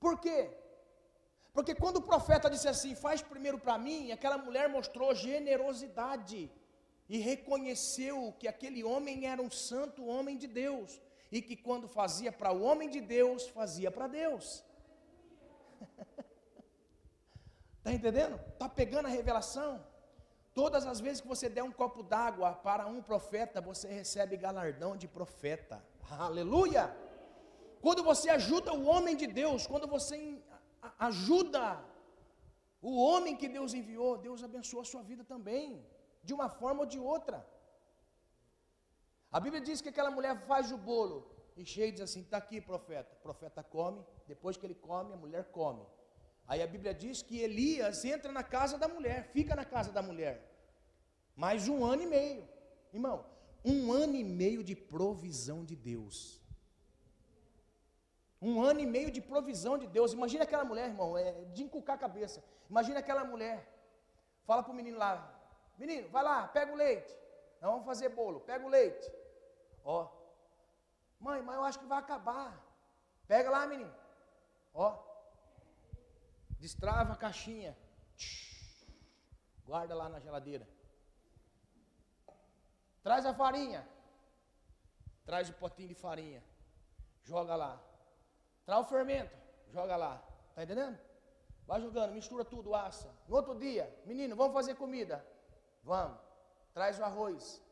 Por 0.00 0.18
quê? 0.18 0.50
Porque 1.52 1.74
quando 1.74 1.98
o 1.98 2.02
profeta 2.02 2.50
disse 2.50 2.68
assim, 2.68 2.94
faz 2.96 3.22
primeiro 3.22 3.58
para 3.58 3.78
mim, 3.78 4.10
aquela 4.10 4.38
mulher 4.38 4.68
mostrou 4.68 5.14
generosidade 5.14 6.50
e 7.08 7.18
reconheceu 7.18 8.34
que 8.38 8.48
aquele 8.48 8.82
homem 8.82 9.26
era 9.26 9.40
um 9.40 9.50
santo 9.50 10.04
homem 10.04 10.36
de 10.36 10.46
Deus 10.46 11.00
e 11.30 11.42
que 11.42 11.56
quando 11.56 11.86
fazia 11.88 12.32
para 12.32 12.52
o 12.52 12.62
homem 12.62 12.88
de 12.88 13.00
Deus, 13.00 13.48
fazia 13.48 13.90
para 13.90 14.06
Deus. 14.06 14.64
Está 17.78 17.92
entendendo? 17.98 18.40
Está 18.52 18.68
pegando 18.68 19.06
a 19.06 19.10
revelação? 19.10 19.84
Todas 20.54 20.86
as 20.86 20.98
vezes 21.00 21.20
que 21.20 21.28
você 21.28 21.48
der 21.48 21.62
um 21.62 21.70
copo 21.70 22.02
d'água 22.02 22.52
para 22.52 22.86
um 22.86 23.00
profeta, 23.02 23.60
você 23.60 23.88
recebe 23.88 24.36
galardão 24.36 24.96
de 24.96 25.06
profeta. 25.06 25.84
Aleluia! 26.10 26.84
Quando 27.80 28.02
você 28.02 28.28
ajuda 28.30 28.72
o 28.72 28.86
homem 28.86 29.16
de 29.16 29.26
Deus, 29.26 29.66
quando 29.66 29.86
você 29.86 30.16
ajuda 30.98 31.78
o 32.80 32.92
homem 33.04 33.36
que 33.36 33.48
Deus 33.48 33.72
enviou, 33.74 34.16
Deus 34.16 34.42
abençoa 34.42 34.82
a 34.82 34.90
sua 34.92 35.02
vida 35.02 35.22
também, 35.22 35.84
de 36.22 36.34
uma 36.34 36.48
forma 36.48 36.80
ou 36.80 36.86
de 36.86 36.98
outra. 36.98 37.46
A 39.30 39.38
Bíblia 39.40 39.60
diz 39.60 39.80
que 39.80 39.90
aquela 39.90 40.10
mulher 40.10 40.36
faz 40.46 40.72
o 40.72 40.78
bolo 40.78 41.38
e 41.58 41.64
cheia 41.64 41.90
diz 41.92 42.00
assim: 42.00 42.20
está 42.20 42.38
aqui, 42.38 42.60
profeta. 42.60 43.12
O 43.18 43.22
profeta 43.22 43.62
come, 43.62 44.02
depois 44.26 44.56
que 44.56 44.64
ele 44.64 44.74
come, 44.74 45.12
a 45.12 45.16
mulher 45.16 45.44
come. 45.50 45.84
Aí 46.46 46.62
a 46.62 46.66
Bíblia 46.66 46.94
diz 46.94 47.20
que 47.20 47.40
Elias 47.40 48.04
entra 48.04 48.30
na 48.32 48.42
casa 48.42 48.78
da 48.78 48.88
mulher, 48.88 49.24
fica 49.32 49.54
na 49.54 49.64
casa 49.64 49.90
da 49.92 50.00
mulher, 50.00 50.34
mais 51.36 51.68
um 51.68 51.84
ano 51.84 52.02
e 52.02 52.06
meio, 52.06 52.48
irmão, 52.92 53.26
um 53.62 53.92
ano 53.92 54.14
e 54.14 54.24
meio 54.24 54.62
de 54.64 54.74
provisão 54.74 55.64
de 55.64 55.76
Deus. 55.76 56.40
Um 58.40 58.62
ano 58.62 58.80
e 58.80 58.86
meio 58.86 59.10
de 59.10 59.20
provisão 59.20 59.76
de 59.76 59.88
Deus. 59.88 60.12
Imagina 60.12 60.44
aquela 60.44 60.64
mulher, 60.64 60.86
irmão, 60.86 61.18
é 61.18 61.32
de 61.52 61.64
encucar 61.64 61.96
a 61.96 61.98
cabeça. 61.98 62.42
Imagina 62.70 63.00
aquela 63.00 63.24
mulher. 63.24 63.68
Fala 64.46 64.62
para 64.62 64.72
o 64.72 64.76
menino 64.76 64.96
lá: 64.96 65.14
Menino, 65.76 66.08
vai 66.08 66.22
lá, 66.22 66.46
pega 66.46 66.72
o 66.72 66.76
leite. 66.76 67.12
Nós 67.60 67.72
vamos 67.72 67.84
fazer 67.84 68.10
bolo. 68.10 68.40
Pega 68.40 68.64
o 68.64 68.68
leite. 68.68 69.10
Ó. 69.88 70.06
Mãe, 71.18 71.40
mas 71.40 71.56
eu 71.56 71.64
acho 71.64 71.78
que 71.78 71.86
vai 71.86 71.98
acabar. 71.98 72.62
Pega 73.26 73.48
lá, 73.48 73.66
menino. 73.66 73.94
Ó. 74.74 74.88
Destrava 76.60 77.14
a 77.14 77.16
caixinha. 77.16 77.74
Guarda 79.64 79.94
lá 79.94 80.10
na 80.10 80.20
geladeira. 80.20 80.68
Traz 83.02 83.24
a 83.24 83.32
farinha. 83.32 83.88
Traz 85.24 85.48
o 85.48 85.54
potinho 85.54 85.88
de 85.88 85.94
farinha. 85.94 86.44
Joga 87.22 87.56
lá. 87.56 87.82
Traz 88.66 88.84
o 88.84 88.88
fermento. 88.90 89.34
Joga 89.70 89.96
lá. 89.96 90.22
Tá 90.54 90.64
entendendo? 90.64 90.98
Vai 91.66 91.80
jogando, 91.80 92.12
mistura 92.12 92.44
tudo, 92.44 92.74
assa. 92.74 93.14
No 93.26 93.36
outro 93.36 93.54
dia, 93.58 93.86
menino, 94.04 94.36
vamos 94.36 94.52
fazer 94.52 94.74
comida. 94.74 95.26
Vamos. 95.82 96.18
Traz 96.74 96.98
o 96.98 97.04
arroz. 97.04 97.62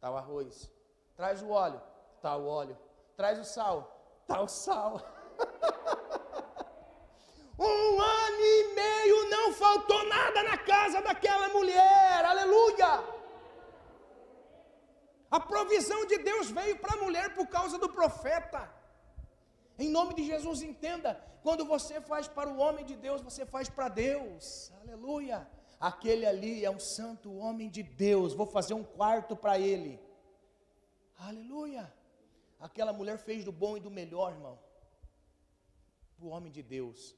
Tá 0.00 0.10
o 0.10 0.16
arroz. 0.16 0.79
Traz 1.20 1.42
o 1.42 1.50
óleo. 1.50 1.78
Tá 2.22 2.34
o 2.34 2.46
óleo. 2.46 2.78
Traz 3.14 3.38
o 3.38 3.44
sal. 3.44 3.94
Tá 4.26 4.40
o 4.40 4.48
sal. 4.48 5.02
um 7.58 8.00
ano 8.00 8.40
e 8.40 8.74
meio 8.74 9.28
não 9.28 9.52
faltou 9.52 10.02
nada 10.06 10.42
na 10.44 10.56
casa 10.56 11.02
daquela 11.02 11.50
mulher. 11.50 12.24
Aleluia! 12.24 13.04
A 15.30 15.38
provisão 15.38 16.06
de 16.06 16.16
Deus 16.16 16.50
veio 16.50 16.78
para 16.78 16.94
a 16.94 17.04
mulher 17.04 17.34
por 17.34 17.46
causa 17.48 17.76
do 17.76 17.90
profeta. 17.90 18.72
Em 19.78 19.90
nome 19.90 20.14
de 20.14 20.24
Jesus, 20.24 20.62
entenda: 20.62 21.22
quando 21.42 21.66
você 21.66 22.00
faz 22.00 22.28
para 22.28 22.48
o 22.48 22.56
homem 22.56 22.82
de 22.82 22.96
Deus, 22.96 23.20
você 23.20 23.44
faz 23.44 23.68
para 23.68 23.90
Deus. 23.90 24.72
Aleluia! 24.80 25.46
Aquele 25.78 26.24
ali 26.24 26.64
é 26.64 26.70
um 26.70 26.80
santo 26.80 27.30
homem 27.36 27.68
de 27.68 27.82
Deus. 27.82 28.32
Vou 28.32 28.46
fazer 28.46 28.72
um 28.72 28.82
quarto 28.82 29.36
para 29.36 29.58
ele. 29.58 30.00
Aleluia! 31.28 31.92
Aquela 32.58 32.92
mulher 32.92 33.18
fez 33.18 33.44
do 33.44 33.52
bom 33.52 33.76
e 33.76 33.80
do 33.80 33.90
melhor, 33.90 34.32
irmão. 34.32 34.58
Para 36.16 36.26
o 36.26 36.30
homem 36.30 36.50
de 36.50 36.62
Deus. 36.62 37.14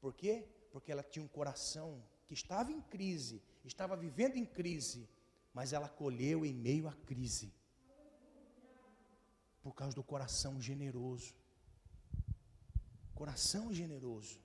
Por 0.00 0.12
quê? 0.14 0.46
Porque 0.70 0.92
ela 0.92 1.02
tinha 1.02 1.24
um 1.24 1.28
coração 1.28 2.02
que 2.26 2.34
estava 2.34 2.70
em 2.70 2.80
crise, 2.80 3.42
estava 3.64 3.96
vivendo 3.96 4.36
em 4.36 4.44
crise, 4.44 5.08
mas 5.54 5.72
ela 5.72 5.88
colheu 5.88 6.44
em 6.44 6.52
meio 6.52 6.86
à 6.86 6.92
crise. 6.92 7.52
Por 9.62 9.74
causa 9.74 9.94
do 9.94 10.02
coração 10.02 10.60
generoso. 10.60 11.34
Coração 13.14 13.72
generoso. 13.72 14.38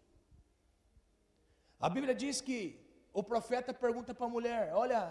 A 1.80 1.90
Bíblia 1.90 2.16
diz 2.16 2.40
que 2.40 2.80
o 3.12 3.22
profeta 3.22 3.74
pergunta 3.74 4.14
para 4.14 4.26
a 4.26 4.30
mulher: 4.30 4.74
Olha, 4.74 5.02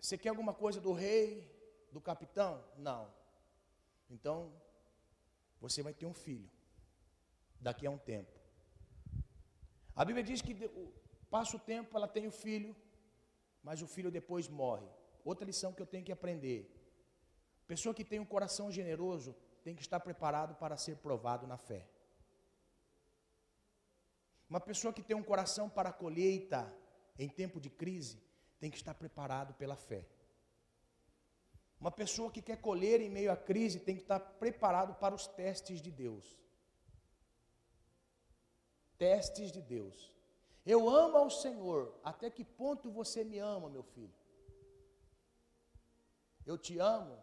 você 0.00 0.18
quer 0.18 0.30
alguma 0.30 0.52
coisa 0.52 0.80
do 0.80 0.92
rei, 0.92 1.53
do 1.94 2.00
capitão? 2.00 2.52
Não. 2.76 3.02
Então, 4.14 4.36
você 5.60 5.80
vai 5.86 5.94
ter 5.94 6.06
um 6.12 6.16
filho, 6.26 6.50
daqui 7.66 7.86
a 7.86 7.90
um 7.96 8.00
tempo. 8.12 8.34
A 9.94 10.04
Bíblia 10.04 10.24
diz 10.30 10.42
que 10.46 10.54
passa 11.30 11.56
o 11.56 11.64
tempo, 11.72 11.96
ela 11.96 12.08
tem 12.16 12.26
o 12.26 12.34
filho, 12.44 12.74
mas 13.62 13.80
o 13.80 13.86
filho 13.86 14.10
depois 14.10 14.48
morre. 14.48 14.88
Outra 15.24 15.46
lição 15.50 15.72
que 15.72 15.82
eu 15.84 15.86
tenho 15.86 16.04
que 16.04 16.16
aprender: 16.18 16.60
pessoa 17.72 17.94
que 17.94 18.04
tem 18.04 18.18
um 18.18 18.30
coração 18.34 18.66
generoso 18.78 19.30
tem 19.62 19.76
que 19.76 19.82
estar 19.86 20.00
preparado 20.00 20.56
para 20.56 20.76
ser 20.76 20.96
provado 20.96 21.46
na 21.46 21.56
fé. 21.56 21.82
Uma 24.50 24.60
pessoa 24.60 24.92
que 24.92 25.06
tem 25.08 25.16
um 25.16 25.28
coração 25.32 25.70
para 25.70 25.92
colheita 25.92 26.60
em 27.18 27.28
tempo 27.28 27.60
de 27.60 27.70
crise 27.70 28.20
tem 28.58 28.70
que 28.70 28.76
estar 28.76 28.94
preparado 28.94 29.54
pela 29.54 29.76
fé. 29.76 30.04
Uma 31.84 31.90
pessoa 31.90 32.30
que 32.30 32.40
quer 32.40 32.58
colher 32.66 32.98
em 33.02 33.10
meio 33.10 33.30
à 33.30 33.36
crise 33.36 33.78
tem 33.78 33.94
que 33.94 34.00
estar 34.00 34.18
preparado 34.18 34.94
para 34.94 35.14
os 35.14 35.26
testes 35.26 35.82
de 35.82 35.90
Deus. 35.90 36.24
Testes 38.96 39.52
de 39.52 39.60
Deus. 39.60 40.10
Eu 40.64 40.88
amo 40.88 41.18
ao 41.18 41.28
Senhor. 41.28 41.94
Até 42.02 42.30
que 42.30 42.42
ponto 42.42 42.90
você 42.90 43.22
me 43.22 43.38
ama, 43.38 43.68
meu 43.68 43.82
filho? 43.82 44.14
Eu 46.46 46.56
te 46.56 46.78
amo 46.78 47.22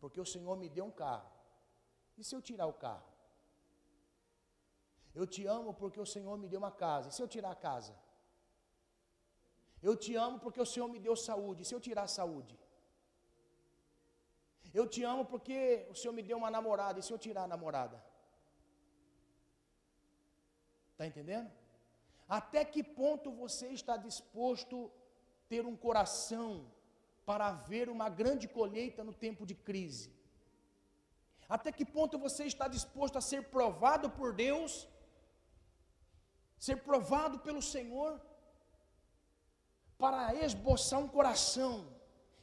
porque 0.00 0.20
o 0.20 0.26
Senhor 0.26 0.54
me 0.58 0.68
deu 0.68 0.84
um 0.84 0.90
carro. 0.90 1.32
E 2.18 2.22
se 2.22 2.34
eu 2.36 2.42
tirar 2.42 2.66
o 2.66 2.74
carro? 2.74 3.10
Eu 5.14 5.26
te 5.26 5.46
amo 5.46 5.72
porque 5.72 5.98
o 5.98 6.10
Senhor 6.14 6.36
me 6.36 6.46
deu 6.46 6.60
uma 6.60 6.74
casa. 6.86 7.08
E 7.08 7.12
se 7.12 7.22
eu 7.22 7.28
tirar 7.36 7.52
a 7.52 7.62
casa? 7.68 7.94
Eu 9.82 9.96
te 9.96 10.14
amo 10.14 10.38
porque 10.38 10.60
o 10.60 10.66
Senhor 10.66 10.88
me 10.88 11.00
deu 11.00 11.16
saúde. 11.16 11.62
E 11.62 11.64
se 11.64 11.74
eu 11.74 11.80
tirar 11.80 12.02
a 12.02 12.14
saúde? 12.20 12.61
Eu 14.78 14.86
te 14.92 15.02
amo 15.12 15.24
porque 15.32 15.56
o 15.92 15.94
Senhor 15.94 16.14
me 16.18 16.22
deu 16.22 16.38
uma 16.42 16.50
namorada. 16.50 16.98
E 16.98 17.02
se 17.02 17.12
eu 17.12 17.18
tirar 17.18 17.44
a 17.44 17.52
namorada? 17.54 18.02
Está 20.92 21.06
entendendo? 21.06 21.50
Até 22.38 22.64
que 22.64 22.82
ponto 22.82 23.30
você 23.42 23.66
está 23.78 23.96
disposto 24.08 24.90
ter 25.50 25.66
um 25.66 25.76
coração 25.76 26.50
para 27.28 27.48
haver 27.48 27.88
uma 27.96 28.08
grande 28.20 28.46
colheita 28.48 29.04
no 29.08 29.14
tempo 29.24 29.44
de 29.50 29.54
crise? 29.68 30.10
Até 31.56 31.70
que 31.70 31.84
ponto 31.96 32.18
você 32.26 32.44
está 32.52 32.66
disposto 32.76 33.16
a 33.18 33.26
ser 33.30 33.42
provado 33.54 34.08
por 34.18 34.32
Deus, 34.32 34.88
ser 36.66 36.76
provado 36.88 37.38
pelo 37.46 37.62
Senhor, 37.74 38.12
para 39.98 40.34
esboçar 40.46 41.00
um 41.00 41.08
coração? 41.16 41.74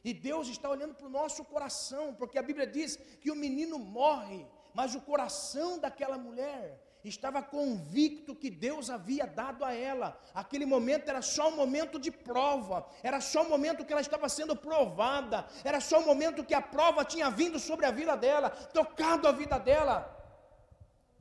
E 0.02 0.12
Deus 0.14 0.48
está 0.48 0.68
olhando 0.68 0.94
para 0.94 1.06
o 1.06 1.10
nosso 1.10 1.44
coração, 1.44 2.14
porque 2.14 2.38
a 2.38 2.42
Bíblia 2.42 2.66
diz 2.66 2.96
que 3.20 3.30
o 3.30 3.36
menino 3.36 3.78
morre, 3.78 4.46
mas 4.74 4.94
o 4.94 5.00
coração 5.00 5.78
daquela 5.78 6.16
mulher 6.16 6.80
estava 7.08 7.42
convicto 7.42 8.34
que 8.34 8.50
Deus 8.50 8.90
havia 8.90 9.26
dado 9.26 9.64
a 9.64 9.72
ela. 9.74 10.18
Aquele 10.34 10.66
momento 10.66 11.08
era 11.08 11.22
só 11.22 11.48
um 11.48 11.56
momento 11.56 11.98
de 11.98 12.10
prova, 12.10 12.86
era 13.02 13.20
só 13.20 13.42
um 13.42 13.48
momento 13.48 13.84
que 13.84 13.92
ela 13.92 14.02
estava 14.02 14.28
sendo 14.28 14.54
provada, 14.54 15.46
era 15.64 15.80
só 15.80 15.98
um 16.00 16.06
momento 16.06 16.44
que 16.44 16.54
a 16.54 16.60
prova 16.60 17.04
tinha 17.04 17.30
vindo 17.30 17.58
sobre 17.58 17.86
a 17.86 17.90
vida 17.90 18.16
dela, 18.16 18.50
tocado 18.50 19.26
a 19.26 19.32
vida 19.32 19.58
dela. 19.58 20.16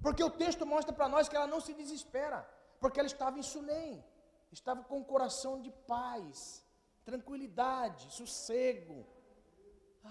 Porque 0.02 0.24
o 0.24 0.30
texto 0.30 0.66
mostra 0.66 0.94
para 0.94 1.10
nós 1.10 1.28
que 1.28 1.36
ela 1.36 1.48
não 1.48 1.62
se 1.62 1.74
desespera, 1.74 2.48
porque 2.80 3.00
ela 3.00 3.08
estava 3.08 3.38
em 3.38 3.44
Sunem, 3.44 4.04
estava 4.52 4.84
com 4.84 5.00
o 5.00 5.06
coração 5.06 5.62
de 5.62 5.72
paz, 5.88 6.64
tranquilidade, 7.10 8.12
sossego. 8.20 8.98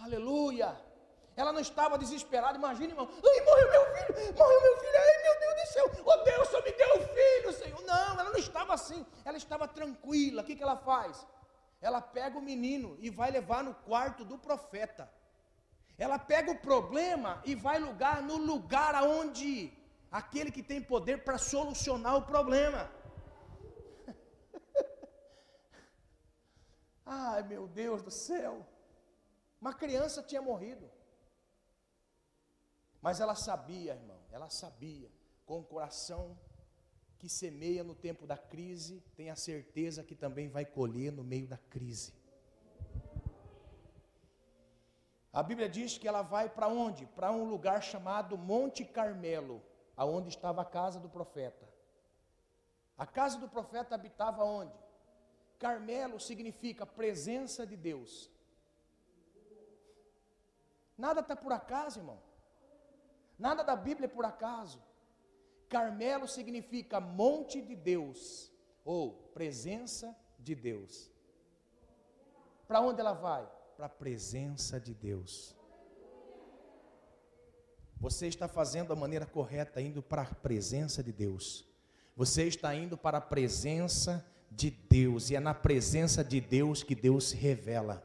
Aleluia. 0.04 0.70
Ela 1.40 1.52
não 1.52 1.62
estava 1.68 1.96
desesperada, 2.02 2.58
imagina, 2.58 2.92
irmão. 2.92 3.08
Ai, 3.30 3.40
morreu 3.48 3.68
meu 3.74 3.84
filho, 3.94 4.34
morreu 4.38 4.60
meu 4.66 4.76
filho, 4.82 4.98
ai 5.06 5.16
meu 5.24 5.34
Deus 5.42 5.54
do 5.60 5.66
céu, 5.74 5.86
oh 6.10 6.16
Deus, 6.30 6.48
só 6.48 6.60
me 6.66 6.72
deu 6.72 6.92
o 6.96 7.06
filho, 7.16 7.52
Senhor. 7.52 7.82
Não, 7.92 8.12
ela 8.20 8.30
não 8.30 8.40
estava 8.46 8.74
assim, 8.74 9.06
ela 9.24 9.38
estava 9.44 9.68
tranquila. 9.68 10.42
O 10.42 10.44
que, 10.44 10.56
que 10.56 10.66
ela 10.68 10.76
faz? 10.76 11.24
Ela 11.80 12.00
pega 12.00 12.36
o 12.36 12.46
menino 12.50 12.96
e 13.00 13.08
vai 13.08 13.30
levar 13.30 13.62
no 13.62 13.74
quarto 13.88 14.24
do 14.24 14.36
profeta. 14.36 15.08
Ela 15.96 16.18
pega 16.18 16.50
o 16.50 16.58
problema 16.70 17.40
e 17.44 17.54
vai 17.54 17.78
lugar 17.78 18.20
no 18.22 18.36
lugar 18.36 18.94
aonde 18.96 19.72
aquele 20.10 20.50
que 20.50 20.62
tem 20.62 20.80
poder 20.80 21.18
para 21.24 21.38
solucionar 21.38 22.16
o 22.16 22.22
problema. 22.22 22.90
Ai 27.10 27.42
meu 27.42 27.66
Deus 27.66 28.02
do 28.02 28.10
céu. 28.10 28.66
Uma 29.58 29.72
criança 29.72 30.22
tinha 30.22 30.42
morrido. 30.42 30.90
Mas 33.00 33.18
ela 33.18 33.34
sabia, 33.34 33.94
irmão, 33.94 34.20
ela 34.30 34.50
sabia, 34.50 35.10
com 35.46 35.60
o 35.60 35.64
coração 35.64 36.38
que 37.18 37.28
semeia 37.28 37.82
no 37.82 37.94
tempo 37.94 38.26
da 38.26 38.36
crise, 38.36 39.00
tem 39.16 39.30
a 39.30 39.36
certeza 39.36 40.04
que 40.04 40.14
também 40.14 40.48
vai 40.48 40.64
colher 40.64 41.10
no 41.10 41.24
meio 41.24 41.48
da 41.48 41.56
crise. 41.56 42.12
A 45.32 45.42
Bíblia 45.42 45.68
diz 45.68 45.96
que 45.96 46.06
ela 46.06 46.22
vai 46.22 46.48
para 46.48 46.68
onde? 46.68 47.06
Para 47.06 47.32
um 47.32 47.44
lugar 47.48 47.82
chamado 47.82 48.36
Monte 48.36 48.84
Carmelo, 48.84 49.62
aonde 49.96 50.28
estava 50.28 50.62
a 50.62 50.64
casa 50.64 51.00
do 51.00 51.08
profeta. 51.08 51.66
A 52.96 53.06
casa 53.06 53.38
do 53.38 53.48
profeta 53.48 53.94
habitava 53.94 54.44
onde? 54.44 54.87
Carmelo 55.58 56.20
significa 56.20 56.86
presença 56.86 57.66
de 57.66 57.76
Deus. 57.76 58.30
Nada 60.96 61.20
está 61.20 61.34
por 61.36 61.52
acaso, 61.52 62.00
irmão. 62.00 62.20
Nada 63.38 63.62
da 63.62 63.76
Bíblia 63.76 64.06
é 64.06 64.08
por 64.08 64.24
acaso. 64.24 64.82
Carmelo 65.68 66.26
significa 66.26 67.00
monte 67.00 67.60
de 67.60 67.76
Deus 67.76 68.50
ou 68.84 69.12
presença 69.34 70.16
de 70.38 70.54
Deus. 70.54 71.10
Para 72.66 72.80
onde 72.80 73.00
ela 73.00 73.12
vai? 73.12 73.48
Para 73.76 73.86
a 73.86 73.90
presença 73.90 74.80
de 74.80 74.94
Deus. 74.94 75.54
Você 78.00 78.28
está 78.28 78.46
fazendo 78.46 78.92
a 78.92 78.96
maneira 78.96 79.26
correta, 79.26 79.80
indo 79.80 80.02
para 80.02 80.22
a 80.22 80.34
presença 80.34 81.02
de 81.02 81.12
Deus. 81.12 81.64
Você 82.16 82.46
está 82.46 82.74
indo 82.74 82.96
para 82.96 83.18
a 83.18 83.20
presença 83.20 84.14
de 84.18 84.37
Deus, 84.50 85.30
e 85.30 85.36
é 85.36 85.40
na 85.40 85.54
presença 85.54 86.24
de 86.24 86.40
Deus 86.40 86.82
que 86.82 86.94
Deus 86.94 87.28
se 87.28 87.36
revela. 87.36 88.04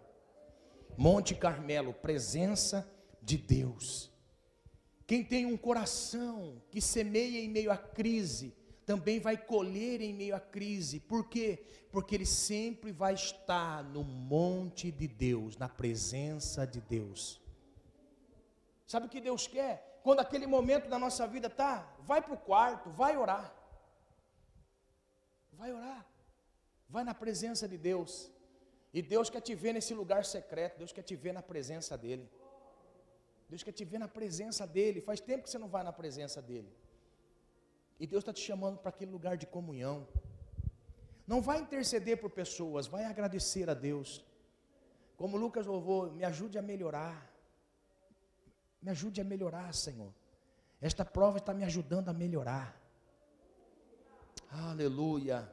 Monte 0.98 1.34
Carmelo, 1.34 1.94
presença 1.94 2.88
de 3.22 3.38
Deus. 3.38 4.12
Quem 5.08 5.24
tem 5.24 5.46
um 5.46 5.58
coração 5.58 6.62
que 6.70 6.80
semeia 6.80 7.40
em 7.40 7.50
meio 7.50 7.72
à 7.72 7.78
crise, 7.78 8.56
também 8.86 9.20
vai 9.20 9.38
colher 9.38 10.02
em 10.02 10.14
meio 10.14 10.36
à 10.36 10.40
crise. 10.40 11.00
Por 11.00 11.28
quê? 11.28 11.64
Porque 11.92 12.16
ele 12.16 12.26
sempre 12.26 12.92
vai 12.92 13.14
estar 13.14 13.84
no 13.84 14.04
monte 14.04 14.92
de 14.92 15.08
Deus, 15.08 15.58
na 15.58 15.70
presença 15.70 16.66
de 16.66 16.82
Deus. 16.82 17.42
Sabe 18.86 19.08
o 19.08 19.10
que 19.10 19.22
Deus 19.22 19.48
quer? 19.48 20.00
Quando 20.04 20.20
aquele 20.20 20.46
momento 20.46 20.90
da 20.90 21.00
nossa 21.00 21.26
vida 21.26 21.50
tá, 21.50 21.88
vai 22.02 22.22
para 22.22 22.34
o 22.34 22.38
quarto, 22.38 22.90
vai 22.90 23.18
orar. 23.18 23.54
Vai 25.54 25.72
orar. 25.72 26.06
Vai 26.96 27.04
na 27.10 27.16
presença 27.24 27.68
de 27.68 27.78
Deus. 27.90 28.12
E 28.94 29.02
Deus 29.02 29.28
quer 29.34 29.42
te 29.42 29.54
ver 29.62 29.74
nesse 29.74 29.94
lugar 30.00 30.24
secreto, 30.24 30.78
Deus 30.78 30.92
quer 30.96 31.02
te 31.10 31.16
ver 31.16 31.34
na 31.38 31.42
presença 31.42 31.98
dEle. 31.98 32.30
Deus 33.50 33.64
quer 33.64 33.72
te 33.72 33.84
ver 33.92 34.00
na 34.04 34.08
presença 34.08 34.68
dEle. 34.68 35.02
Faz 35.02 35.20
tempo 35.20 35.44
que 35.44 35.50
você 35.50 35.58
não 35.64 35.68
vai 35.76 35.84
na 35.84 35.92
presença 35.92 36.40
dEle. 36.40 36.72
E 38.00 38.06
Deus 38.06 38.22
está 38.22 38.32
te 38.32 38.42
chamando 38.42 38.78
para 38.78 38.90
aquele 38.90 39.12
lugar 39.12 39.36
de 39.38 39.48
comunhão. 39.48 40.08
Não 41.26 41.42
vai 41.42 41.58
interceder 41.66 42.18
por 42.22 42.30
pessoas, 42.30 42.86
vai 42.86 43.06
agradecer 43.06 43.68
a 43.72 43.74
Deus. 43.74 44.24
Como 45.18 45.36
Lucas 45.36 45.66
louvou, 45.66 46.12
me 46.12 46.24
ajude 46.24 46.60
a 46.60 46.62
melhorar. 46.62 47.18
Me 48.84 48.92
ajude 48.92 49.20
a 49.20 49.24
melhorar, 49.24 49.74
Senhor. 49.74 50.14
Esta 50.80 51.04
prova 51.04 51.40
está 51.40 51.54
me 51.56 51.64
ajudando 51.64 52.10
a 52.10 52.14
melhorar. 52.14 52.80
Aleluia. 54.52 55.52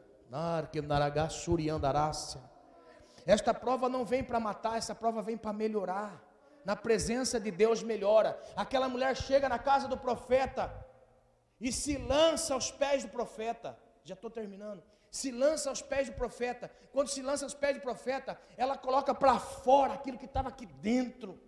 Esta 3.26 3.52
prova 3.52 3.88
não 3.88 4.04
vem 4.04 4.22
para 4.22 4.38
matar, 4.38 4.78
essa 4.78 4.94
prova 4.94 5.20
vem 5.20 5.36
para 5.36 5.52
melhorar 5.52 6.24
na 6.64 6.76
presença 6.76 7.40
de 7.40 7.50
Deus 7.50 7.82
melhora. 7.82 8.40
Aquela 8.54 8.88
mulher 8.88 9.16
chega 9.16 9.48
na 9.48 9.58
casa 9.58 9.88
do 9.88 9.98
profeta 9.98 10.72
e 11.60 11.72
se 11.72 11.96
lança 11.96 12.54
aos 12.54 12.70
pés 12.70 13.02
do 13.02 13.10
profeta. 13.10 13.78
Já 14.04 14.14
estou 14.14 14.30
terminando. 14.30 14.82
Se 15.10 15.32
lança 15.32 15.68
aos 15.68 15.82
pés 15.82 16.08
do 16.08 16.14
profeta. 16.14 16.70
Quando 16.92 17.08
se 17.08 17.22
lança 17.22 17.44
aos 17.44 17.54
pés 17.54 17.74
do 17.74 17.82
profeta, 17.82 18.40
ela 18.56 18.78
coloca 18.78 19.14
para 19.14 19.38
fora 19.38 19.94
aquilo 19.94 20.16
que 20.18 20.26
estava 20.26 20.48
aqui 20.48 20.66
dentro, 20.66 21.40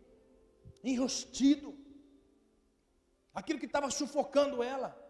enrostido, 0.82 1.78
aquilo 3.32 3.60
que 3.60 3.66
estava 3.66 3.88
sufocando 3.90 4.62
ela. 4.62 5.01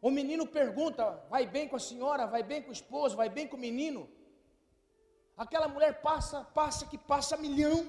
O 0.00 0.10
menino 0.10 0.46
pergunta: 0.46 1.04
vai 1.28 1.46
bem 1.46 1.68
com 1.68 1.76
a 1.76 1.86
senhora? 1.90 2.26
Vai 2.26 2.42
bem 2.42 2.62
com 2.62 2.70
o 2.70 2.78
esposo? 2.80 3.16
Vai 3.16 3.28
bem 3.28 3.46
com 3.48 3.56
o 3.56 3.60
menino? 3.68 4.08
Aquela 5.36 5.68
mulher 5.68 6.00
passa, 6.02 6.44
passa 6.60 6.86
que 6.86 6.98
passa 7.12 7.36
milhão. 7.36 7.86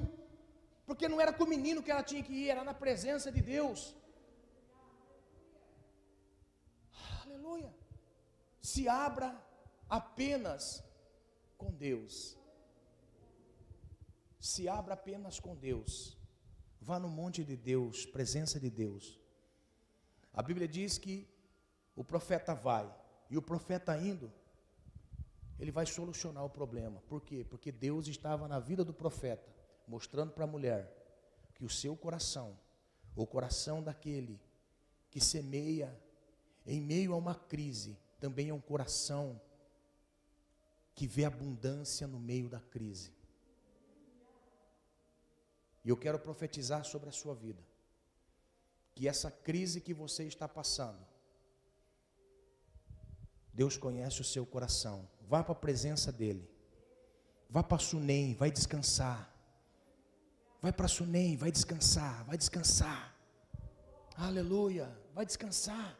Porque 0.85 1.07
não 1.07 1.21
era 1.21 1.31
com 1.31 1.43
o 1.43 1.53
menino 1.55 1.83
que 1.83 1.91
ela 1.91 2.03
tinha 2.03 2.23
que 2.23 2.33
ir, 2.33 2.49
era 2.49 2.63
na 2.63 2.73
presença 2.73 3.31
de 3.31 3.41
Deus. 3.41 3.95
Aleluia. 7.23 7.71
Se 8.59 8.87
abra 8.87 9.29
apenas 9.87 10.83
com 11.57 11.71
Deus. 11.71 12.13
Se 14.39 14.67
abra 14.67 14.93
apenas 14.95 15.39
com 15.39 15.55
Deus. 15.55 16.17
Vá 16.81 16.97
no 16.99 17.09
monte 17.09 17.43
de 17.43 17.55
Deus, 17.55 18.05
presença 18.05 18.59
de 18.59 18.69
Deus. 18.69 19.19
A 20.33 20.41
Bíblia 20.41 20.67
diz 20.67 20.97
que 20.97 21.15
o 21.99 22.03
profeta 22.05 22.55
vai, 22.55 22.89
e 23.29 23.37
o 23.37 23.41
profeta 23.41 23.97
indo, 23.97 24.31
ele 25.59 25.69
vai 25.69 25.85
solucionar 25.85 26.45
o 26.45 26.49
problema. 26.49 27.01
Por 27.09 27.21
quê? 27.21 27.43
Porque 27.43 27.73
Deus 27.73 28.07
estava 28.07 28.47
na 28.47 28.57
vida 28.57 28.85
do 28.85 28.93
profeta 28.93 29.53
mostrando 29.85 30.31
para 30.31 30.45
a 30.45 30.47
mulher 30.47 30.89
que 31.55 31.65
o 31.65 31.69
seu 31.69 31.97
coração, 31.97 32.57
o 33.17 33.27
coração 33.27 33.83
daquele 33.83 34.39
que 35.11 35.19
semeia 35.19 35.93
em 36.65 36.79
meio 36.79 37.11
a 37.11 37.17
uma 37.17 37.35
crise, 37.35 37.97
também 38.17 38.47
é 38.47 38.53
um 38.53 38.61
coração 38.61 39.41
que 40.95 41.05
vê 41.05 41.25
abundância 41.25 42.07
no 42.07 42.17
meio 42.17 42.47
da 42.47 42.61
crise. 42.61 43.11
E 45.83 45.89
eu 45.89 45.97
quero 45.97 46.17
profetizar 46.17 46.85
sobre 46.85 47.09
a 47.09 47.11
sua 47.11 47.35
vida, 47.35 47.61
que 48.95 49.05
essa 49.05 49.29
crise 49.29 49.81
que 49.81 49.93
você 49.93 50.23
está 50.23 50.47
passando, 50.47 51.08
Deus 53.53 53.77
conhece 53.77 54.21
o 54.21 54.23
seu 54.23 54.45
coração. 54.45 55.07
Vá 55.21 55.43
para 55.43 55.53
a 55.53 55.55
presença 55.55 56.11
dEle. 56.11 56.49
Vá 57.49 57.63
para 57.63 57.79
Sunem, 57.79 58.33
vai 58.35 58.51
descansar. 58.51 59.33
Vai 60.61 60.71
para 60.71 60.87
Sunem, 60.87 61.37
vai 61.37 61.51
descansar, 61.51 62.25
vai 62.25 62.37
descansar. 62.37 63.15
Aleluia, 64.15 64.89
vai 65.13 65.25
descansar. 65.25 65.97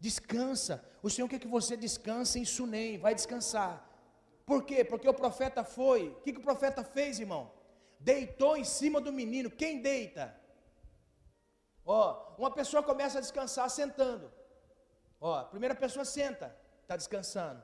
Descansa. 0.00 0.84
O 1.02 1.10
Senhor 1.10 1.28
quer 1.28 1.40
que 1.40 1.48
você 1.48 1.76
descanse 1.76 2.38
em 2.38 2.44
Sunem, 2.44 2.98
vai 2.98 3.14
descansar. 3.14 3.84
Por 4.46 4.64
quê? 4.64 4.84
Porque 4.84 5.08
o 5.08 5.14
profeta 5.14 5.62
foi. 5.64 6.08
O 6.08 6.20
que, 6.22 6.32
que 6.32 6.38
o 6.38 6.42
profeta 6.42 6.82
fez, 6.82 7.18
irmão? 7.18 7.52
Deitou 8.00 8.56
em 8.56 8.64
cima 8.64 9.00
do 9.00 9.12
menino. 9.12 9.50
Quem 9.50 9.82
deita? 9.82 10.34
Ó, 11.84 12.34
uma 12.38 12.50
pessoa 12.50 12.82
começa 12.82 13.18
a 13.18 13.20
descansar 13.20 13.68
sentando. 13.68 14.30
Ó, 15.20 15.34
a 15.34 15.44
primeira 15.44 15.74
pessoa 15.74 16.04
senta, 16.04 16.56
está 16.88 16.96
descansando. 16.96 17.60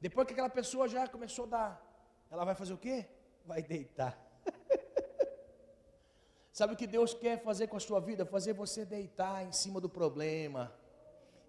Depois 0.00 0.26
que 0.26 0.32
aquela 0.32 0.50
pessoa 0.50 0.88
já 0.88 1.06
começou 1.06 1.44
a 1.44 1.48
dar, 1.48 2.04
ela 2.28 2.44
vai 2.44 2.56
fazer 2.56 2.72
o 2.72 2.76
quê? 2.76 3.06
Vai 3.46 3.62
deitar. 3.62 4.18
Sabe 6.52 6.74
o 6.74 6.76
que 6.76 6.88
Deus 6.88 7.14
quer 7.14 7.40
fazer 7.40 7.68
com 7.68 7.76
a 7.76 7.80
sua 7.80 8.00
vida? 8.00 8.26
Fazer 8.26 8.52
você 8.52 8.84
deitar 8.84 9.46
em 9.46 9.52
cima 9.52 9.80
do 9.80 9.88
problema. 9.88 10.74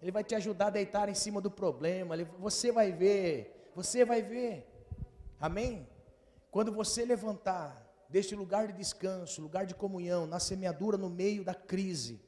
Ele 0.00 0.12
vai 0.12 0.22
te 0.22 0.36
ajudar 0.36 0.68
a 0.68 0.70
deitar 0.70 1.08
em 1.08 1.14
cima 1.14 1.40
do 1.40 1.50
problema. 1.50 2.16
Você 2.38 2.70
vai 2.70 2.92
ver, 2.92 3.72
você 3.74 4.04
vai 4.04 4.22
ver. 4.22 4.64
Amém? 5.40 5.88
Quando 6.52 6.70
você 6.70 7.04
levantar 7.04 7.84
deste 8.08 8.36
lugar 8.36 8.68
de 8.68 8.72
descanso, 8.72 9.42
lugar 9.42 9.66
de 9.66 9.74
comunhão, 9.74 10.28
na 10.28 10.38
semeadura 10.38 10.96
no 10.96 11.10
meio 11.10 11.42
da 11.42 11.54
crise, 11.54 12.20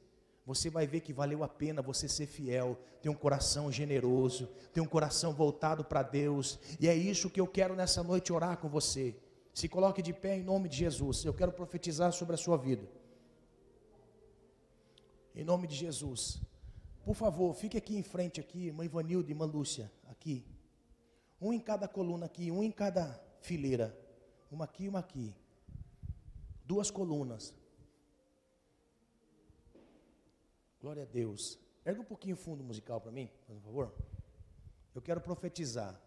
você 0.49 0.67
vai 0.67 0.87
ver 0.87 1.01
que 1.01 1.13
valeu 1.13 1.43
a 1.43 1.47
pena 1.47 1.79
você 1.79 2.09
ser 2.09 2.25
fiel, 2.25 2.75
ter 3.03 3.07
um 3.07 3.13
coração 3.13 3.71
generoso, 3.71 4.49
ter 4.73 4.81
um 4.81 4.87
coração 4.87 5.31
voltado 5.31 5.85
para 5.85 6.01
Deus, 6.01 6.57
e 6.79 6.87
é 6.87 6.95
isso 6.95 7.29
que 7.29 7.39
eu 7.39 7.45
quero 7.45 7.75
nessa 7.75 8.01
noite 8.01 8.33
orar 8.33 8.57
com 8.57 8.67
você. 8.67 9.15
Se 9.53 9.69
coloque 9.69 10.01
de 10.01 10.11
pé 10.11 10.37
em 10.37 10.43
nome 10.43 10.67
de 10.67 10.77
Jesus. 10.77 11.23
Eu 11.23 11.35
quero 11.35 11.51
profetizar 11.51 12.11
sobre 12.11 12.33
a 12.33 12.37
sua 12.37 12.57
vida. 12.57 12.89
Em 15.35 15.43
nome 15.43 15.67
de 15.67 15.75
Jesus. 15.75 16.41
Por 17.05 17.13
favor, 17.13 17.53
fique 17.53 17.77
aqui 17.77 17.95
em 17.95 18.01
frente 18.01 18.39
aqui, 18.39 18.65
irmã 18.65 18.83
Ivanilda 18.83 19.29
e 19.29 19.33
irmã 19.33 19.45
Lúcia, 19.45 19.91
aqui. 20.09 20.43
Um 21.39 21.53
em 21.53 21.59
cada 21.59 21.87
coluna 21.87 22.25
aqui, 22.25 22.49
um 22.49 22.63
em 22.63 22.71
cada 22.71 23.21
fileira. 23.39 23.95
Uma 24.51 24.65
aqui 24.65 24.85
e 24.85 24.89
uma 24.89 24.97
aqui. 24.97 25.35
Duas 26.65 26.89
colunas. 26.89 27.53
Glória 30.81 31.03
a 31.03 31.05
Deus. 31.05 31.59
Erga 31.85 32.01
um 32.01 32.05
pouquinho 32.05 32.35
o 32.35 32.37
fundo 32.37 32.63
musical 32.63 33.01
para 33.01 33.11
mim, 33.11 33.29
por 33.45 33.59
favor. 33.61 33.93
Eu 34.95 35.01
quero 35.01 35.19
profetizar. 35.21 35.99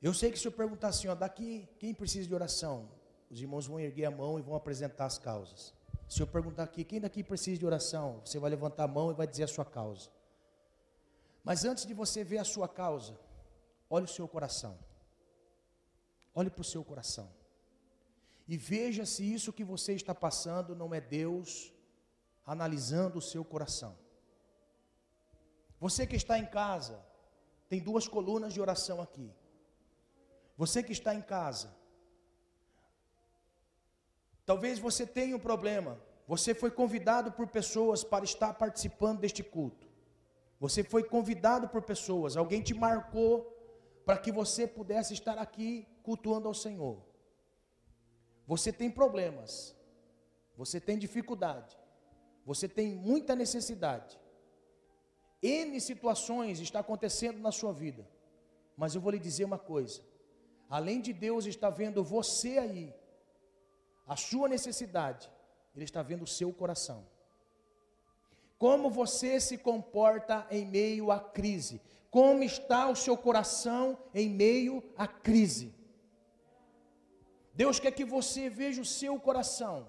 Eu 0.00 0.12
sei 0.12 0.30
que 0.30 0.38
se 0.38 0.46
eu 0.46 0.52
perguntar 0.52 0.88
assim, 0.88 1.08
ó, 1.08 1.14
daqui, 1.14 1.68
quem 1.78 1.94
precisa 1.94 2.28
de 2.28 2.34
oração? 2.34 2.90
Os 3.30 3.40
irmãos 3.40 3.66
vão 3.66 3.80
erguer 3.80 4.04
a 4.04 4.10
mão 4.10 4.38
e 4.38 4.42
vão 4.42 4.54
apresentar 4.54 5.06
as 5.06 5.18
causas. 5.18 5.74
Se 6.08 6.20
eu 6.20 6.26
perguntar 6.26 6.64
aqui, 6.64 6.84
quem 6.84 7.00
daqui 7.00 7.22
precisa 7.22 7.58
de 7.58 7.66
oração? 7.66 8.20
Você 8.24 8.38
vai 8.38 8.50
levantar 8.50 8.84
a 8.84 8.88
mão 8.88 9.10
e 9.10 9.14
vai 9.14 9.26
dizer 9.26 9.44
a 9.44 9.48
sua 9.48 9.64
causa. 9.64 10.10
Mas 11.42 11.64
antes 11.64 11.84
de 11.86 11.92
você 11.92 12.22
ver 12.22 12.38
a 12.38 12.44
sua 12.44 12.68
causa, 12.68 13.18
olhe 13.88 14.04
o 14.04 14.08
seu 14.08 14.28
coração. 14.28 14.78
Olhe 16.34 16.50
para 16.50 16.62
o 16.62 16.64
seu 16.64 16.84
coração. 16.84 17.30
E 18.46 18.56
veja 18.56 19.06
se 19.06 19.24
isso 19.24 19.52
que 19.52 19.64
você 19.64 19.94
está 19.94 20.14
passando 20.14 20.74
não 20.74 20.94
é 20.94 21.00
Deus 21.00 21.73
analisando 22.46 23.18
o 23.18 23.22
seu 23.22 23.44
coração. 23.44 23.96
Você 25.80 26.06
que 26.06 26.16
está 26.16 26.38
em 26.38 26.46
casa, 26.46 27.04
tem 27.68 27.80
duas 27.80 28.06
colunas 28.06 28.52
de 28.54 28.60
oração 28.60 29.00
aqui. 29.00 29.30
Você 30.56 30.82
que 30.82 30.92
está 30.92 31.14
em 31.14 31.22
casa, 31.22 31.74
talvez 34.46 34.78
você 34.78 35.06
tenha 35.06 35.36
um 35.36 35.40
problema. 35.40 35.98
Você 36.26 36.54
foi 36.54 36.70
convidado 36.70 37.32
por 37.32 37.46
pessoas 37.48 38.02
para 38.02 38.24
estar 38.24 38.54
participando 38.54 39.20
deste 39.20 39.42
culto. 39.42 39.86
Você 40.60 40.82
foi 40.82 41.04
convidado 41.04 41.68
por 41.68 41.82
pessoas, 41.82 42.36
alguém 42.36 42.62
te 42.62 42.72
marcou 42.72 43.50
para 44.06 44.16
que 44.16 44.30
você 44.30 44.66
pudesse 44.66 45.12
estar 45.12 45.38
aqui 45.38 45.86
cultuando 46.02 46.48
ao 46.48 46.54
Senhor. 46.54 47.02
Você 48.46 48.72
tem 48.72 48.90
problemas, 48.90 49.74
você 50.56 50.80
tem 50.80 50.98
dificuldade, 50.98 51.76
você 52.44 52.68
tem 52.68 52.94
muita 52.94 53.34
necessidade. 53.34 54.18
N 55.42 55.80
situações 55.80 56.60
está 56.60 56.80
acontecendo 56.80 57.38
na 57.38 57.52
sua 57.52 57.72
vida. 57.72 58.06
Mas 58.76 58.94
eu 58.94 59.00
vou 59.00 59.12
lhe 59.12 59.18
dizer 59.18 59.44
uma 59.44 59.58
coisa: 59.58 60.02
além 60.68 61.00
de 61.00 61.12
Deus 61.12 61.46
estar 61.46 61.70
vendo 61.70 62.02
você 62.02 62.58
aí, 62.58 62.94
a 64.06 64.16
sua 64.16 64.48
necessidade, 64.48 65.30
Ele 65.74 65.84
está 65.84 66.02
vendo 66.02 66.22
o 66.22 66.26
seu 66.26 66.52
coração. 66.52 67.06
Como 68.58 68.88
você 68.90 69.40
se 69.40 69.58
comporta 69.58 70.46
em 70.50 70.64
meio 70.64 71.10
à 71.10 71.18
crise? 71.20 71.80
Como 72.10 72.42
está 72.44 72.88
o 72.88 72.96
seu 72.96 73.16
coração 73.16 73.98
em 74.14 74.28
meio 74.28 74.82
à 74.96 75.06
crise? 75.06 75.74
Deus 77.52 77.78
quer 77.78 77.92
que 77.92 78.04
você 78.04 78.48
veja 78.48 78.80
o 78.80 78.84
seu 78.84 79.18
coração. 79.18 79.88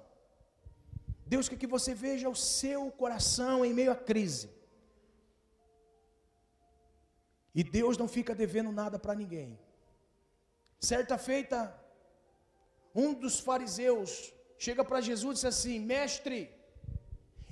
Deus 1.26 1.50
quer 1.50 1.58
que 1.58 1.68
você 1.68 1.94
veja 1.94 2.30
o 2.30 2.36
seu 2.36 2.92
coração 2.92 3.66
em 3.66 3.74
meio 3.74 3.92
à 3.92 3.96
crise. 3.96 4.50
E 7.54 7.64
Deus 7.64 7.98
não 7.98 8.08
fica 8.08 8.36
devendo 8.36 8.72
nada 8.72 9.00
para 9.00 9.16
ninguém. 9.16 9.58
Certa 10.80 11.18
feita, 11.18 11.74
um 12.94 13.14
dos 13.14 13.40
fariseus 13.40 14.34
chega 14.58 14.84
para 14.84 15.02
Jesus 15.02 15.40
e 15.40 15.42
diz 15.42 15.46
assim: 15.46 15.80
Mestre, 15.80 16.54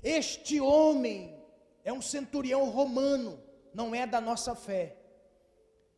este 0.04 0.60
homem 0.60 1.42
é 1.84 1.92
um 1.92 2.02
centurião 2.02 2.70
romano, 2.70 3.42
não 3.74 3.96
é 3.96 4.06
da 4.06 4.22
nossa 4.22 4.54
fé. 4.54 4.98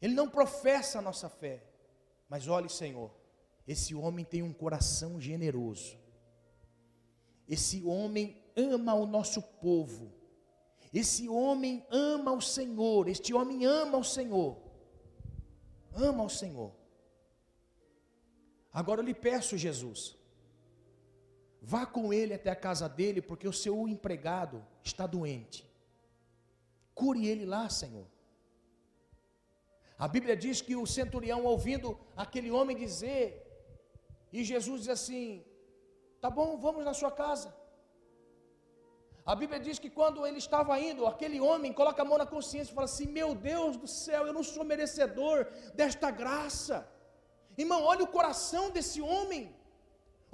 Ele 0.01 0.13
não 0.13 0.29
professa 0.29 0.99
a 0.99 1.01
nossa 1.01 1.27
fé. 1.27 1.63
Mas 2.29 2.47
olhe, 2.47 2.69
Senhor, 2.69 3.11
esse 3.67 3.95
homem 3.95 4.23
tem 4.23 4.43
um 4.43 4.53
coração 4.53 5.19
generoso. 5.19 6.04
Esse 7.47 7.83
homem 7.83 8.41
ama 8.55 8.93
o 8.93 9.05
nosso 9.05 9.41
povo. 9.41 10.11
Esse 10.93 11.27
homem 11.27 11.85
ama 11.89 12.31
o 12.31 12.41
Senhor. 12.41 13.07
Este 13.07 13.33
homem 13.33 13.65
ama 13.65 13.97
o 13.97 14.03
Senhor. 14.03 14.57
Ama 15.93 16.23
o 16.23 16.29
Senhor. 16.29 16.71
Agora 18.71 18.99
eu 18.99 19.05
lhe 19.05 19.13
peço, 19.13 19.57
Jesus, 19.57 20.17
vá 21.61 21.85
com 21.85 22.11
ele 22.11 22.33
até 22.33 22.49
a 22.49 22.55
casa 22.55 22.89
dele, 22.89 23.21
porque 23.21 23.47
o 23.47 23.53
seu 23.53 23.87
empregado 23.87 24.65
está 24.83 25.07
doente. 25.07 25.65
Cure 26.93 27.25
ele 27.25 27.45
lá, 27.45 27.69
Senhor. 27.69 28.05
A 29.97 30.09
Bíblia 30.09 30.35
diz 30.35 30.61
que 30.61 30.75
o 30.75 30.85
centurião, 30.85 31.45
ouvindo 31.45 31.97
aquele 32.17 32.51
homem 32.51 32.75
dizer, 32.75 33.25
e 34.31 34.43
Jesus 34.43 34.81
diz 34.81 34.89
assim: 34.89 35.43
Tá 36.25 36.29
bom, 36.37 36.51
vamos 36.65 36.83
na 36.87 36.93
sua 36.99 37.09
casa. 37.19 37.49
A 39.31 39.33
Bíblia 39.39 39.59
diz 39.65 39.77
que 39.83 39.91
quando 39.97 40.25
ele 40.27 40.39
estava 40.43 40.73
indo, 40.87 41.01
aquele 41.11 41.39
homem 41.47 41.71
coloca 41.79 42.01
a 42.01 42.07
mão 42.09 42.17
na 42.21 42.25
consciência 42.31 42.71
e 42.71 42.77
fala 42.77 42.89
assim: 42.91 43.07
Meu 43.17 43.29
Deus 43.49 43.73
do 43.81 43.89
céu, 44.03 44.21
eu 44.25 44.33
não 44.37 44.45
sou 44.51 44.63
merecedor 44.71 45.37
desta 45.79 46.09
graça. 46.21 46.77
Irmão, 47.63 47.79
olha 47.91 48.03
o 48.05 48.11
coração 48.15 48.63
desse 48.77 48.99
homem. 49.11 49.43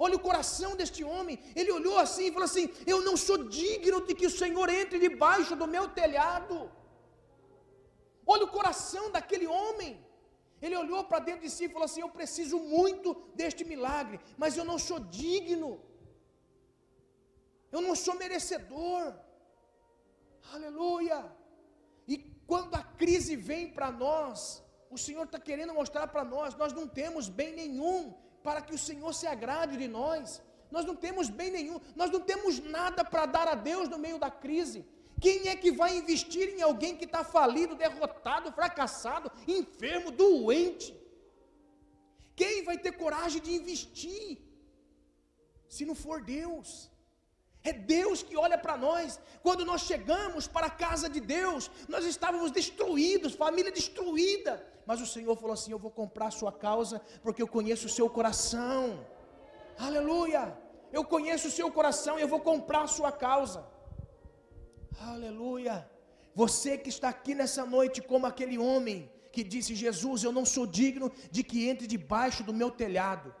Olha 0.04 0.16
o 0.20 0.24
coração 0.28 0.70
deste 0.80 1.02
homem. 1.10 1.36
Ele 1.60 1.72
olhou 1.78 1.98
assim 2.04 2.26
e 2.28 2.34
falou 2.36 2.48
assim: 2.50 2.66
Eu 2.92 3.00
não 3.08 3.16
sou 3.26 3.38
digno 3.60 4.00
de 4.06 4.14
que 4.20 4.30
o 4.30 4.36
Senhor 4.42 4.70
entre 4.80 4.98
debaixo 5.06 5.54
do 5.62 5.68
meu 5.74 5.84
telhado. 6.00 6.56
Olha 8.34 8.46
o 8.48 8.54
coração 8.58 9.04
daquele 9.16 9.48
homem. 9.58 9.92
Ele 10.64 10.76
olhou 10.82 11.02
para 11.10 11.24
dentro 11.28 11.42
de 11.46 11.50
si 11.50 11.64
e 11.64 11.72
falou 11.74 11.86
assim: 11.86 12.02
Eu 12.02 12.12
preciso 12.18 12.56
muito 12.76 13.08
deste 13.40 13.62
milagre, 13.72 14.18
mas 14.42 14.56
eu 14.56 14.64
não 14.70 14.78
sou 14.88 14.98
digno. 15.22 15.70
Eu 17.74 17.80
não 17.86 17.94
sou 18.04 18.14
merecedor. 18.22 19.04
Aleluia. 20.54 21.18
E 22.12 22.16
quando 22.46 22.74
a 22.80 22.84
crise 23.02 23.34
vem 23.50 23.64
para 23.76 23.90
nós, 24.04 24.62
o 24.90 24.98
Senhor 25.04 25.24
está 25.24 25.40
querendo 25.48 25.74
mostrar 25.80 26.06
para 26.14 26.24
nós: 26.34 26.54
nós 26.62 26.72
não 26.78 26.86
temos 27.00 27.28
bem 27.40 27.52
nenhum 27.62 27.98
para 28.46 28.62
que 28.66 28.74
o 28.78 28.82
Senhor 28.88 29.12
se 29.20 29.26
agrade 29.26 29.76
de 29.76 29.88
nós. 29.88 30.40
Nós 30.74 30.86
não 30.88 30.96
temos 30.96 31.28
bem 31.28 31.50
nenhum, 31.50 31.78
nós 31.94 32.10
não 32.10 32.20
temos 32.20 32.58
nada 32.60 33.04
para 33.04 33.26
dar 33.26 33.46
a 33.46 33.54
Deus 33.54 33.88
no 33.88 33.98
meio 33.98 34.18
da 34.18 34.30
crise. 34.30 34.86
Quem 35.24 35.48
é 35.52 35.54
que 35.62 35.70
vai 35.80 35.90
investir 36.00 36.46
em 36.52 36.62
alguém 36.68 36.96
que 36.98 37.06
está 37.08 37.22
falido, 37.36 37.80
derrotado, 37.82 38.50
fracassado, 38.58 39.30
enfermo, 39.58 40.10
doente? 40.10 40.88
Quem 42.40 42.64
vai 42.68 42.76
ter 42.84 42.92
coragem 43.02 43.40
de 43.46 43.52
investir? 43.60 44.30
Se 45.74 45.84
não 45.88 45.94
for 46.04 46.18
Deus. 46.38 46.68
É 47.70 47.72
Deus 47.72 48.18
que 48.28 48.36
olha 48.36 48.58
para 48.64 48.76
nós. 48.86 49.20
Quando 49.44 49.64
nós 49.70 49.82
chegamos 49.90 50.48
para 50.48 50.66
a 50.66 50.76
casa 50.86 51.08
de 51.08 51.20
Deus, 51.20 51.70
nós 51.94 52.04
estávamos 52.04 52.50
destruídos, 52.50 53.40
família 53.44 53.70
destruída. 53.80 54.54
Mas 54.84 55.00
o 55.00 55.06
Senhor 55.14 55.36
falou 55.36 55.54
assim: 55.58 55.70
Eu 55.70 55.78
vou 55.78 55.92
comprar 56.02 56.28
a 56.30 56.38
sua 56.40 56.52
causa, 56.66 56.96
porque 57.22 57.42
eu 57.44 57.50
conheço 57.56 57.86
o 57.86 57.94
seu 57.98 58.10
coração. 58.10 59.06
Aleluia! 59.78 60.44
Eu 60.98 61.04
conheço 61.04 61.46
o 61.46 61.56
seu 61.58 61.70
coração 61.78 62.18
e 62.18 62.22
eu 62.22 62.32
vou 62.34 62.40
comprar 62.40 62.82
a 62.82 62.92
sua 62.98 63.12
causa. 63.12 63.60
Aleluia! 65.00 65.88
Você 66.34 66.78
que 66.78 66.88
está 66.88 67.08
aqui 67.08 67.34
nessa 67.34 67.64
noite, 67.66 68.00
como 68.00 68.26
aquele 68.26 68.58
homem 68.58 69.10
que 69.30 69.42
disse: 69.42 69.74
Jesus, 69.74 70.22
eu 70.22 70.32
não 70.32 70.44
sou 70.44 70.66
digno 70.66 71.10
de 71.30 71.42
que 71.42 71.68
entre 71.68 71.86
debaixo 71.86 72.42
do 72.42 72.52
meu 72.52 72.70
telhado. 72.70 73.34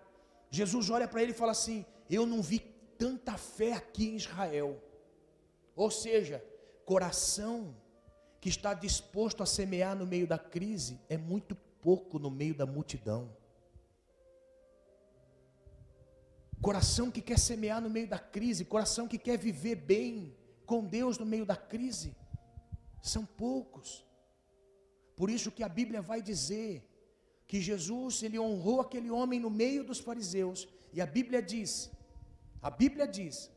Jesus 0.50 0.90
olha 0.90 1.08
para 1.08 1.22
ele 1.22 1.32
e 1.32 1.34
fala 1.34 1.52
assim: 1.52 1.84
Eu 2.08 2.26
não 2.26 2.42
vi 2.42 2.58
tanta 2.98 3.36
fé 3.36 3.72
aqui 3.72 4.08
em 4.08 4.16
Israel. 4.16 4.82
Ou 5.74 5.90
seja, 5.90 6.44
coração 6.84 7.74
que 8.40 8.48
está 8.48 8.74
disposto 8.74 9.42
a 9.42 9.46
semear 9.46 9.96
no 9.96 10.06
meio 10.06 10.26
da 10.26 10.38
crise 10.38 11.00
é 11.08 11.16
muito 11.16 11.54
pouco 11.80 12.18
no 12.18 12.30
meio 12.30 12.54
da 12.54 12.66
multidão. 12.66 13.34
Coração 16.60 17.10
que 17.10 17.20
quer 17.20 17.38
semear 17.38 17.80
no 17.80 17.90
meio 17.90 18.06
da 18.06 18.18
crise, 18.18 18.64
coração 18.64 19.08
que 19.08 19.18
quer 19.18 19.36
viver 19.36 19.74
bem 19.74 20.36
com 20.72 20.82
Deus 20.98 21.18
no 21.18 21.26
meio 21.26 21.44
da 21.44 21.58
crise, 21.72 22.16
são 23.02 23.26
poucos. 23.26 23.90
Por 25.14 25.28
isso 25.28 25.52
que 25.56 25.62
a 25.62 25.68
Bíblia 25.68 26.00
vai 26.00 26.22
dizer 26.22 26.72
que 27.46 27.60
Jesus, 27.60 28.22
ele 28.22 28.38
honrou 28.38 28.80
aquele 28.80 29.10
homem 29.10 29.38
no 29.38 29.50
meio 29.50 29.84
dos 29.84 30.00
fariseus, 30.00 30.66
e 30.90 30.98
a 31.02 31.04
Bíblia 31.04 31.42
diz, 31.42 31.90
a 32.62 32.70
Bíblia 32.70 33.06
diz 33.06 33.50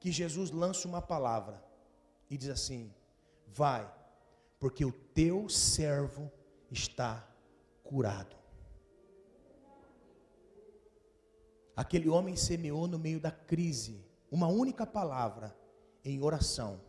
que 0.00 0.10
Jesus 0.10 0.50
lança 0.50 0.88
uma 0.88 1.02
palavra 1.02 1.62
e 2.30 2.38
diz 2.38 2.48
assim: 2.48 2.94
Vai, 3.46 3.84
porque 4.58 4.86
o 4.86 4.92
teu 5.20 5.50
servo 5.50 6.32
está 6.70 7.28
curado. 7.84 8.36
Aquele 11.76 12.08
homem 12.08 12.36
semeou 12.36 12.86
no 12.88 12.98
meio 12.98 13.20
da 13.20 13.30
crise 13.30 14.02
uma 14.30 14.48
única 14.48 14.86
palavra 14.86 15.57
em 16.10 16.22
oração, 16.22 16.80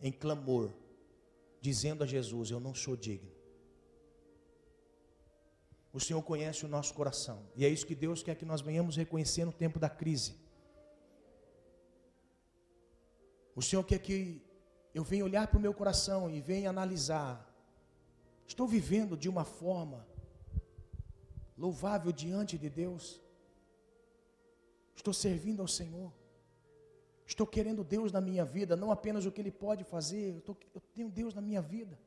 em 0.00 0.12
clamor, 0.12 0.70
dizendo 1.60 2.04
a 2.04 2.06
Jesus: 2.06 2.50
Eu 2.50 2.60
não 2.60 2.74
sou 2.74 2.96
digno. 2.96 3.30
O 5.92 6.00
Senhor 6.00 6.22
conhece 6.22 6.64
o 6.64 6.68
nosso 6.68 6.94
coração, 6.94 7.42
e 7.54 7.64
é 7.64 7.68
isso 7.68 7.86
que 7.86 7.94
Deus 7.94 8.22
quer 8.22 8.34
que 8.34 8.44
nós 8.44 8.60
venhamos 8.60 8.96
reconhecer 8.96 9.44
no 9.44 9.52
tempo 9.52 9.78
da 9.78 9.90
crise. 9.90 10.34
O 13.54 13.60
Senhor 13.60 13.84
quer 13.84 13.98
que 13.98 14.40
eu 14.94 15.04
venha 15.04 15.24
olhar 15.24 15.46
para 15.46 15.58
o 15.58 15.60
meu 15.60 15.74
coração 15.74 16.30
e 16.30 16.40
venha 16.40 16.70
analisar. 16.70 17.48
Estou 18.46 18.66
vivendo 18.66 19.16
de 19.16 19.28
uma 19.28 19.44
forma 19.44 20.06
louvável 21.56 22.10
diante 22.10 22.56
de 22.56 22.70
Deus? 22.70 23.20
Estou 24.96 25.12
servindo 25.12 25.60
ao 25.60 25.68
Senhor. 25.68 26.12
Estou 27.26 27.46
querendo 27.46 27.84
Deus 27.84 28.12
na 28.12 28.20
minha 28.20 28.44
vida, 28.44 28.76
não 28.76 28.90
apenas 28.90 29.24
o 29.24 29.32
que 29.32 29.40
Ele 29.40 29.50
pode 29.50 29.84
fazer, 29.84 30.34
eu, 30.34 30.40
tô, 30.40 30.56
eu 30.74 30.80
tenho 30.94 31.08
Deus 31.08 31.34
na 31.34 31.40
minha 31.40 31.62
vida. 31.62 31.98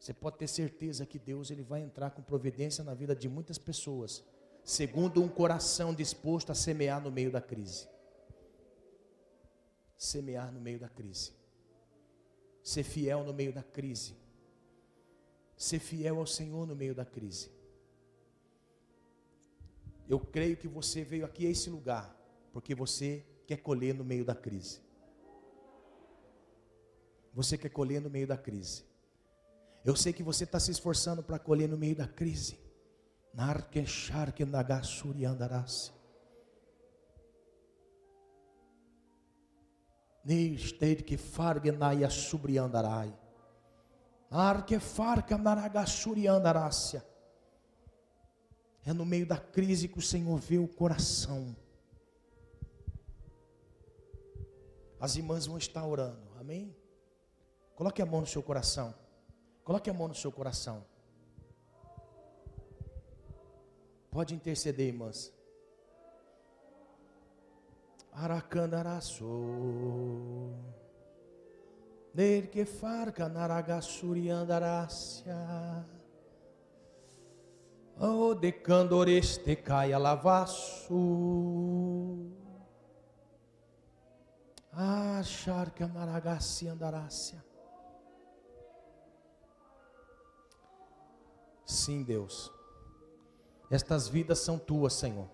Você 0.00 0.14
pode 0.14 0.38
ter 0.38 0.48
certeza 0.48 1.04
que 1.04 1.18
Deus 1.18 1.50
ele 1.50 1.62
vai 1.62 1.82
entrar 1.82 2.10
com 2.10 2.22
providência 2.22 2.82
na 2.82 2.94
vida 2.94 3.14
de 3.14 3.28
muitas 3.28 3.58
pessoas, 3.58 4.24
segundo 4.64 5.22
um 5.22 5.28
coração 5.28 5.94
disposto 5.94 6.50
a 6.50 6.54
semear 6.54 7.02
no 7.02 7.10
meio 7.10 7.30
da 7.30 7.40
crise. 7.42 7.86
Semear 9.98 10.50
no 10.50 10.58
meio 10.58 10.80
da 10.80 10.88
crise. 10.88 11.32
Ser 12.62 12.82
fiel 12.82 13.22
no 13.24 13.34
meio 13.34 13.52
da 13.52 13.62
crise. 13.62 14.16
Ser 15.54 15.78
fiel 15.78 16.18
ao 16.18 16.26
Senhor 16.26 16.66
no 16.66 16.74
meio 16.74 16.94
da 16.94 17.04
crise. 17.04 17.50
Eu 20.08 20.18
creio 20.18 20.56
que 20.56 20.66
você 20.66 21.04
veio 21.04 21.26
aqui 21.26 21.46
a 21.46 21.50
esse 21.50 21.68
lugar 21.68 22.16
porque 22.52 22.74
você 22.74 23.22
quer 23.50 23.56
colher 23.56 23.92
no 23.92 24.04
meio 24.04 24.24
da 24.24 24.32
crise. 24.32 24.80
Você 27.34 27.58
quer 27.58 27.70
colher 27.70 28.00
no 28.00 28.08
meio 28.08 28.24
da 28.24 28.36
crise. 28.36 28.84
Eu 29.84 29.96
sei 29.96 30.12
que 30.12 30.22
você 30.22 30.44
está 30.44 30.60
se 30.60 30.70
esforçando 30.70 31.20
para 31.20 31.36
colher 31.36 31.68
no 31.68 31.76
meio 31.76 31.96
da 31.96 32.06
crise. 32.06 32.60
Farca. 44.78 45.34
É 48.86 48.92
no 48.92 49.04
meio 49.04 49.26
da 49.26 49.38
crise 49.38 49.88
que 49.88 49.98
o 49.98 50.02
Senhor 50.02 50.38
vê 50.38 50.58
o 50.58 50.68
coração. 50.68 51.56
As 55.00 55.16
irmãs 55.16 55.46
vão 55.46 55.56
estar 55.56 55.86
orando, 55.86 56.28
amém? 56.38 56.76
Coloque 57.74 58.02
a 58.02 58.06
mão 58.06 58.20
no 58.20 58.26
seu 58.26 58.42
coração. 58.42 58.94
Coloque 59.64 59.88
a 59.88 59.94
mão 59.94 60.08
no 60.08 60.14
seu 60.14 60.30
coração. 60.30 60.84
Pode 64.10 64.34
interceder, 64.34 64.88
irmãs. 64.88 65.32
Aracandaraço. 68.12 69.24
Nerque 72.12 72.66
farca 72.66 73.28
naragassuri 73.28 74.28
andarácia. 74.28 75.34
Oh, 77.98 78.34
de 78.34 78.52
candoreste 78.52 79.56
caia 79.56 79.96
lavaço. 79.96 80.94
Achar 84.72 85.70
que 85.70 85.82
amaragaci 85.82 86.68
andarácia. 86.68 87.44
Sim, 91.64 92.02
Deus. 92.02 92.52
Estas 93.70 94.08
vidas 94.08 94.38
são 94.40 94.58
tuas, 94.58 94.92
Senhor. 94.94 95.28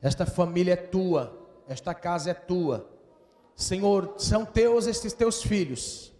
Esta 0.00 0.24
família 0.24 0.72
é 0.72 0.76
tua. 0.76 1.36
Esta 1.66 1.94
casa 1.94 2.30
é 2.30 2.34
tua. 2.34 2.88
Senhor, 3.54 4.14
são 4.18 4.44
teus 4.44 4.86
estes 4.86 5.12
teus 5.12 5.42
filhos. 5.42 6.12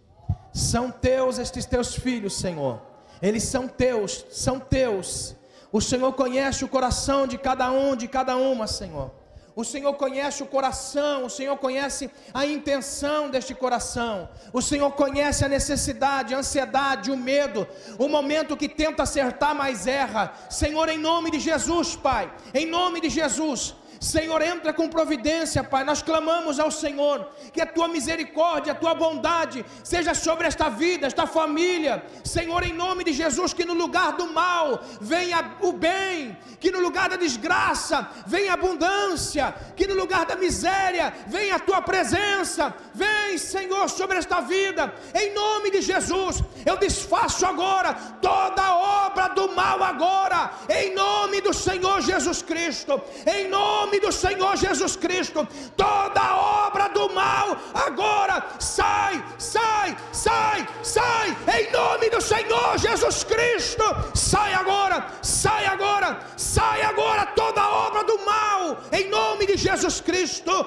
São 0.53 0.91
teus 0.91 1.39
estes 1.39 1.65
teus 1.65 1.95
filhos, 1.95 2.33
Senhor 2.37 2.91
eles 3.21 3.43
são 3.43 3.67
teus, 3.67 4.25
são 4.31 4.59
teus. 4.59 5.35
O 5.71 5.79
Senhor 5.79 6.11
conhece 6.13 6.65
o 6.65 6.67
coração 6.67 7.27
de 7.27 7.37
cada 7.37 7.71
um, 7.71 7.95
de 7.95 8.07
cada 8.07 8.35
uma, 8.35 8.65
Senhor. 8.67 9.11
O 9.55 9.65
Senhor 9.65 9.93
conhece 9.95 10.41
o 10.41 10.45
coração, 10.45 11.25
o 11.25 11.29
Senhor 11.29 11.57
conhece 11.57 12.09
a 12.33 12.45
intenção 12.45 13.29
deste 13.29 13.53
coração. 13.53 14.29
O 14.53 14.61
Senhor 14.61 14.91
conhece 14.91 15.43
a 15.43 15.49
necessidade, 15.49 16.33
a 16.33 16.37
ansiedade, 16.37 17.11
o 17.11 17.17
medo, 17.17 17.67
o 17.97 18.07
momento 18.07 18.55
que 18.55 18.69
tenta 18.69 19.03
acertar, 19.03 19.53
mas 19.53 19.87
erra. 19.87 20.33
Senhor, 20.49 20.87
em 20.87 20.97
nome 20.97 21.31
de 21.31 21.39
Jesus, 21.39 21.95
Pai, 21.95 22.33
em 22.53 22.65
nome 22.65 23.01
de 23.01 23.09
Jesus, 23.09 23.75
Senhor, 24.01 24.41
entra 24.41 24.73
com 24.73 24.89
providência, 24.89 25.63
Pai. 25.63 25.83
Nós 25.83 26.01
clamamos 26.01 26.59
ao 26.59 26.71
Senhor 26.71 27.29
que 27.53 27.61
a 27.61 27.67
tua 27.67 27.87
misericórdia, 27.87 28.73
a 28.73 28.75
tua 28.75 28.95
bondade 28.95 29.63
seja 29.83 30.15
sobre 30.15 30.47
esta 30.47 30.69
vida, 30.69 31.05
esta 31.05 31.27
família. 31.27 32.03
Senhor, 32.23 32.63
em 32.63 32.73
nome 32.73 33.03
de 33.03 33.13
Jesus, 33.13 33.53
que 33.53 33.63
no 33.63 33.75
lugar 33.75 34.13
do 34.13 34.25
mal 34.33 34.83
venha 34.99 35.55
o 35.61 35.71
bem, 35.71 36.35
que 36.59 36.71
no 36.71 36.79
lugar 36.79 37.09
da 37.09 37.15
desgraça 37.15 38.09
venha 38.25 38.53
abundância, 38.53 39.53
que 39.75 39.85
no 39.85 39.93
lugar 39.93 40.25
da 40.25 40.35
miséria 40.35 41.13
venha 41.27 41.57
a 41.57 41.59
tua 41.59 41.79
presença. 41.79 42.73
Vem, 42.95 43.37
Senhor, 43.37 43.87
sobre 43.87 44.17
esta 44.17 44.41
vida. 44.41 44.91
Em 45.13 45.31
nome 45.31 45.69
de 45.69 45.79
Jesus, 45.79 46.43
eu 46.65 46.75
desfaço 46.75 47.45
agora 47.45 47.93
toda 48.19 48.75
obra 48.75 49.27
do 49.27 49.51
mal 49.53 49.83
agora, 49.83 50.53
em 50.67 50.95
nome 50.95 51.39
do 51.39 51.53
Senhor 51.53 52.01
Jesus 52.01 52.41
Cristo. 52.41 52.99
Em 53.27 53.47
nome 53.47 53.90
nome 53.91 53.99
do 53.99 54.11
Senhor 54.11 54.55
Jesus 54.55 54.95
Cristo, 54.95 55.45
toda 55.75 56.35
obra 56.65 56.87
do 56.87 57.13
mal 57.13 57.57
agora 57.73 58.41
sai, 58.57 59.21
sai, 59.37 59.97
sai, 60.13 60.65
sai, 60.81 61.37
em 61.57 61.71
nome 61.71 62.09
do 62.09 62.21
Senhor 62.21 62.77
Jesus 62.77 63.25
Cristo, 63.25 63.83
sai 64.13 64.53
agora, 64.53 65.05
sai 65.21 65.65
agora, 65.65 66.21
sai 66.37 66.81
agora 66.83 67.25
toda 67.35 67.67
obra 67.67 68.05
do 68.05 68.17
mal, 68.23 68.77
em 68.93 69.09
nome 69.09 69.45
de 69.45 69.57
Jesus 69.57 69.99
Cristo, 69.99 70.65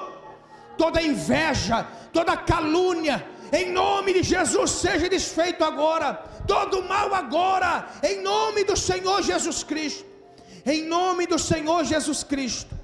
toda 0.77 1.01
inveja, 1.01 1.87
toda 2.13 2.37
calúnia, 2.37 3.27
em 3.51 3.71
nome 3.71 4.13
de 4.13 4.21
Jesus 4.21 4.69
seja 4.69 5.09
desfeito 5.09 5.63
agora, 5.63 6.13
todo 6.45 6.83
mal 6.83 7.11
agora, 7.15 7.87
em 8.03 8.21
nome 8.21 8.63
do 8.63 8.77
Senhor 8.77 9.23
Jesus 9.23 9.63
Cristo, 9.63 10.05
em 10.63 10.83
nome 10.83 11.25
do 11.25 11.39
Senhor 11.39 11.83
Jesus 11.83 12.23
Cristo. 12.23 12.74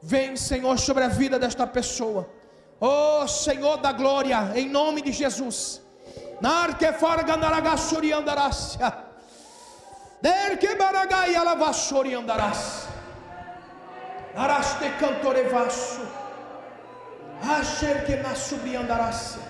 Vem, 0.00 0.36
Senhor, 0.36 0.78
sobre 0.78 1.04
a 1.04 1.08
vida 1.08 1.38
desta 1.38 1.66
pessoa. 1.66 2.28
Oh, 2.80 3.26
Senhor 3.26 3.78
da 3.78 3.92
glória, 3.92 4.52
em 4.54 4.68
nome 4.68 5.02
de 5.02 5.12
Jesus. 5.12 5.82
Narque 6.40 6.92
farga 6.92 7.36
naragassuri 7.36 8.12
andarácia. 8.12 8.92
Derque 10.22 10.74
baragai 10.76 11.34
alavassuri 11.34 12.14
andarácia. 12.14 12.88
Araste 14.36 14.88
cantorevasso. 15.00 16.06
Asher 17.42 18.04
que 18.04 18.16
nasubri 18.16 18.76
andarácia. 18.76 19.40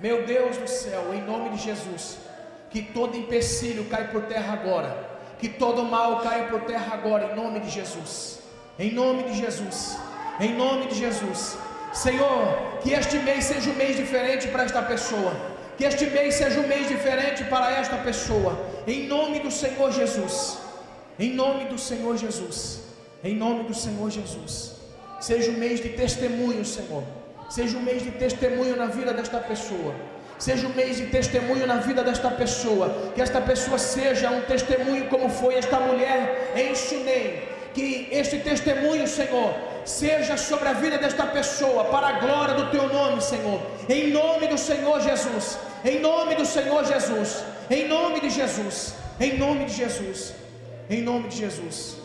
Meu 0.00 0.26
Deus 0.26 0.56
do 0.56 0.66
céu, 0.66 1.14
em 1.14 1.22
nome 1.22 1.50
de 1.50 1.58
Jesus, 1.58 2.18
que 2.72 2.82
todo 2.82 3.16
empecilho 3.16 3.84
cai 3.84 4.08
por 4.08 4.22
terra 4.22 4.54
agora, 4.54 4.90
que 5.38 5.48
todo 5.48 5.84
mal 5.84 6.20
caia 6.20 6.44
por 6.44 6.62
terra 6.62 6.94
agora, 6.94 7.32
em 7.32 7.36
nome 7.36 7.60
de 7.60 7.70
Jesus, 7.70 8.38
em 8.78 8.90
nome 8.90 9.24
de 9.24 9.34
Jesus, 9.34 9.96
em 10.40 10.54
nome 10.54 10.86
de 10.86 10.94
Jesus. 10.94 11.58
Senhor, 11.92 12.78
que 12.82 12.92
este 12.92 13.18
mês 13.18 13.44
seja 13.44 13.70
um 13.70 13.74
mês 13.74 13.96
diferente 13.96 14.48
para 14.48 14.64
esta 14.64 14.80
pessoa, 14.80 15.32
que 15.76 15.84
este 15.84 16.06
mês 16.06 16.36
seja 16.36 16.60
um 16.60 16.66
mês 16.66 16.88
diferente 16.88 17.44
para 17.44 17.70
esta 17.70 17.98
pessoa, 17.98 18.58
em 18.86 19.06
nome 19.06 19.40
do 19.40 19.50
Senhor 19.50 19.92
Jesus, 19.92 20.58
em 21.18 21.30
nome 21.34 21.66
do 21.66 21.78
Senhor 21.78 22.16
Jesus, 22.16 22.80
em 23.22 23.36
nome 23.36 23.64
do 23.64 23.74
Senhor 23.74 24.10
Jesus. 24.10 24.76
Seja 25.20 25.50
um 25.50 25.54
mês 25.54 25.80
de 25.80 25.90
testemunho, 25.90 26.64
Senhor. 26.64 27.04
Seja 27.50 27.76
um 27.76 27.82
mês 27.82 28.02
de 28.02 28.10
testemunho 28.12 28.74
na 28.76 28.86
vida 28.86 29.12
desta 29.12 29.38
pessoa. 29.38 29.94
Seja 30.44 30.66
um 30.66 30.74
mês 30.74 30.96
de 30.96 31.06
testemunho 31.06 31.68
na 31.68 31.76
vida 31.76 32.02
desta 32.02 32.28
pessoa. 32.28 33.12
Que 33.14 33.22
esta 33.22 33.40
pessoa 33.40 33.78
seja 33.78 34.28
um 34.28 34.40
testemunho 34.40 35.04
como 35.12 35.28
foi 35.28 35.54
esta 35.54 35.78
mulher 35.78 36.52
em 36.56 36.74
Sunem. 36.74 37.42
Que 37.72 38.08
este 38.10 38.38
testemunho, 38.38 39.06
Senhor, 39.06 39.54
seja 39.84 40.36
sobre 40.36 40.68
a 40.68 40.72
vida 40.72 40.98
desta 40.98 41.26
pessoa, 41.26 41.84
para 41.84 42.08
a 42.08 42.18
glória 42.24 42.54
do 42.54 42.72
teu 42.72 42.88
nome, 42.88 43.22
Senhor. 43.22 43.60
Em 43.88 44.10
nome 44.10 44.48
do 44.48 44.58
Senhor 44.58 45.00
Jesus. 45.00 45.58
Em 45.84 46.00
nome 46.00 46.34
do 46.34 46.44
Senhor 46.44 46.84
Jesus. 46.86 47.44
Em 47.70 47.86
nome 47.86 48.20
de 48.20 48.30
Jesus. 48.30 48.94
Em 49.20 49.38
nome 49.38 49.66
de 49.66 49.74
Jesus. 49.74 50.34
Em 50.90 51.02
nome 51.02 51.28
de 51.28 51.36
Jesus. 51.36 52.01